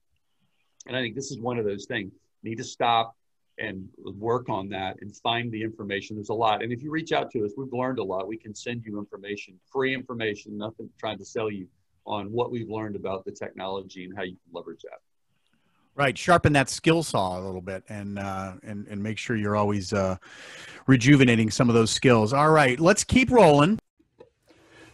And 0.87 0.97
I 0.97 0.99
think 1.01 1.15
this 1.15 1.31
is 1.31 1.39
one 1.39 1.57
of 1.57 1.63
those 1.63 1.85
things. 1.85 2.11
Need 2.43 2.57
to 2.57 2.65
stop 2.65 3.15
and 3.59 3.87
work 3.97 4.49
on 4.49 4.69
that 4.69 4.97
and 5.01 5.15
find 5.17 5.51
the 5.51 5.61
information. 5.61 6.15
There's 6.15 6.29
a 6.29 6.33
lot. 6.33 6.63
And 6.63 6.71
if 6.71 6.81
you 6.81 6.91
reach 6.91 7.11
out 7.11 7.31
to 7.31 7.45
us, 7.45 7.51
we've 7.55 7.71
learned 7.71 7.99
a 7.99 8.03
lot. 8.03 8.27
We 8.27 8.37
can 8.37 8.55
send 8.55 8.83
you 8.85 8.97
information, 8.97 9.59
free 9.71 9.93
information, 9.93 10.57
nothing 10.57 10.89
trying 10.99 11.19
to 11.19 11.25
sell 11.25 11.51
you 11.51 11.67
on 12.05 12.31
what 12.31 12.51
we've 12.51 12.69
learned 12.69 12.95
about 12.95 13.25
the 13.25 13.31
technology 13.31 14.05
and 14.05 14.15
how 14.15 14.23
you 14.23 14.31
can 14.31 14.53
leverage 14.53 14.81
that. 14.83 14.99
Right, 15.95 16.17
sharpen 16.17 16.53
that 16.53 16.69
skill 16.69 17.03
saw 17.03 17.39
a 17.39 17.41
little 17.41 17.61
bit, 17.61 17.83
and 17.87 18.17
uh, 18.17 18.53
and 18.63 18.87
and 18.87 19.03
make 19.03 19.19
sure 19.19 19.35
you're 19.35 19.55
always 19.55 19.93
uh, 19.93 20.17
rejuvenating 20.87 21.51
some 21.51 21.69
of 21.69 21.75
those 21.75 21.91
skills. 21.91 22.33
All 22.33 22.49
right, 22.49 22.79
let's 22.79 23.03
keep 23.03 23.29
rolling. 23.29 23.77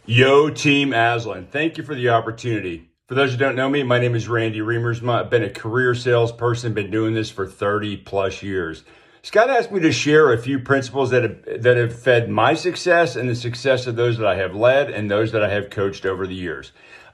Yo, 0.04 0.50
Team 0.50 0.92
Aslan. 0.92 1.46
Thank 1.50 1.78
you 1.78 1.84
for 1.84 1.94
the 1.94 2.10
opportunity. 2.10 2.89
For 3.10 3.16
those 3.16 3.32
who 3.32 3.38
don't 3.38 3.56
know 3.56 3.68
me, 3.68 3.82
my 3.82 3.98
name 3.98 4.14
is 4.14 4.28
Randy 4.28 4.60
Reamersma. 4.60 5.22
I've 5.22 5.30
been 5.30 5.42
a 5.42 5.50
career 5.50 5.96
salesperson, 5.96 6.74
been 6.74 6.92
doing 6.92 7.12
this 7.12 7.28
for 7.28 7.44
30 7.44 7.96
plus 7.96 8.40
years. 8.40 8.84
Scott 9.22 9.50
asked 9.50 9.72
me 9.72 9.80
to 9.80 9.90
share 9.90 10.32
a 10.32 10.38
few 10.38 10.60
principles 10.60 11.10
that 11.10 11.24
have, 11.24 11.62
that 11.64 11.76
have 11.76 11.92
fed 11.92 12.30
my 12.30 12.54
success 12.54 13.16
and 13.16 13.28
the 13.28 13.34
success 13.34 13.88
of 13.88 13.96
those 13.96 14.16
that 14.18 14.28
I 14.28 14.36
have 14.36 14.54
led 14.54 14.90
and 14.90 15.10
those 15.10 15.32
that 15.32 15.42
I 15.42 15.48
have 15.48 15.70
coached 15.70 16.06
over 16.06 16.24
the 16.24 16.36
years. 16.36 16.70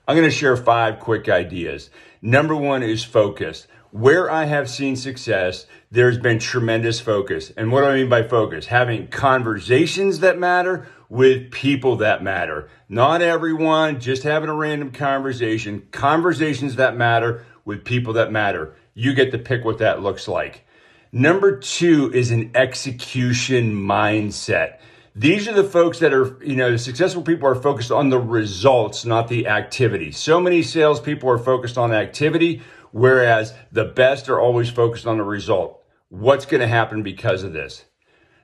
I'm 0.06 0.14
going 0.14 0.28
to 0.28 0.36
share 0.36 0.54
five 0.54 1.00
quick 1.00 1.30
ideas. 1.30 1.88
Number 2.20 2.54
one 2.54 2.82
is 2.82 3.02
focus. 3.02 3.66
Where 3.90 4.30
I 4.30 4.44
have 4.44 4.68
seen 4.68 4.96
success, 4.96 5.64
there's 5.90 6.18
been 6.18 6.38
tremendous 6.38 7.00
focus. 7.00 7.54
And 7.56 7.72
what 7.72 7.80
do 7.80 7.86
I 7.86 7.94
mean 7.94 8.10
by 8.10 8.22
focus? 8.22 8.66
Having 8.66 9.08
conversations 9.08 10.20
that 10.20 10.38
matter 10.38 10.88
with 11.08 11.50
people 11.50 11.96
that 11.96 12.22
matter. 12.22 12.68
Not 12.88 13.22
everyone, 13.22 14.00
just 14.00 14.22
having 14.22 14.48
a 14.48 14.54
random 14.54 14.90
conversation. 14.90 15.86
Conversations 15.92 16.76
that 16.76 16.96
matter 16.96 17.44
with 17.64 17.84
people 17.84 18.12
that 18.14 18.32
matter. 18.32 18.74
You 18.94 19.14
get 19.14 19.32
to 19.32 19.38
pick 19.38 19.64
what 19.64 19.78
that 19.78 20.02
looks 20.02 20.26
like. 20.28 20.64
Number 21.12 21.58
two 21.58 22.10
is 22.12 22.30
an 22.30 22.50
execution 22.54 23.74
mindset. 23.74 24.78
These 25.14 25.48
are 25.48 25.54
the 25.54 25.64
folks 25.64 26.00
that 26.00 26.12
are, 26.12 26.36
you 26.44 26.56
know, 26.56 26.76
successful 26.76 27.22
people 27.22 27.48
are 27.48 27.54
focused 27.54 27.90
on 27.90 28.10
the 28.10 28.18
results, 28.18 29.06
not 29.06 29.28
the 29.28 29.46
activity. 29.46 30.12
So 30.12 30.40
many 30.40 30.62
salespeople 30.62 31.30
are 31.30 31.38
focused 31.38 31.78
on 31.78 31.92
activity, 31.92 32.60
whereas 32.92 33.54
the 33.72 33.86
best 33.86 34.28
are 34.28 34.38
always 34.38 34.68
focused 34.68 35.06
on 35.06 35.16
the 35.16 35.24
result. 35.24 35.82
What's 36.10 36.44
going 36.44 36.60
to 36.60 36.68
happen 36.68 37.02
because 37.02 37.44
of 37.44 37.54
this? 37.54 37.86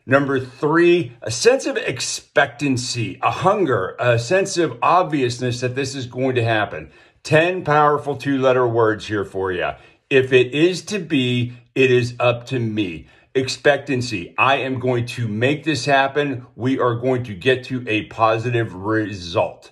Number 0.04 0.40
three, 0.40 1.12
a 1.22 1.30
sense 1.30 1.64
of 1.66 1.76
expectancy, 1.76 3.20
a 3.22 3.30
hunger, 3.30 3.94
a 4.00 4.18
sense 4.18 4.58
of 4.58 4.76
obviousness 4.82 5.60
that 5.60 5.76
this 5.76 5.94
is 5.94 6.06
going 6.06 6.34
to 6.34 6.44
happen. 6.44 6.90
10 7.22 7.64
powerful 7.64 8.16
two 8.16 8.38
letter 8.38 8.66
words 8.66 9.06
here 9.06 9.24
for 9.24 9.52
you. 9.52 9.70
If 10.10 10.32
it 10.32 10.52
is 10.52 10.82
to 10.86 10.98
be, 10.98 11.52
it 11.76 11.90
is 11.90 12.14
up 12.18 12.46
to 12.46 12.58
me. 12.58 13.06
Expectancy. 13.34 14.34
I 14.36 14.56
am 14.56 14.80
going 14.80 15.06
to 15.06 15.28
make 15.28 15.62
this 15.64 15.84
happen. 15.84 16.46
We 16.56 16.80
are 16.80 16.96
going 16.96 17.22
to 17.24 17.34
get 17.34 17.64
to 17.64 17.84
a 17.88 18.06
positive 18.06 18.74
result. 18.74 19.70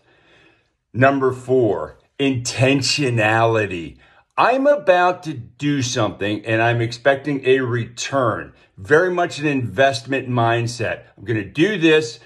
Number 0.93 1.33
four, 1.33 1.99
intentionality. 2.19 3.97
I'm 4.41 4.67
about 4.67 5.25
to 5.25 5.35
do 5.35 5.83
something 5.83 6.47
and 6.47 6.63
I'm 6.63 6.81
expecting 6.81 7.45
a 7.45 7.61
return. 7.61 8.55
Very 8.79 9.13
much 9.13 9.39
an 9.39 9.47
investment 9.47 10.31
mindset. 10.31 11.03
I'm 11.15 11.27
going 11.27 11.45
to 11.45 11.45
do 11.45 11.79
this, 11.79 12.21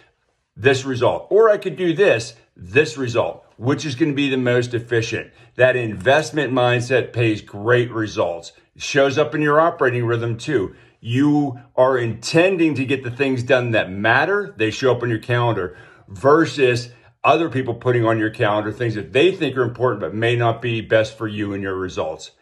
this 0.56 0.84
result. 0.84 1.26
Or 1.28 1.50
I 1.50 1.58
could 1.58 1.74
do 1.74 1.92
this, 1.92 2.34
this 2.56 2.96
result. 2.96 3.44
Which 3.56 3.84
is 3.84 3.96
going 3.96 4.12
to 4.12 4.14
be 4.14 4.30
the 4.30 4.36
most 4.36 4.74
efficient? 4.74 5.32
That 5.56 5.74
investment 5.74 6.52
mindset 6.52 7.12
pays 7.12 7.40
great 7.40 7.90
results. 7.90 8.52
It 8.76 8.82
shows 8.82 9.18
up 9.18 9.34
in 9.34 9.42
your 9.42 9.60
operating 9.60 10.04
rhythm 10.04 10.38
too. 10.38 10.76
You 11.00 11.58
are 11.74 11.98
intending 11.98 12.76
to 12.76 12.84
get 12.84 13.02
the 13.02 13.10
things 13.10 13.42
done 13.42 13.72
that 13.72 13.90
matter. 13.90 14.54
They 14.56 14.70
show 14.70 14.94
up 14.94 15.02
on 15.02 15.10
your 15.10 15.18
calendar 15.18 15.76
versus 16.06 16.90
other 17.24 17.48
people 17.48 17.74
putting 17.74 18.04
on 18.04 18.18
your 18.18 18.30
calendar 18.30 18.70
things 18.70 18.94
that 18.94 19.12
they 19.12 19.32
think 19.32 19.56
are 19.56 19.62
important 19.62 20.00
but 20.00 20.14
may 20.14 20.36
not 20.36 20.60
be 20.60 20.80
best 20.80 21.16
for 21.16 21.26
you 21.26 21.54
and 21.54 21.62
your 21.62 21.74
results. 21.74 22.32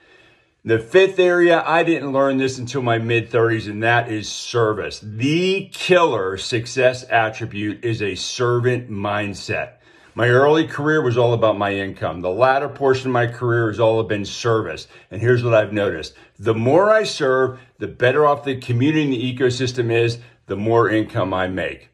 The 0.64 0.78
fifth 0.78 1.18
area, 1.18 1.62
I 1.66 1.82
didn't 1.82 2.12
learn 2.12 2.36
this 2.36 2.58
until 2.58 2.82
my 2.82 2.98
mid 2.98 3.30
30s, 3.30 3.68
and 3.68 3.82
that 3.82 4.12
is 4.12 4.30
service. 4.30 5.00
The 5.02 5.68
killer 5.72 6.36
success 6.36 7.04
attribute 7.10 7.84
is 7.84 8.00
a 8.00 8.14
servant 8.14 8.88
mindset. 8.88 9.74
My 10.14 10.28
early 10.28 10.68
career 10.68 11.02
was 11.02 11.16
all 11.16 11.32
about 11.32 11.58
my 11.58 11.74
income. 11.74 12.20
The 12.20 12.30
latter 12.30 12.68
portion 12.68 13.08
of 13.08 13.12
my 13.12 13.26
career 13.26 13.68
has 13.68 13.80
all 13.80 14.02
been 14.04 14.24
service. 14.24 14.86
And 15.10 15.20
here's 15.20 15.42
what 15.42 15.54
I've 15.54 15.72
noticed. 15.72 16.14
The 16.38 16.54
more 16.54 16.92
I 16.92 17.04
serve, 17.04 17.58
the 17.78 17.88
better 17.88 18.26
off 18.26 18.44
the 18.44 18.56
community 18.56 19.04
and 19.04 19.12
the 19.12 19.34
ecosystem 19.34 19.90
is, 19.90 20.18
the 20.46 20.56
more 20.56 20.90
income 20.90 21.32
I 21.32 21.48
make. 21.48 21.88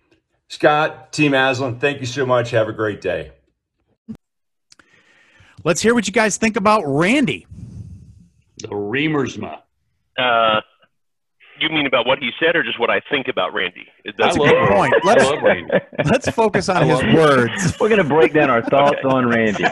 Scott, 0.49 1.13
Team 1.13 1.35
Aslan, 1.35 1.79
thank 1.79 2.01
you 2.01 2.07
so 2.07 2.25
much. 2.25 2.51
Have 2.51 2.69
a 2.69 2.73
great 2.73 3.01
day. 3.01 3.33
Let's 5.65 5.81
hear 5.83 5.95
what 5.95 6.07
you 6.07 6.13
guys 6.13 6.37
think 6.37 6.57
about 6.57 6.83
Randy. 6.87 7.47
The 8.59 8.69
Reamersma. 8.69 9.61
Uh, 10.17 10.61
you 11.61 11.69
mean 11.69 11.87
about 11.87 12.07
what 12.07 12.19
he 12.21 12.31
said, 12.41 12.57
or 12.57 12.63
just 12.63 12.79
what 12.79 12.89
I 12.91 13.01
think 13.11 13.29
about 13.29 13.53
Randy? 13.53 13.87
That's 14.17 14.37
a 14.37 14.39
good 14.39 14.69
point. 14.69 14.95
Let's 15.05 15.25
love 15.25 15.43
Randy. 15.43 15.71
let's 16.05 16.31
focus 16.31 16.69
on 16.69 16.87
his 16.87 17.03
love 17.03 17.15
words. 17.15 17.77
We're 17.81 17.89
going 17.89 18.03
to 18.03 18.09
break 18.09 18.33
down 18.33 18.49
our 18.49 18.63
thoughts 18.63 19.01
on 19.05 19.27
Randy. 19.27 19.65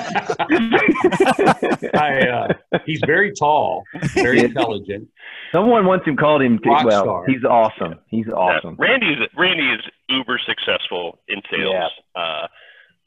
I, 1.95 2.29
uh, 2.29 2.79
he's 2.85 3.01
very 3.07 3.33
tall, 3.33 3.85
very 4.15 4.41
intelligent. 4.41 5.09
Someone 5.53 5.87
once 5.87 6.03
him 6.05 6.17
called 6.17 6.43
him. 6.43 6.59
Rock 6.65 6.85
well, 6.85 7.03
star. 7.03 7.25
he's 7.27 7.45
awesome. 7.45 7.95
He's 8.09 8.29
awesome. 8.29 8.77
Randy 8.79 9.13
is 9.13 9.19
Randy 9.37 9.69
is 9.71 9.81
uber 10.09 10.41
successful 10.47 11.21
in 11.29 11.41
sales. 11.51 11.75
Yeah. 11.75 12.21
Uh, 12.21 12.47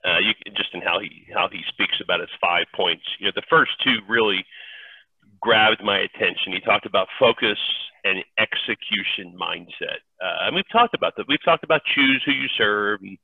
uh, 0.05 0.19
you 0.19 0.31
just 0.55 0.73
in 0.73 0.81
how 0.81 0.99
he 0.99 1.27
how 1.33 1.49
he 1.51 1.59
speaks 1.67 1.99
about 2.01 2.19
his 2.19 2.29
five 2.39 2.65
points. 2.75 3.03
You 3.19 3.27
know, 3.27 3.31
the 3.35 3.43
first 3.49 3.71
two 3.83 3.97
really 4.07 4.45
grabbed 5.41 5.83
my 5.83 5.99
attention. 5.99 6.53
He 6.53 6.59
talked 6.61 6.85
about 6.85 7.07
focus 7.19 7.57
and 8.03 8.23
execution 8.37 9.35
mindset, 9.39 9.99
uh, 10.23 10.47
and 10.47 10.55
we've 10.55 10.69
talked 10.71 10.93
about 10.93 11.15
that. 11.17 11.27
We've 11.27 11.43
talked 11.43 11.63
about 11.63 11.81
choose 11.93 12.23
who 12.25 12.31
you 12.31 12.47
serve. 12.57 13.01
And, 13.01 13.17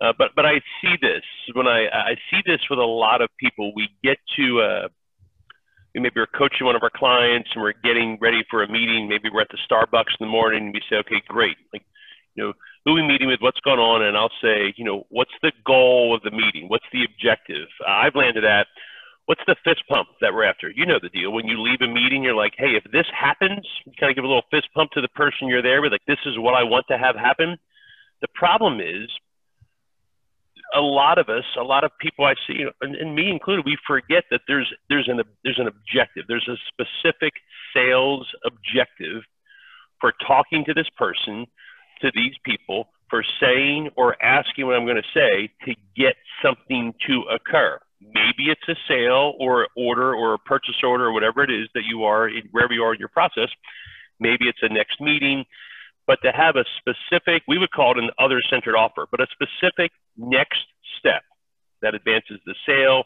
uh, 0.00 0.12
but 0.16 0.30
but 0.34 0.46
I 0.46 0.60
see 0.80 0.94
this 1.00 1.24
when 1.54 1.66
I 1.66 1.88
I 1.88 2.14
see 2.30 2.40
this 2.46 2.60
with 2.70 2.78
a 2.78 2.86
lot 2.86 3.20
of 3.20 3.28
people. 3.38 3.72
We 3.74 3.88
get 4.02 4.16
to 4.36 4.60
uh, 4.60 4.88
maybe 5.94 6.12
we're 6.16 6.26
coaching 6.26 6.66
one 6.66 6.76
of 6.76 6.82
our 6.82 6.90
clients 6.94 7.50
and 7.54 7.62
we're 7.62 7.74
getting 7.82 8.18
ready 8.20 8.42
for 8.50 8.62
a 8.62 8.68
meeting. 8.70 9.08
Maybe 9.08 9.30
we're 9.32 9.42
at 9.42 9.48
the 9.50 9.58
Starbucks 9.70 10.14
in 10.20 10.26
the 10.26 10.30
morning 10.30 10.66
and 10.66 10.74
we 10.74 10.80
say, 10.88 10.96
okay, 10.96 11.22
great. 11.26 11.56
Like, 11.72 11.82
you 12.34 12.44
know, 12.44 12.52
who 12.84 12.92
are 12.92 12.94
we 12.94 13.02
meeting 13.02 13.28
with? 13.28 13.40
What's 13.40 13.60
going 13.60 13.80
on? 13.80 14.02
And 14.02 14.16
I'll 14.16 14.30
say, 14.40 14.72
you 14.76 14.84
know, 14.84 15.06
what's 15.08 15.32
the 15.42 15.52
goal 15.66 16.14
of 16.14 16.22
the 16.22 16.30
meeting? 16.30 16.68
What's 16.68 16.86
the 16.92 17.04
objective? 17.04 17.68
Uh, 17.86 17.90
I've 17.90 18.14
landed 18.14 18.44
at, 18.44 18.66
what's 19.26 19.42
the 19.46 19.56
fist 19.64 19.82
pump 19.88 20.08
that 20.20 20.32
we're 20.32 20.44
after? 20.44 20.70
You 20.70 20.86
know 20.86 20.98
the 21.02 21.10
deal. 21.10 21.32
When 21.32 21.46
you 21.46 21.60
leave 21.60 21.80
a 21.82 21.88
meeting, 21.88 22.22
you're 22.22 22.34
like, 22.34 22.54
hey, 22.56 22.76
if 22.76 22.84
this 22.92 23.06
happens, 23.12 23.66
you 23.84 23.92
kind 23.98 24.10
of 24.10 24.16
give 24.16 24.24
a 24.24 24.28
little 24.28 24.46
fist 24.50 24.68
pump 24.74 24.92
to 24.92 25.00
the 25.00 25.08
person 25.08 25.48
you're 25.48 25.62
there 25.62 25.82
with, 25.82 25.92
like, 25.92 26.06
this 26.06 26.22
is 26.24 26.38
what 26.38 26.54
I 26.54 26.62
want 26.62 26.86
to 26.90 26.96
have 26.96 27.16
happen. 27.16 27.58
The 28.22 28.28
problem 28.34 28.80
is, 28.80 29.10
a 30.74 30.80
lot 30.80 31.18
of 31.18 31.28
us, 31.28 31.44
a 31.58 31.62
lot 31.62 31.84
of 31.84 31.90
people 32.00 32.24
I 32.24 32.34
see, 32.46 32.64
and, 32.80 32.94
and 32.94 33.14
me 33.14 33.30
included, 33.30 33.64
we 33.64 33.76
forget 33.86 34.24
that 34.30 34.42
there's 34.46 34.72
there's 34.88 35.08
an 35.08 35.20
there's 35.44 35.58
an 35.58 35.66
objective. 35.66 36.24
There's 36.28 36.48
a 36.48 36.56
specific 36.68 37.32
sales 37.74 38.26
objective 38.44 39.22
for 40.00 40.12
talking 40.26 40.64
to 40.66 40.74
this 40.74 40.88
person, 40.96 41.46
to 42.02 42.10
these 42.14 42.34
people, 42.44 42.88
for 43.10 43.24
saying 43.40 43.90
or 43.96 44.22
asking 44.22 44.66
what 44.66 44.76
I'm 44.76 44.84
going 44.84 45.02
to 45.02 45.14
say 45.14 45.50
to 45.64 45.74
get 45.96 46.14
something 46.42 46.94
to 47.06 47.22
occur. 47.32 47.78
Maybe 48.00 48.50
it's 48.50 48.68
a 48.68 48.76
sale 48.86 49.34
or 49.40 49.66
order 49.76 50.14
or 50.14 50.34
a 50.34 50.38
purchase 50.38 50.76
order 50.84 51.06
or 51.06 51.12
whatever 51.12 51.42
it 51.42 51.50
is 51.50 51.68
that 51.74 51.82
you 51.84 52.04
are 52.04 52.30
wherever 52.52 52.72
you 52.72 52.82
are 52.82 52.94
in 52.94 53.00
your 53.00 53.08
process. 53.08 53.48
Maybe 54.20 54.48
it's 54.48 54.58
a 54.62 54.68
next 54.68 55.00
meeting, 55.00 55.44
but 56.08 56.18
to 56.24 56.32
have 56.32 56.56
a 56.56 56.64
specific, 56.80 57.42
we 57.46 57.58
would 57.58 57.70
call 57.70 57.92
it 57.92 58.02
an 58.02 58.10
other 58.18 58.40
centered 58.50 58.74
offer, 58.74 59.06
but 59.10 59.20
a 59.20 59.26
specific 59.30 59.92
next 60.16 60.64
step 60.98 61.22
that 61.82 61.94
advances 61.94 62.40
the 62.46 62.54
sale, 62.66 63.04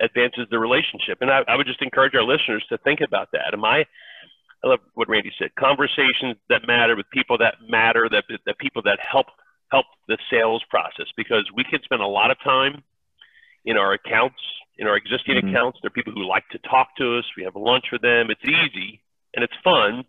advances 0.00 0.46
the 0.50 0.58
relationship. 0.58 1.18
And 1.22 1.30
I, 1.30 1.40
I 1.48 1.56
would 1.56 1.66
just 1.66 1.80
encourage 1.80 2.14
our 2.14 2.22
listeners 2.22 2.62
to 2.68 2.76
think 2.78 3.00
about 3.00 3.30
that. 3.32 3.54
Am 3.54 3.64
I, 3.64 3.86
I 4.62 4.68
love 4.68 4.80
what 4.94 5.08
Randy 5.08 5.32
said, 5.38 5.54
conversations 5.58 6.36
that 6.50 6.66
matter 6.66 6.94
with 6.94 7.06
people 7.10 7.38
that 7.38 7.54
matter, 7.68 8.06
that, 8.12 8.24
that 8.46 8.58
people 8.58 8.82
that 8.82 8.98
help, 9.00 9.26
help 9.72 9.86
the 10.06 10.18
sales 10.30 10.62
process, 10.68 11.06
because 11.16 11.48
we 11.56 11.64
can 11.64 11.80
spend 11.82 12.02
a 12.02 12.06
lot 12.06 12.30
of 12.30 12.36
time 12.44 12.84
in 13.64 13.78
our 13.78 13.94
accounts, 13.94 14.38
in 14.76 14.86
our 14.86 14.96
existing 14.96 15.36
Mhm. 15.36 15.50
accounts. 15.50 15.78
There 15.80 15.88
are 15.88 15.90
people 15.90 16.12
who 16.12 16.26
like 16.28 16.46
to 16.50 16.58
talk 16.58 16.94
to 16.96 17.18
us. 17.18 17.24
We 17.34 17.44
have 17.44 17.56
lunch 17.56 17.86
with 17.90 18.02
them. 18.02 18.30
It's 18.30 18.44
easy 18.44 19.00
and 19.34 19.42
it's 19.42 19.56
fun, 19.64 20.04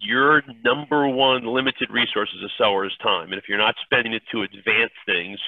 your 0.00 0.42
number 0.64 1.08
one 1.08 1.44
limited 1.44 1.90
resource 1.90 2.30
as 2.36 2.44
a 2.44 2.52
seller 2.56 2.86
is 2.86 2.92
time. 3.02 3.30
And 3.30 3.38
if 3.38 3.44
you're 3.48 3.58
not 3.58 3.74
spending 3.84 4.12
it 4.12 4.22
to 4.32 4.42
advance 4.42 4.92
things, 5.06 5.38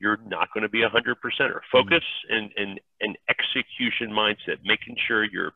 you're 0.00 0.18
not 0.26 0.48
going 0.54 0.62
to 0.62 0.68
be 0.68 0.82
a 0.82 0.88
hundred 0.88 1.16
percenter. 1.20 1.60
Focus 1.70 2.04
and, 2.28 2.50
and, 2.56 2.80
and 3.00 3.18
execution 3.28 4.10
mindset, 4.10 4.58
making 4.64 4.96
sure 5.06 5.24
you're 5.24 5.52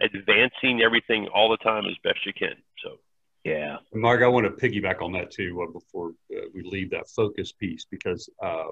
advancing 0.00 0.82
everything 0.82 1.28
all 1.34 1.50
the 1.50 1.56
time 1.58 1.84
as 1.86 1.94
best 2.02 2.24
you 2.24 2.32
can. 2.32 2.54
So 2.82 2.98
Yeah. 3.44 3.78
Mark, 3.92 4.22
I 4.22 4.28
want 4.28 4.46
to 4.46 4.50
piggyback 4.68 5.02
on 5.02 5.12
that 5.12 5.30
too 5.30 5.66
uh, 5.66 5.72
before 5.72 6.12
uh, 6.34 6.42
we 6.54 6.62
leave 6.62 6.90
that 6.90 7.08
focus 7.08 7.52
piece 7.52 7.84
because 7.90 8.28
uh, 8.42 8.70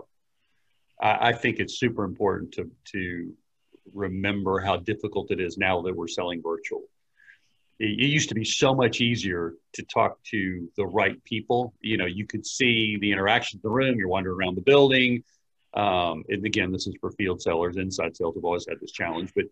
I, 1.01 1.29
I 1.29 1.33
think 1.33 1.59
it's 1.59 1.79
super 1.79 2.05
important 2.05 2.53
to 2.53 2.71
to 2.93 3.33
remember 3.95 4.61
how 4.61 4.77
difficult 4.77 5.31
it 5.31 5.41
is 5.41 5.59
now 5.59 5.83
that 5.83 5.97
we're 5.97 6.09
selling 6.09 6.43
virtual. 6.43 6.83
It, 7.81 7.99
used 7.99 8.29
to 8.29 8.35
be 8.35 8.45
so 8.45 8.75
much 8.75 9.01
easier 9.01 9.55
to 9.73 9.83
talk 9.83 10.23
to 10.25 10.69
the 10.77 10.87
right 10.87 11.23
people. 11.25 11.73
You 11.81 11.97
know, 11.97 12.07
you 12.07 12.27
could 12.27 12.47
see 12.47 12.99
the 13.01 13.11
interaction 13.11 13.59
in 13.59 13.63
the 13.63 13.71
room. 13.71 13.99
You're 13.99 14.09
wandering 14.09 14.37
around 14.39 14.57
the 14.57 14.63
building. 14.63 15.25
Um, 15.73 16.25
and 16.29 16.45
again, 16.45 16.73
this 16.73 16.87
is 16.87 16.95
for 17.01 17.11
field 17.13 17.41
sellers. 17.41 17.77
Inside 17.79 18.17
sales 18.17 18.35
have 18.35 18.45
always 18.45 18.67
had 18.69 18.81
this 18.81 18.93
challenge, 18.93 19.33
but 19.35 19.45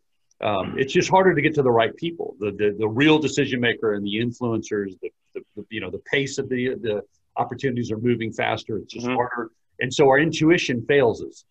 um, 0.46 0.74
it's 0.76 0.92
just 0.92 1.08
harder 1.08 1.34
to 1.34 1.40
get 1.40 1.54
to 1.54 1.62
the 1.62 1.70
right 1.70 1.96
people, 1.96 2.36
the 2.38 2.50
the, 2.52 2.76
the 2.78 2.88
real 2.88 3.18
decision 3.18 3.60
maker 3.60 3.94
and 3.94 4.04
the 4.04 4.16
influencers. 4.16 4.98
The, 5.00 5.10
the, 5.34 5.40
the 5.56 5.64
you 5.70 5.80
know 5.80 5.90
the 5.90 6.02
pace 6.10 6.38
of 6.38 6.48
the 6.48 6.74
the 6.80 7.02
opportunities 7.36 7.90
are 7.90 7.98
moving 7.98 8.32
faster. 8.32 8.76
It's 8.78 8.92
just 8.92 9.06
Mhm. 9.06 9.14
harder, 9.14 9.50
and 9.80 9.92
so 9.92 10.08
our 10.08 10.18
intuition 10.18 10.84
fails 10.86 11.22
us. 11.22 11.44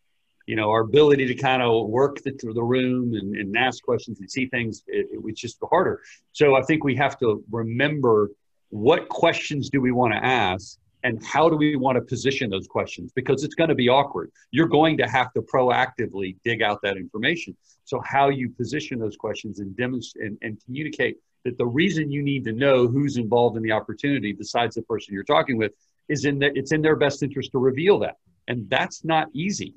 You 0.47 0.55
know, 0.55 0.71
our 0.71 0.81
ability 0.81 1.27
to 1.27 1.35
kind 1.35 1.61
of 1.61 1.87
work 1.87 2.23
the, 2.23 2.31
through 2.31 2.55
the 2.55 2.63
room 2.63 3.13
and, 3.13 3.35
and 3.35 3.55
ask 3.57 3.83
questions 3.83 4.19
and 4.19 4.31
see 4.31 4.47
things, 4.47 4.83
it, 4.87 5.07
it, 5.11 5.19
it's 5.25 5.39
just 5.39 5.57
harder. 5.69 6.01
So 6.31 6.55
I 6.55 6.63
think 6.63 6.83
we 6.83 6.95
have 6.95 7.19
to 7.19 7.43
remember 7.51 8.31
what 8.69 9.07
questions 9.09 9.69
do 9.69 9.79
we 9.79 9.91
want 9.91 10.13
to 10.13 10.25
ask 10.25 10.79
and 11.03 11.23
how 11.25 11.49
do 11.49 11.55
we 11.55 11.75
want 11.75 11.95
to 11.95 12.01
position 12.01 12.49
those 12.49 12.67
questions 12.67 13.11
because 13.15 13.43
it's 13.43 13.55
going 13.55 13.69
to 13.69 13.75
be 13.75 13.87
awkward. 13.87 14.31
You're 14.51 14.67
going 14.67 14.97
to 14.97 15.07
have 15.07 15.31
to 15.33 15.41
proactively 15.41 16.35
dig 16.43 16.61
out 16.61 16.81
that 16.81 16.97
information. 16.97 17.55
So 17.85 18.01
how 18.03 18.29
you 18.29 18.49
position 18.49 18.99
those 18.99 19.15
questions 19.15 19.59
and 19.59 19.75
demonstrate 19.77 20.25
and, 20.25 20.37
and 20.41 20.61
communicate 20.65 21.17
that 21.45 21.57
the 21.57 21.65
reason 21.65 22.11
you 22.11 22.21
need 22.21 22.43
to 22.45 22.51
know 22.51 22.87
who's 22.87 23.17
involved 23.17 23.55
in 23.57 23.63
the 23.63 23.71
opportunity 23.71 24.33
besides 24.33 24.75
the 24.75 24.81
person 24.81 25.13
you're 25.13 25.23
talking 25.23 25.57
with 25.57 25.71
is 26.09 26.25
in 26.25 26.39
that 26.39 26.51
it's 26.55 26.71
in 26.71 26.81
their 26.81 26.95
best 26.95 27.23
interest 27.23 27.51
to 27.51 27.59
reveal 27.59 27.99
that. 27.99 28.17
And 28.47 28.69
that's 28.69 29.05
not 29.05 29.27
easy. 29.33 29.73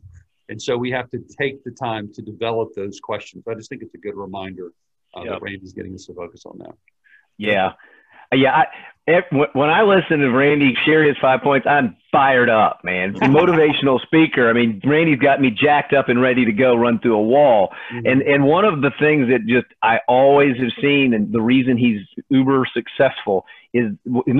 And 0.50 0.60
so 0.60 0.76
we 0.76 0.90
have 0.90 1.08
to 1.10 1.18
take 1.40 1.64
the 1.64 1.70
time 1.70 2.12
to 2.14 2.22
develop 2.22 2.74
those 2.74 3.00
questions. 3.00 3.44
I 3.48 3.54
just 3.54 3.68
think 3.70 3.82
it's 3.82 3.94
a 3.94 3.98
good 3.98 4.16
reminder 4.16 4.72
uh, 5.16 5.22
Yeah. 5.22 5.30
that 5.30 5.42
Randy's 5.42 5.72
getting 5.72 5.94
us 5.94 6.04
to 6.06 6.14
focus 6.14 6.42
on 6.44 6.58
that. 6.58 6.74
Yeah. 7.38 7.72
Yeah. 8.32 8.52
I, 8.54 8.66
when 9.30 9.70
I 9.70 9.82
listen 9.82 10.18
to 10.20 10.30
Randy 10.30 10.76
share 10.84 11.02
his 11.04 11.16
five 11.20 11.40
points, 11.40 11.66
I'm 11.66 11.96
fired 12.12 12.50
up, 12.50 12.80
man. 12.84 13.14
Motivational 13.14 14.00
speaker. 14.02 14.48
I 14.48 14.52
mean, 14.52 14.80
Randy's 14.84 15.18
got 15.18 15.40
me 15.40 15.50
jacked 15.50 15.92
up 15.92 16.08
and 16.08 16.20
ready 16.20 16.44
to 16.44 16.52
go 16.52 16.76
run 16.76 17.00
through 17.00 17.16
a 17.16 17.22
wall. 17.22 17.72
And 17.90 18.22
and 18.22 18.44
one 18.44 18.64
of 18.64 18.82
the 18.82 18.90
things 19.00 19.28
that 19.30 19.46
just 19.46 19.66
I 19.82 20.00
always 20.06 20.56
have 20.58 20.70
seen, 20.80 21.14
and 21.14 21.32
the 21.32 21.40
reason 21.40 21.76
he's 21.76 22.02
uber 22.28 22.66
successful 22.72 23.46
is 23.72 23.92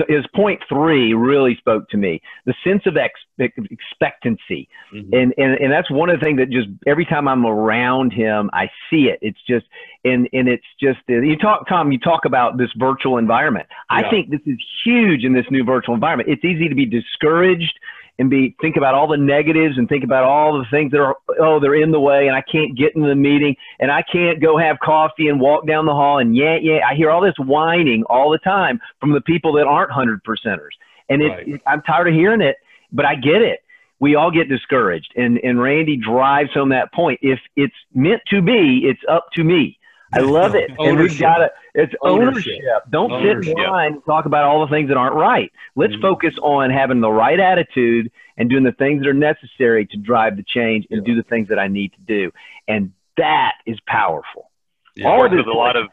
is 0.09 0.25
point 0.35 0.61
three 0.67 1.13
really 1.13 1.55
spoke 1.55 1.87
to 1.89 1.97
me. 1.97 2.21
The 2.45 2.53
sense 2.63 2.83
of 2.85 2.97
ex- 2.97 3.19
expectancy, 3.39 4.67
Mhm. 4.93 5.13
and, 5.13 5.33
and 5.37 5.53
and 5.53 5.71
that's 5.71 5.89
one 5.89 6.09
of 6.09 6.19
the 6.19 6.25
things 6.25 6.37
that 6.39 6.49
just 6.49 6.67
every 6.85 7.05
time 7.05 7.27
I'm 7.27 7.45
around 7.45 8.13
him, 8.13 8.49
I 8.53 8.69
see 8.89 9.09
it. 9.09 9.19
It's 9.21 9.39
just 9.47 9.65
and 10.03 10.27
and 10.33 10.47
it's 10.47 10.65
just 10.81 10.99
you 11.07 11.37
talk, 11.37 11.67
Tom. 11.67 11.91
You 11.91 11.99
talk 11.99 12.25
about 12.25 12.57
this 12.57 12.69
virtual 12.77 13.17
environment. 13.17 13.67
I 13.89 14.09
think 14.09 14.29
this 14.29 14.41
is 14.45 14.57
huge 14.83 15.23
in 15.23 15.33
this 15.33 15.45
new 15.49 15.63
virtual 15.63 15.95
environment. 15.95 16.29
It's 16.29 16.43
easy 16.43 16.67
to 16.67 16.75
be 16.75 16.85
discouraged 16.85 17.79
and 18.21 18.29
be 18.29 18.55
think 18.61 18.77
about 18.77 18.93
all 18.93 19.07
the 19.07 19.17
negatives 19.17 19.79
and 19.79 19.89
think 19.89 20.03
about 20.03 20.23
all 20.23 20.53
the 20.53 20.65
things 20.69 20.91
that 20.91 20.99
are 20.99 21.15
oh 21.39 21.59
they're 21.59 21.73
in 21.73 21.89
the 21.89 21.99
way 21.99 22.27
and 22.27 22.35
I 22.35 22.43
can't 22.43 22.77
get 22.77 22.95
into 22.95 23.07
the 23.07 23.15
meeting 23.15 23.55
and 23.79 23.91
I 23.91 24.03
can't 24.03 24.39
go 24.39 24.59
have 24.59 24.77
coffee 24.79 25.27
and 25.27 25.41
walk 25.41 25.65
down 25.65 25.87
the 25.87 25.93
hall 25.93 26.19
and 26.19 26.35
yeah 26.35 26.55
yeah. 26.61 26.81
I 26.87 26.93
hear 26.93 27.09
all 27.09 27.21
this 27.21 27.33
whining 27.39 28.03
all 28.11 28.29
the 28.29 28.37
time 28.37 28.79
from 28.99 29.11
the 29.13 29.21
people 29.21 29.53
that 29.53 29.65
aren't 29.65 29.91
hundred 29.91 30.23
percenters. 30.23 30.69
And 31.09 31.23
it, 31.23 31.29
Right. 31.29 31.47
it 31.47 31.61
I'm 31.65 31.81
tired 31.81 32.09
of 32.09 32.13
hearing 32.13 32.41
it 32.41 32.57
but 32.91 33.05
I 33.05 33.15
get 33.15 33.41
it. 33.41 33.61
We 33.99 34.13
all 34.13 34.29
get 34.29 34.47
discouraged 34.47 35.11
and 35.15 35.39
and 35.43 35.59
Randy 35.59 35.97
drives 35.97 36.53
home 36.53 36.69
that 36.69 36.93
point. 36.93 37.19
If 37.23 37.39
it's 37.55 37.73
meant 37.95 38.21
to 38.27 38.43
be 38.43 38.83
it's 38.85 39.01
up 39.09 39.25
to 39.33 39.43
me 39.43 39.79
I 40.13 40.19
love 40.19 40.55
it 40.55 40.69
and 40.77 40.99
we've 40.99 41.17
got 41.19 41.41
it. 41.41 41.51
it's 41.73 41.93
Ownership. 42.01 42.53
ownership, 42.63 42.83
don't 42.89 43.11
Ownership. 43.11 43.43
sit 43.43 43.55
blind 43.55 43.95
and 43.95 44.05
talk 44.05 44.25
about 44.25 44.43
all 44.45 44.65
the 44.65 44.71
things 44.71 44.89
that 44.89 44.97
aren't 44.97 45.15
right 45.15 45.51
let's 45.75 45.93
Mhm. 45.95 46.01
focus 46.01 46.33
on 46.41 46.69
having 46.69 46.99
the 46.99 47.09
right 47.11 47.39
attitude 47.39 48.11
and 48.37 48.49
doing 48.49 48.63
the 48.63 48.71
things 48.73 49.01
that 49.01 49.07
are 49.09 49.13
necessary 49.13 49.85
to 49.85 49.97
drive 49.97 50.35
the 50.35 50.43
change 50.43 50.85
and 50.91 51.05
do 51.05 51.15
the 51.15 51.23
things 51.23 51.47
that 51.49 51.59
I 51.59 51.67
need 51.67 51.93
to 51.93 51.99
do. 52.01 52.31
And 52.67 52.91
that 53.17 53.53
is 53.65 53.79
powerful. 53.87 54.49
Yeah. 54.95 55.07
All 55.07 55.15
of 55.25 55.31
worked 55.31 55.35
with 55.35 55.47
a 55.47 55.57
lot 55.57 55.75
of 55.75 55.87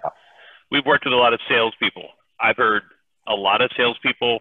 we've 0.71 0.85
worked 0.87 1.05
with 1.05 1.15
a 1.15 1.17
lot 1.17 1.33
of 1.33 1.41
salespeople. 1.49 2.09
I've 2.41 2.57
heard 2.57 2.83
a 3.27 3.35
lot 3.35 3.61
of 3.61 3.71
salespeople 3.77 4.41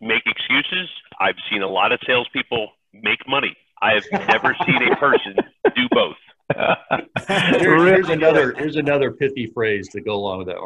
make 0.00 0.22
excuses. 0.26 0.88
I've 1.20 1.36
seen 1.50 1.62
a 1.62 1.66
lot 1.68 1.92
of 1.92 2.00
salespeople 2.06 2.72
make 2.92 3.26
money. 3.28 3.56
I 3.82 3.92
have 3.94 4.04
never 4.28 4.54
seen 4.66 4.82
a 4.90 4.96
person 4.96 5.36
do 5.74 5.88
both. 5.90 6.16
Here- 7.28 7.86
here's 7.86 8.08
another 8.08 8.52
here's 8.52 8.76
another 8.76 9.12
pithy 9.12 9.50
phrase 9.52 9.88
to 9.88 10.00
go 10.00 10.14
along 10.14 10.38
with 10.38 10.46
that. 10.48 10.58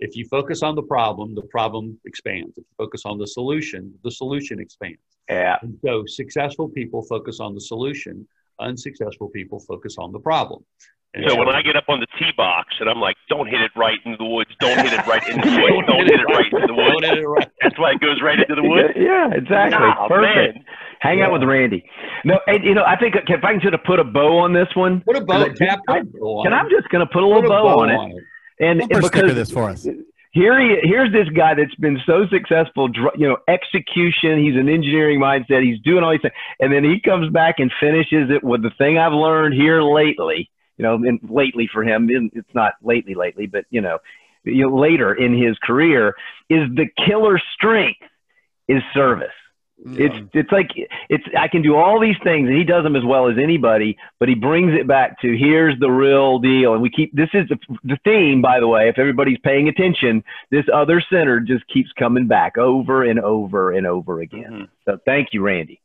If 0.00 0.16
you 0.16 0.26
focus 0.26 0.62
on 0.62 0.74
the 0.74 0.82
problem, 0.82 1.34
the 1.34 1.42
problem 1.42 1.98
expands. 2.04 2.52
If 2.56 2.64
you 2.64 2.74
focus 2.76 3.02
on 3.04 3.18
the 3.18 3.26
solution, 3.26 3.92
the 4.04 4.10
solution 4.10 4.60
expands. 4.60 5.00
Yeah. 5.28 5.56
And 5.62 5.78
so 5.84 6.04
successful 6.06 6.68
people 6.68 7.02
focus 7.02 7.40
on 7.40 7.54
the 7.54 7.60
solution. 7.60 8.26
Unsuccessful 8.60 9.28
people 9.28 9.60
focus 9.60 9.96
on 9.98 10.12
the 10.12 10.20
problem. 10.20 10.64
And 11.14 11.24
So 11.28 11.36
when 11.38 11.48
I 11.48 11.62
get 11.62 11.74
up 11.74 11.84
on 11.88 12.00
the 12.00 12.06
tee 12.18 12.32
box 12.36 12.74
and 12.80 12.88
I'm 12.88 13.00
like, 13.00 13.16
"Don't 13.30 13.48
hit 13.48 13.60
it 13.62 13.70
right 13.74 13.98
into 14.04 14.18
the 14.18 14.26
woods. 14.26 14.50
Don't 14.60 14.78
hit 14.78 14.92
it 14.92 15.06
right 15.06 15.26
into 15.26 15.48
the 15.50 15.56
woods. 15.62 15.86
Don't 15.88 16.04
hit 16.06 16.20
it 16.20 16.24
right 16.24 16.44
into 16.52 16.60
the 16.60 16.66
Don't 16.66 16.76
woods." 16.76 17.06
hit 17.08 17.18
it 17.18 17.26
right. 17.26 17.48
That's 17.62 17.78
why 17.78 17.92
it 17.92 18.00
goes 18.00 18.20
right 18.22 18.38
into 18.38 18.54
the 18.54 18.62
woods. 18.68 18.90
Yeah, 18.94 19.30
exactly. 19.32 19.78
Nah, 19.80 20.06
Perfect. 20.06 20.54
man. 20.56 20.64
Hang 21.00 21.22
out 21.22 21.32
with 21.32 21.44
Randy. 21.44 21.84
No, 22.24 22.38
and, 22.48 22.62
you 22.64 22.74
know, 22.74 22.82
I 22.84 22.96
think 22.96 23.14
if 23.16 23.44
I 23.44 23.52
can 23.52 23.60
sort 23.62 23.72
of 23.74 23.84
put 23.84 24.00
a 24.00 24.04
bow 24.04 24.38
on 24.38 24.52
this 24.52 24.66
one, 24.74 25.00
Put 25.02 25.16
a 25.16 25.20
bow, 25.24 25.44
Because 25.44 25.60
I- 25.62 25.64
tap, 25.66 25.78
put 25.86 25.94
I- 25.96 26.00
a 26.00 26.04
bow 26.04 26.38
on 26.40 26.46
and 26.46 26.54
it. 26.54 26.58
I'm 26.58 26.68
just 26.70 26.88
going 26.90 27.06
to 27.06 27.12
put 27.12 27.22
a 27.22 27.26
little 27.26 27.42
Put 27.42 27.46
a 27.46 27.62
bow, 27.62 27.78
on 27.82 27.90
it. 27.90 28.00
And, 28.60 28.80
and 28.80 28.90
Bumper 28.90 29.08
because 29.08 29.34
this 29.36 29.50
for 29.52 29.70
us. 29.70 29.86
here 30.32 30.60
he 30.60 30.76
here's 30.82 31.12
this 31.12 31.28
guy 31.30 31.54
that's 31.54 31.74
been 31.76 31.98
so 32.04 32.26
successful 32.26 32.90
you 33.16 33.28
know 33.28 33.36
execution 33.46 34.38
he's 34.42 34.56
an 34.56 34.68
engineering 34.68 35.20
mindset 35.20 35.62
he's 35.62 35.78
doing 35.84 36.02
all 36.02 36.10
these 36.10 36.20
things 36.22 36.34
and 36.60 36.72
then 36.72 36.82
he 36.84 37.00
comes 37.00 37.30
back 37.32 37.56
and 37.58 37.70
finishes 37.80 38.28
it 38.30 38.42
with 38.42 38.62
the 38.62 38.70
thing 38.76 38.98
i've 38.98 39.12
learned 39.12 39.54
here 39.54 39.80
lately 39.80 40.50
you 40.78 40.84
know 40.84 40.94
and 40.94 41.20
lately 41.28 41.68
for 41.72 41.82
him 41.84 42.08
it's 42.32 42.54
not 42.54 42.74
lately 42.82 43.14
lately 43.14 43.46
but 43.46 43.64
you 43.70 43.80
know, 43.80 43.98
you 44.44 44.68
know 44.68 44.76
later 44.76 45.12
in 45.12 45.36
his 45.36 45.58
career 45.58 46.14
is 46.48 46.68
the 46.74 46.86
killer 47.04 47.38
strength 47.54 48.00
is 48.68 48.82
service 48.94 49.28
it's 49.84 50.14
it's 50.34 50.50
like 50.50 50.70
it's 51.08 51.24
I 51.38 51.46
can 51.46 51.62
do 51.62 51.76
all 51.76 52.00
these 52.00 52.16
things 52.24 52.48
and 52.48 52.56
he 52.56 52.64
does 52.64 52.82
them 52.82 52.96
as 52.96 53.04
well 53.04 53.28
as 53.28 53.36
anybody, 53.40 53.96
but 54.18 54.28
he 54.28 54.34
brings 54.34 54.72
it 54.74 54.88
back 54.88 55.20
to 55.20 55.36
here's 55.36 55.78
the 55.78 55.90
real 55.90 56.40
deal. 56.40 56.72
And 56.72 56.82
we 56.82 56.90
keep 56.90 57.14
this 57.14 57.28
is 57.32 57.48
the, 57.48 57.58
the 57.84 57.96
theme, 58.02 58.42
by 58.42 58.58
the 58.58 58.66
way. 58.66 58.88
If 58.88 58.98
everybody's 58.98 59.38
paying 59.38 59.68
attention, 59.68 60.24
this 60.50 60.64
other 60.72 61.00
center 61.00 61.38
just 61.38 61.66
keeps 61.68 61.92
coming 61.96 62.26
back 62.26 62.58
over 62.58 63.04
and 63.04 63.20
over 63.20 63.70
and 63.70 63.86
over 63.86 64.20
again. 64.20 64.50
Mhm. 64.50 64.68
So 64.84 64.98
thank 65.06 65.28
you, 65.32 65.42
Randy. 65.42 65.80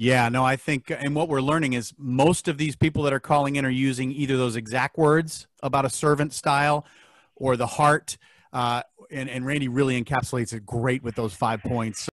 Yeah, 0.00 0.30
no, 0.30 0.42
I 0.42 0.56
think, 0.56 0.90
and 0.90 1.14
what 1.14 1.28
we're 1.28 1.42
learning 1.42 1.74
is 1.74 1.92
most 1.98 2.48
of 2.48 2.56
these 2.56 2.74
people 2.74 3.02
that 3.02 3.12
are 3.12 3.20
calling 3.20 3.56
in 3.56 3.66
are 3.66 3.68
using 3.68 4.10
either 4.12 4.38
those 4.38 4.56
exact 4.56 4.96
words 4.96 5.46
about 5.62 5.84
a 5.84 5.90
servant 5.90 6.32
style 6.32 6.86
or 7.36 7.54
the 7.54 7.66
heart. 7.66 8.16
Uh, 8.50 8.80
and, 9.10 9.28
and 9.28 9.44
Randy 9.44 9.68
really 9.68 10.02
encapsulates 10.02 10.54
it 10.54 10.64
great 10.64 11.02
with 11.02 11.16
those 11.16 11.34
five 11.34 11.62
points. 11.62 12.08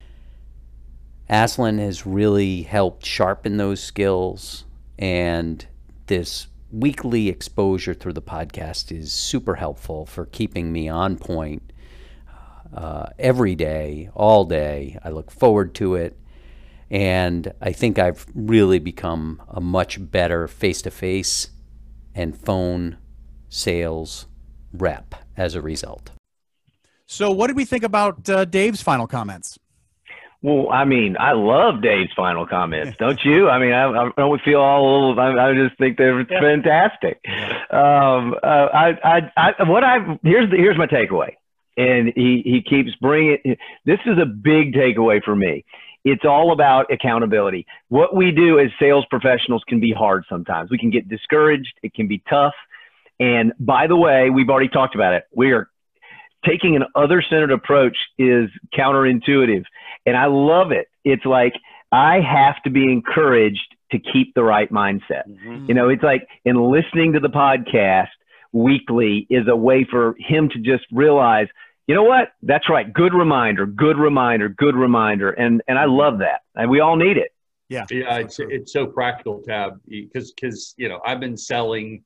Aslan 1.28 1.78
has 1.78 2.04
really 2.04 2.62
helped 2.62 3.06
sharpen 3.06 3.56
those 3.56 3.80
skills, 3.80 4.64
and 4.98 5.64
this 6.06 6.48
weekly 6.72 7.28
exposure 7.28 7.94
through 7.94 8.14
the 8.14 8.20
podcast 8.20 8.90
is 8.90 9.12
super 9.12 9.54
helpful 9.54 10.06
for 10.06 10.26
keeping 10.26 10.72
me 10.72 10.88
on 10.88 11.16
point 11.18 11.72
uh, 12.74 13.06
every 13.16 13.54
day, 13.54 14.10
all 14.12 14.44
day. 14.44 14.98
I 15.04 15.10
look 15.10 15.30
forward 15.30 15.72
to 15.76 15.94
it, 15.94 16.18
and 16.90 17.52
I 17.60 17.72
think 17.72 17.98
I've 17.98 18.26
really 18.34 18.78
become 18.78 19.42
a 19.48 19.60
much 19.60 19.98
better 20.10 20.46
face 20.48 20.82
to 20.82 20.90
face 20.90 21.50
and 22.14 22.36
phone 22.36 22.98
sales 23.48 24.26
rep 24.72 25.14
as 25.36 25.54
a 25.54 25.60
result. 25.62 26.10
So, 27.06 27.30
what 27.30 27.46
did 27.48 27.56
we 27.56 27.64
think 27.64 27.84
about 27.84 28.28
uh, 28.28 28.44
Dave's 28.44 28.82
final 28.82 29.06
comments? 29.06 29.58
Well, 30.42 30.70
I 30.70 30.84
mean, 30.84 31.16
I 31.18 31.32
love 31.32 31.82
Dave's 31.82 32.12
final 32.14 32.46
comments, 32.46 32.96
don't 33.00 33.18
you? 33.24 33.48
I 33.48 33.58
mean, 33.58 33.72
I, 33.72 33.86
I 33.86 34.10
don't 34.16 34.40
feel 34.42 34.60
all. 34.60 35.18
I, 35.18 35.50
I 35.50 35.54
just 35.54 35.78
think 35.78 35.98
they're 35.98 36.20
Yeah. 36.20 36.40
fantastic. 36.40 37.20
Um, 37.70 38.34
uh, 38.42 38.46
I, 38.72 38.98
I, 39.04 39.32
I, 39.58 39.62
what 39.68 39.82
I 39.84 40.18
here's 40.22 40.50
the, 40.50 40.56
here's 40.56 40.76
my 40.78 40.86
takeaway, 40.86 41.30
and 41.76 42.12
he 42.14 42.42
he 42.44 42.62
keeps 42.62 42.94
bringing. 43.00 43.38
This 43.84 43.98
is 44.06 44.18
a 44.18 44.26
big 44.26 44.72
takeaway 44.74 45.22
for 45.22 45.34
me. 45.34 45.64
It's 46.06 46.24
all 46.24 46.52
about 46.52 46.92
accountability. 46.92 47.66
What 47.88 48.14
we 48.14 48.30
do 48.30 48.60
as 48.60 48.68
sales 48.78 49.04
professionals 49.10 49.64
can 49.66 49.80
be 49.80 49.92
hard 49.92 50.24
sometimes. 50.28 50.70
We 50.70 50.78
can 50.78 50.90
get 50.90 51.08
discouraged. 51.08 51.74
It 51.82 51.94
can 51.94 52.06
be 52.06 52.22
tough. 52.30 52.54
And 53.18 53.52
by 53.58 53.88
the 53.88 53.96
way, 53.96 54.30
we've 54.30 54.48
already 54.48 54.68
talked 54.68 54.94
about 54.94 55.14
it. 55.14 55.24
We 55.34 55.50
are 55.50 55.68
taking 56.46 56.76
an 56.76 56.84
other 56.94 57.24
centered 57.28 57.50
approach 57.50 57.96
is 58.18 58.48
counterintuitive. 58.78 59.64
And 60.06 60.16
I 60.16 60.26
love 60.26 60.70
it. 60.70 60.86
It's 61.04 61.24
like 61.24 61.54
I 61.90 62.20
have 62.20 62.62
to 62.62 62.70
be 62.70 62.84
encouraged 62.84 63.74
to 63.90 63.98
keep 63.98 64.32
the 64.34 64.44
right 64.44 64.70
mindset. 64.70 65.28
Mm-hmm. 65.28 65.66
You 65.66 65.74
know, 65.74 65.88
it's 65.88 66.04
like 66.04 66.28
in 66.44 66.54
listening 66.70 67.14
to 67.14 67.20
the 67.20 67.30
podcast 67.30 68.08
weekly 68.52 69.26
is 69.28 69.48
a 69.48 69.56
way 69.56 69.84
for 69.90 70.14
him 70.18 70.48
to 70.50 70.58
just 70.60 70.84
realize, 70.92 71.48
you 71.86 71.94
know 71.94 72.02
what? 72.02 72.32
That's 72.42 72.68
right. 72.68 72.92
Good 72.92 73.14
reminder, 73.14 73.64
good 73.66 73.96
reminder, 73.98 74.48
good 74.48 74.74
reminder. 74.76 75.30
And 75.30 75.62
and 75.68 75.78
I 75.78 75.84
love 75.84 76.18
that. 76.18 76.42
And 76.54 76.70
we 76.70 76.80
all 76.80 76.96
need 76.96 77.16
it. 77.16 77.32
Yeah. 77.68 77.84
Yeah, 77.90 78.18
it's 78.18 78.38
it's 78.40 78.72
so 78.72 78.86
practical, 78.86 79.42
Tab, 79.42 79.80
because 79.88 80.32
because 80.32 80.74
you 80.76 80.88
know 80.88 81.00
I've 81.04 81.20
been 81.20 81.36
selling 81.36 82.02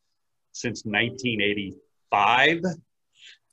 since 0.52 0.84
1985, 0.84 2.62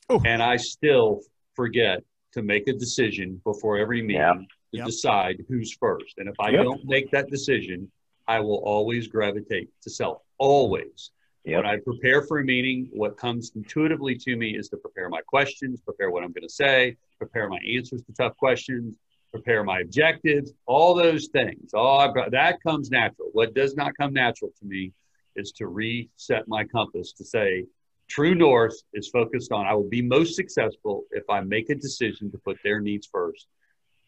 Oh. 0.10 0.22
and 0.26 0.42
I 0.42 0.56
still 0.58 1.22
forget 1.56 2.02
to 2.34 2.42
make 2.42 2.68
a 2.68 2.74
decision 2.74 3.42
before 3.44 3.78
every 3.78 4.02
meeting 4.02 4.22
Yeah. 4.22 4.34
to 4.34 4.46
Yep. 4.80 4.86
decide 4.86 5.46
who's 5.50 5.74
first. 5.74 6.18
And 6.18 6.30
if 6.30 6.36
I 6.40 6.50
Yep. 6.52 6.64
don't 6.64 6.86
make 6.86 7.12
that 7.12 7.30
decision, 7.30 7.92
I 8.28 8.40
will 8.40 8.58
always 8.64 9.08
gravitate 9.08 9.70
to 9.82 9.90
sell. 9.90 10.24
Always. 10.38 11.12
Yep. 11.46 11.64
When 11.64 11.66
I 11.66 11.78
prepare 11.78 12.22
for 12.24 12.40
a 12.40 12.44
meeting, 12.44 12.90
what 12.92 13.18
comes 13.18 13.52
intuitively 13.56 14.16
to 14.16 14.36
me 14.36 14.58
is 14.58 14.68
to 14.70 14.78
prepare 14.78 15.10
my 15.10 15.22
questions, 15.22 15.80
prepare 15.80 16.12
what 16.12 16.24
I'm 16.24 16.32
going 16.32 16.48
to 16.48 16.54
say, 16.54 16.98
prepare 17.18 17.48
my 17.48 17.60
answers 17.76 18.04
to 18.04 18.14
tough 18.14 18.36
questions, 18.38 18.96
prepare 19.32 19.64
my 19.64 19.80
objectives, 19.80 20.54
all 20.66 20.94
those 20.94 21.28
things. 21.28 21.74
All 21.74 22.00
I've 22.00 22.14
got, 22.14 22.32
that 22.32 22.62
comes 22.62 22.90
natural. 22.90 23.30
What 23.34 23.54
does 23.54 23.76
not 23.76 23.94
come 23.98 24.14
natural 24.14 24.52
to 24.60 24.66
me 24.66 24.92
is 25.36 25.52
to 25.54 25.68
reset 25.68 26.48
my 26.48 26.64
compass 26.66 27.14
to 27.14 27.24
say, 27.24 27.66
True 28.08 28.36
North 28.36 28.76
is 28.94 29.10
focused 29.10 29.52
on 29.52 29.66
I 29.66 29.74
will 29.74 29.90
be 29.90 30.02
most 30.02 30.36
successful 30.36 31.04
if 31.12 31.30
I 31.30 31.42
make 31.42 31.70
a 31.70 31.76
decision 31.76 32.32
to 32.32 32.38
put 32.38 32.58
their 32.64 32.80
needs 32.80 33.08
first. 33.12 33.48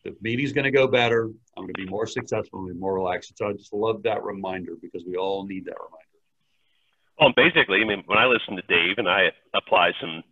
The 0.06 0.16
meeting's 0.22 0.54
going 0.54 0.64
to 0.64 0.72
go 0.72 0.88
better. 0.88 1.26
I'm 1.58 1.64
going 1.64 1.74
to 1.74 1.84
be 1.84 1.90
more 1.90 2.08
successful 2.08 2.60
and 2.60 2.74
be 2.74 2.80
more 2.80 2.94
relaxed. 2.94 3.38
So 3.38 3.50
I 3.50 3.54
just 3.54 3.74
love 3.74 4.04
that 4.04 4.24
reminder 4.24 4.78
because 4.82 5.04
we 5.06 5.18
all 5.18 5.46
need 5.46 5.66
that 5.66 5.76
reminder. 5.76 6.09
Well, 7.20 7.34
basically, 7.36 7.82
I 7.82 7.86
mean, 7.86 8.04
when 8.06 8.18
I 8.18 8.26
listen 8.26 8.56
to 8.56 8.62
Dave 8.64 8.98
and 8.98 9.10
I 9.10 9.32
apply 9.54 9.92
some 10.00 10.24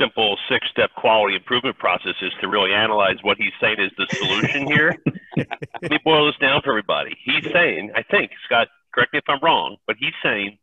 simple 0.00 0.36
six 0.48 0.66
step 0.70 0.90
quality 0.96 1.36
improvement 1.36 1.78
processes 1.78 2.32
to 2.40 2.48
really 2.48 2.72
analyze 2.72 3.16
what 3.22 3.36
he's 3.38 3.52
saying 3.60 3.76
is 3.78 3.90
the 3.96 4.06
solution 4.18 4.66
here, 4.66 4.94
let 5.36 5.90
me 5.90 5.98
boil 6.04 6.26
this 6.26 6.36
down 6.40 6.60
for 6.62 6.70
everybody. 6.72 7.16
He's 7.24 7.44
saying, 7.52 7.92
I 7.94 8.02
think, 8.02 8.30
Scott, 8.46 8.68
correct 8.94 9.12
me 9.12 9.18
if 9.18 9.24
I'm 9.28 9.40
wrong, 9.42 9.76
but 9.86 9.96
he's 9.98 10.14
saying, 10.22 10.58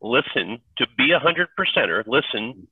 listen 0.00 0.60
to 0.78 0.86
be 0.96 1.12
a 1.12 1.18
hundred 1.18 1.48
percenter, 1.58 2.02
listen 2.06 2.66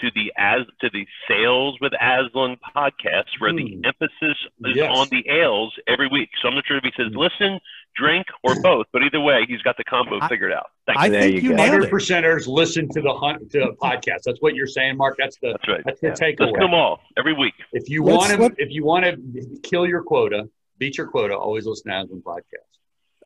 to 0.00 0.10
the 0.14 0.32
as 0.36 0.62
to 0.80 0.90
the 0.92 1.06
sales 1.28 1.78
with 1.80 1.92
Aslan 1.94 2.56
podcast 2.76 3.30
where 3.38 3.52
the 3.52 3.74
Hmm. 3.76 3.84
emphasis 3.84 4.36
is 4.64 4.74
Yes. 4.76 4.90
on 4.90 5.08
the 5.10 5.22
L's 5.40 5.72
every 5.86 6.08
week. 6.08 6.30
So 6.42 6.48
I'm 6.48 6.54
not 6.56 6.66
sure 6.66 6.78
if 6.78 6.82
he 6.84 6.92
says 6.96 7.14
listen, 7.14 7.60
drink, 7.96 8.26
or 8.42 8.60
both, 8.60 8.86
but 8.92 9.02
either 9.02 9.20
way, 9.20 9.44
he's 9.48 9.62
got 9.62 9.76
the 9.76 9.84
combo 9.84 10.18
I- 10.20 10.28
figured 10.28 10.52
out. 10.52 10.66
Thank 10.86 10.98
I 10.98 11.06
you. 11.06 11.10
There 11.12 11.20
think 11.22 11.34
you 11.42 11.48
you 11.50 11.54
nailed 11.56 11.68
Hundred 11.70 11.84
it. 11.84 11.90
percenters 11.92 12.46
listen 12.46 12.88
to 12.90 13.00
the 13.00 13.12
hunt 13.14 13.50
to 13.52 13.58
the 13.60 13.76
podcast. 13.82 14.22
That's 14.26 14.40
what 14.40 14.54
you're 14.54 14.66
saying, 14.66 14.96
Mark. 14.96 15.16
That's 15.18 15.38
the 15.40 15.52
That's 15.52 15.68
right. 15.68 15.82
that's 15.84 16.00
the 16.00 16.08
Let's 16.08 16.20
do 16.20 16.26
takeaway. 16.26 16.58
them 16.58 16.74
all 16.74 17.00
every 17.16 17.32
week. 17.32 17.54
If 17.72 17.88
you 17.88 18.02
want 18.02 18.32
to, 18.32 18.54
if 18.62 18.70
you 18.70 18.84
want 18.84 19.04
to 19.06 19.60
kill 19.62 19.86
your 19.86 20.02
quota, 20.02 20.48
beat 20.78 20.98
your 20.98 21.06
quota, 21.06 21.34
always 21.36 21.66
listen 21.66 21.90
to 21.90 21.98
Aslan 22.02 22.22
podcast. 22.22 22.42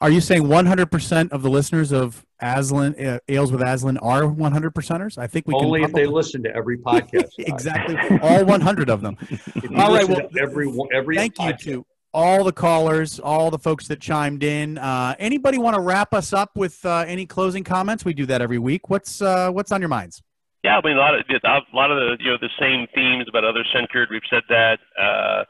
Are 0.01 0.11
you 0.11 0.21
saying 0.21 0.45
100% 0.45 1.33
of 1.33 1.43
the 1.43 1.51
listeners 1.51 1.91
of 1.91 2.25
Aslan 2.41 2.95
uh, 3.05 3.19
Ales 3.29 3.51
with 3.51 3.61
Aslan 3.62 3.99
are 3.99 4.29
100 4.29 4.73
percenters? 4.73 5.19
I 5.19 5.27
think 5.27 5.49
we 5.49 5.55
Only 5.55 5.81
can 5.81 5.89
if 5.91 5.95
they 5.97 6.03
probably- 6.03 6.14
listen 6.14 6.43
to 6.45 6.55
every 6.55 6.79
podcast. 6.79 7.31
exactly 7.39 7.97
all 8.23 8.45
100 8.45 8.89
of 8.91 9.01
them. 9.01 9.16
If 9.23 9.57
you 9.64 9.77
All 9.77 9.93
right, 9.93 10.07
well, 10.09 10.29
to 10.29 10.41
every 10.41 10.69
one- 10.69 10.89
every 10.95 11.16
Thank 11.16 11.37
you 11.41 11.47
podcast- 11.47 11.59
to 11.64 11.87
all 12.15 12.45
the 12.45 12.53
callers, 12.53 13.21
all 13.21 13.51
the 13.51 13.59
folks 13.59 13.89
that 13.89 14.01
chimed 14.01 14.43
in. 14.43 14.79
Uh, 14.79 15.15
anybody 15.19 15.59
want 15.59 15.77
to 15.77 15.81
wrap 15.81 16.15
us 16.15 16.33
up 16.33 16.51
with 16.57 16.85
uh, 16.85 17.05
any 17.07 17.27
closing 17.27 17.65
comments? 17.65 18.05
We 18.05 18.15
do 18.15 18.27
that 18.27 18.41
every 18.41 18.59
week. 18.59 18.89
What's 18.89 19.21
uh, 19.21 19.51
what's 19.51 19.73
on 19.73 19.81
your 19.81 19.89
minds? 19.89 20.23
Yeah, 20.65 20.79
I 20.79 20.87
mean 20.87 20.97
a 20.97 21.01
lot 21.01 21.15
of 21.15 21.25
a 21.29 21.77
lot 21.77 21.91
of 21.91 21.99
the 21.99 22.17
you 22.23 22.31
know 22.31 22.39
the 22.41 22.51
same 22.59 22.87
themes 22.95 23.27
about 23.29 23.45
other 23.45 23.65
centered. 23.73 24.09
We've 24.11 24.21
said 24.29 24.43
that, 24.49 24.79
uh, 24.99 25.45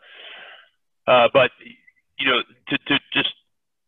uh, 1.11 1.29
but 1.33 1.51
you 2.19 2.31
know 2.31 2.43
to 2.69 2.79
to 2.79 3.01
just 3.13 3.33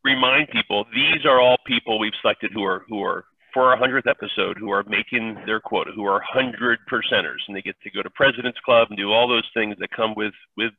remind 0.02 0.48
people 0.48 0.86
these 0.94 1.26
are 1.26 1.40
all 1.40 1.58
people 1.66 1.98
we've 1.98 2.12
selected 2.22 2.52
who 2.52 2.64
are 2.64 2.84
who 2.88 3.02
are 3.02 3.24
for 3.52 3.70
our 3.70 3.76
hundredth 3.76 4.06
episode 4.06 4.56
who 4.58 4.70
are 4.70 4.84
making 4.84 5.36
their 5.44 5.60
quota, 5.60 5.90
who 5.94 6.04
are 6.04 6.20
hundred 6.20 6.78
percenters, 6.90 7.38
and 7.48 7.56
they 7.56 7.62
get 7.62 7.76
to 7.82 7.90
go 7.90 8.02
to 8.02 8.10
President's 8.10 8.60
Club 8.60 8.88
and 8.88 8.96
do 8.96 9.12
all 9.12 9.28
those 9.28 9.48
things 9.54 9.76
that 9.80 9.90
come 9.90 10.14
with 10.16 10.34
with 10.56 10.72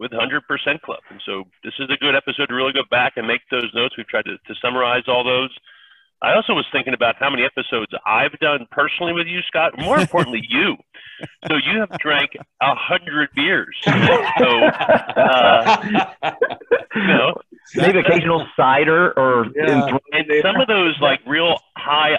with 0.00 0.10
hundred 0.12 0.46
percent 0.48 0.82
club. 0.82 1.00
And 1.10 1.20
so 1.24 1.44
this 1.62 1.74
is 1.78 1.88
a 1.92 1.96
good 1.98 2.16
episode 2.16 2.46
to 2.46 2.54
really 2.54 2.72
go 2.72 2.82
back 2.90 3.12
and 3.16 3.26
make 3.26 3.42
those 3.50 3.70
notes. 3.74 3.96
We've 3.96 4.08
tried 4.08 4.24
to, 4.24 4.38
to 4.38 4.54
summarize 4.60 5.04
all 5.06 5.22
those. 5.22 5.54
I 6.22 6.34
also 6.34 6.52
was 6.52 6.66
thinking 6.70 6.92
about 6.92 7.14
how 7.18 7.30
many 7.30 7.44
episodes 7.44 7.92
I've 8.04 8.38
done 8.40 8.66
personally 8.70 9.14
with 9.14 9.26
you, 9.26 9.40
Scott. 9.46 9.78
More 9.78 9.98
importantly, 9.98 10.42
you. 10.48 10.76
So 11.48 11.56
you 11.56 11.80
have 11.80 11.90
drank 11.98 12.32
a 12.60 12.74
hundred 12.74 13.30
beers. 13.34 13.74
So 13.84 13.90
uh, 15.16 15.76
you 16.94 17.06
know, 17.06 17.34
Maybe 17.76 18.00
occasional 18.00 18.46
cider 18.56 19.12
or 19.18 19.46
Yeah. 19.54 19.96
and 20.12 20.26
some 20.42 20.56
of 20.60 20.66
those 20.66 20.96
like 21.00 21.20
real 21.26 21.56
high 21.76 22.18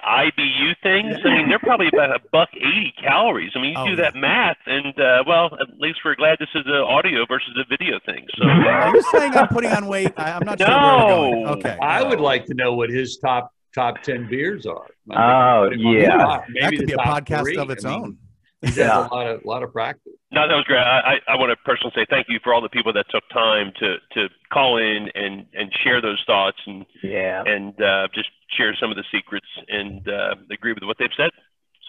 probably 1.72 1.88
about 1.94 2.16
a 2.16 2.20
buck 2.32 2.50
eighty 2.56 2.94
calories. 3.02 3.52
I 3.56 3.60
mean, 3.62 3.72
you 3.72 3.78
Oh, 3.80 3.88
do 3.88 3.96
that 3.98 4.16
math, 4.16 4.58
and 4.66 4.98
uh, 5.00 5.24
well, 5.28 5.46
at 5.54 5.80
least 5.80 6.00
we're 6.06 6.16
glad 6.16 6.38
this 6.40 6.50
is 6.56 6.64
an 6.66 6.74
audio 6.74 7.26
versus 7.28 7.58
a 7.58 7.66
video 7.70 8.00
thing. 8.06 8.26
So 8.38 8.46
Are 8.48 8.94
you 8.96 9.02
saying 9.12 9.34
I'm 9.36 9.48
putting 9.48 9.72
on 9.72 9.88
weight? 9.88 10.14
I, 10.18 10.32
I'm 10.32 10.46
not 10.46 10.60
sure 10.60 10.68
where 10.68 11.08
going. 11.08 11.44
No. 11.44 11.50
Okay. 11.54 11.78
I 11.82 12.04
would 12.04 12.20
like 12.20 12.46
to 12.48 12.54
know 12.54 12.74
what 12.74 12.90
his 12.90 13.18
top 13.18 13.52
top 13.74 14.02
ten 14.04 14.28
beers 14.30 14.66
are. 14.66 14.86
Oh, 15.12 15.70
Put 15.70 15.80
him 15.80 15.86
on 15.88 15.94
the 15.96 16.02
yeah. 16.02 16.42
Maybe 16.50 16.78
that 16.78 16.80
could 16.80 16.88
be 16.88 16.94
a 16.94 16.98
podcast 16.98 17.42
three. 17.44 17.58
of 17.58 17.70
its 17.70 17.86
I 17.86 17.90
mean, 17.90 18.02
own. 18.04 18.18
He 18.62 18.68
does 18.68 18.78
Yeah. 18.78 19.08
a 19.08 19.14
lot 19.14 19.28
of 19.28 19.46
lot 19.46 19.64
of 19.64 19.72
practice. 19.74 20.14
No, 20.34 20.48
that 20.48 20.54
was 20.56 20.64
great. 20.66 20.80
I, 20.80 21.16
I, 21.28 21.34
I 21.34 21.36
want 21.36 21.50
to 21.50 21.58
personally 21.66 21.92
say 21.96 22.06
thank 22.10 22.28
you 22.30 22.40
for 22.44 22.54
all 22.54 22.62
the 22.62 22.70
people 22.70 22.94
that 22.94 23.06
took 23.10 23.24
time 23.34 23.74
to, 23.80 23.98
to 24.14 24.30
call 24.54 24.78
in 24.78 25.10
and, 25.14 25.46
and 25.54 25.70
share 25.84 26.00
those 26.02 26.24
thoughts 26.26 26.58
and 26.68 26.86
Yeah. 27.04 27.44
and 27.46 27.74
uh, 27.82 28.08
just 28.14 28.30
share 28.58 28.74
some 28.80 28.92
of 28.92 28.96
the 28.98 29.04
secrets 29.12 29.48
and 29.68 30.08
uh, 30.08 30.36
agree 30.52 30.72
with 30.74 30.84
what 30.84 30.98
they've 31.00 31.10
said. 31.18 31.32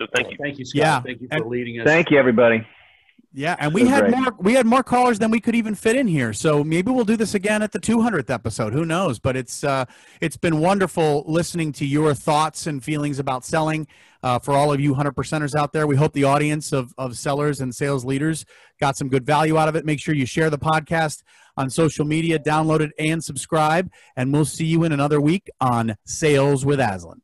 So 0.02 0.06
thank 0.14 0.30
you. 0.30 0.36
Thank 0.40 0.58
you, 0.58 0.64
Scott. 0.64 0.78
Yeah. 0.78 1.00
Thank 1.00 1.20
you 1.20 1.28
for 1.28 1.36
And- 1.36 1.46
leading 1.46 1.80
us. 1.80 1.86
Thank 1.86 2.10
you, 2.10 2.18
everybody. 2.18 2.66
Yeah, 3.34 3.56
and 3.58 3.72
we 3.72 3.86
had 3.86 4.02
great. 4.10 4.14
more. 4.18 4.36
We 4.40 4.52
had 4.52 4.66
more 4.66 4.82
callers 4.82 5.18
than 5.18 5.30
we 5.30 5.40
could 5.40 5.54
even 5.54 5.74
fit 5.74 5.96
in 5.96 6.06
here. 6.06 6.34
So 6.34 6.62
maybe 6.62 6.90
we'll 6.90 7.06
do 7.06 7.16
this 7.16 7.34
again 7.34 7.62
at 7.62 7.72
the 7.72 7.78
200th 7.80 8.28
episode. 8.28 8.74
Who 8.74 8.84
knows? 8.84 9.18
But 9.18 9.36
it's 9.38 9.64
uh, 9.64 9.86
it's 10.20 10.36
been 10.36 10.60
wonderful 10.60 11.24
listening 11.26 11.72
to 11.74 11.86
your 11.86 12.12
thoughts 12.12 12.66
and 12.66 12.84
feelings 12.84 13.18
about 13.18 13.46
selling. 13.46 13.86
Uh, 14.22 14.38
for 14.38 14.52
all 14.52 14.70
of 14.70 14.80
you 14.80 14.92
hundred 14.92 15.16
percenters 15.16 15.54
out 15.54 15.72
there, 15.72 15.86
we 15.86 15.96
hope 15.96 16.12
the 16.12 16.24
audience 16.24 16.72
of 16.74 16.92
of 16.98 17.16
sellers 17.16 17.62
and 17.62 17.74
sales 17.74 18.04
leaders 18.04 18.44
got 18.78 18.98
some 18.98 19.08
good 19.08 19.24
value 19.24 19.56
out 19.56 19.66
of 19.66 19.76
it. 19.76 19.86
Make 19.86 19.98
sure 19.98 20.14
you 20.14 20.26
share 20.26 20.50
the 20.50 20.58
podcast 20.58 21.22
on 21.56 21.70
social 21.70 22.04
media, 22.04 22.38
download 22.38 22.80
it, 22.80 22.90
and 22.98 23.24
subscribe. 23.24 23.90
And 24.14 24.30
we'll 24.30 24.44
see 24.44 24.66
you 24.66 24.84
in 24.84 24.92
another 24.92 25.22
week 25.22 25.48
on 25.58 25.96
Sales 26.04 26.66
with 26.66 26.80
Aslan. 26.80 27.22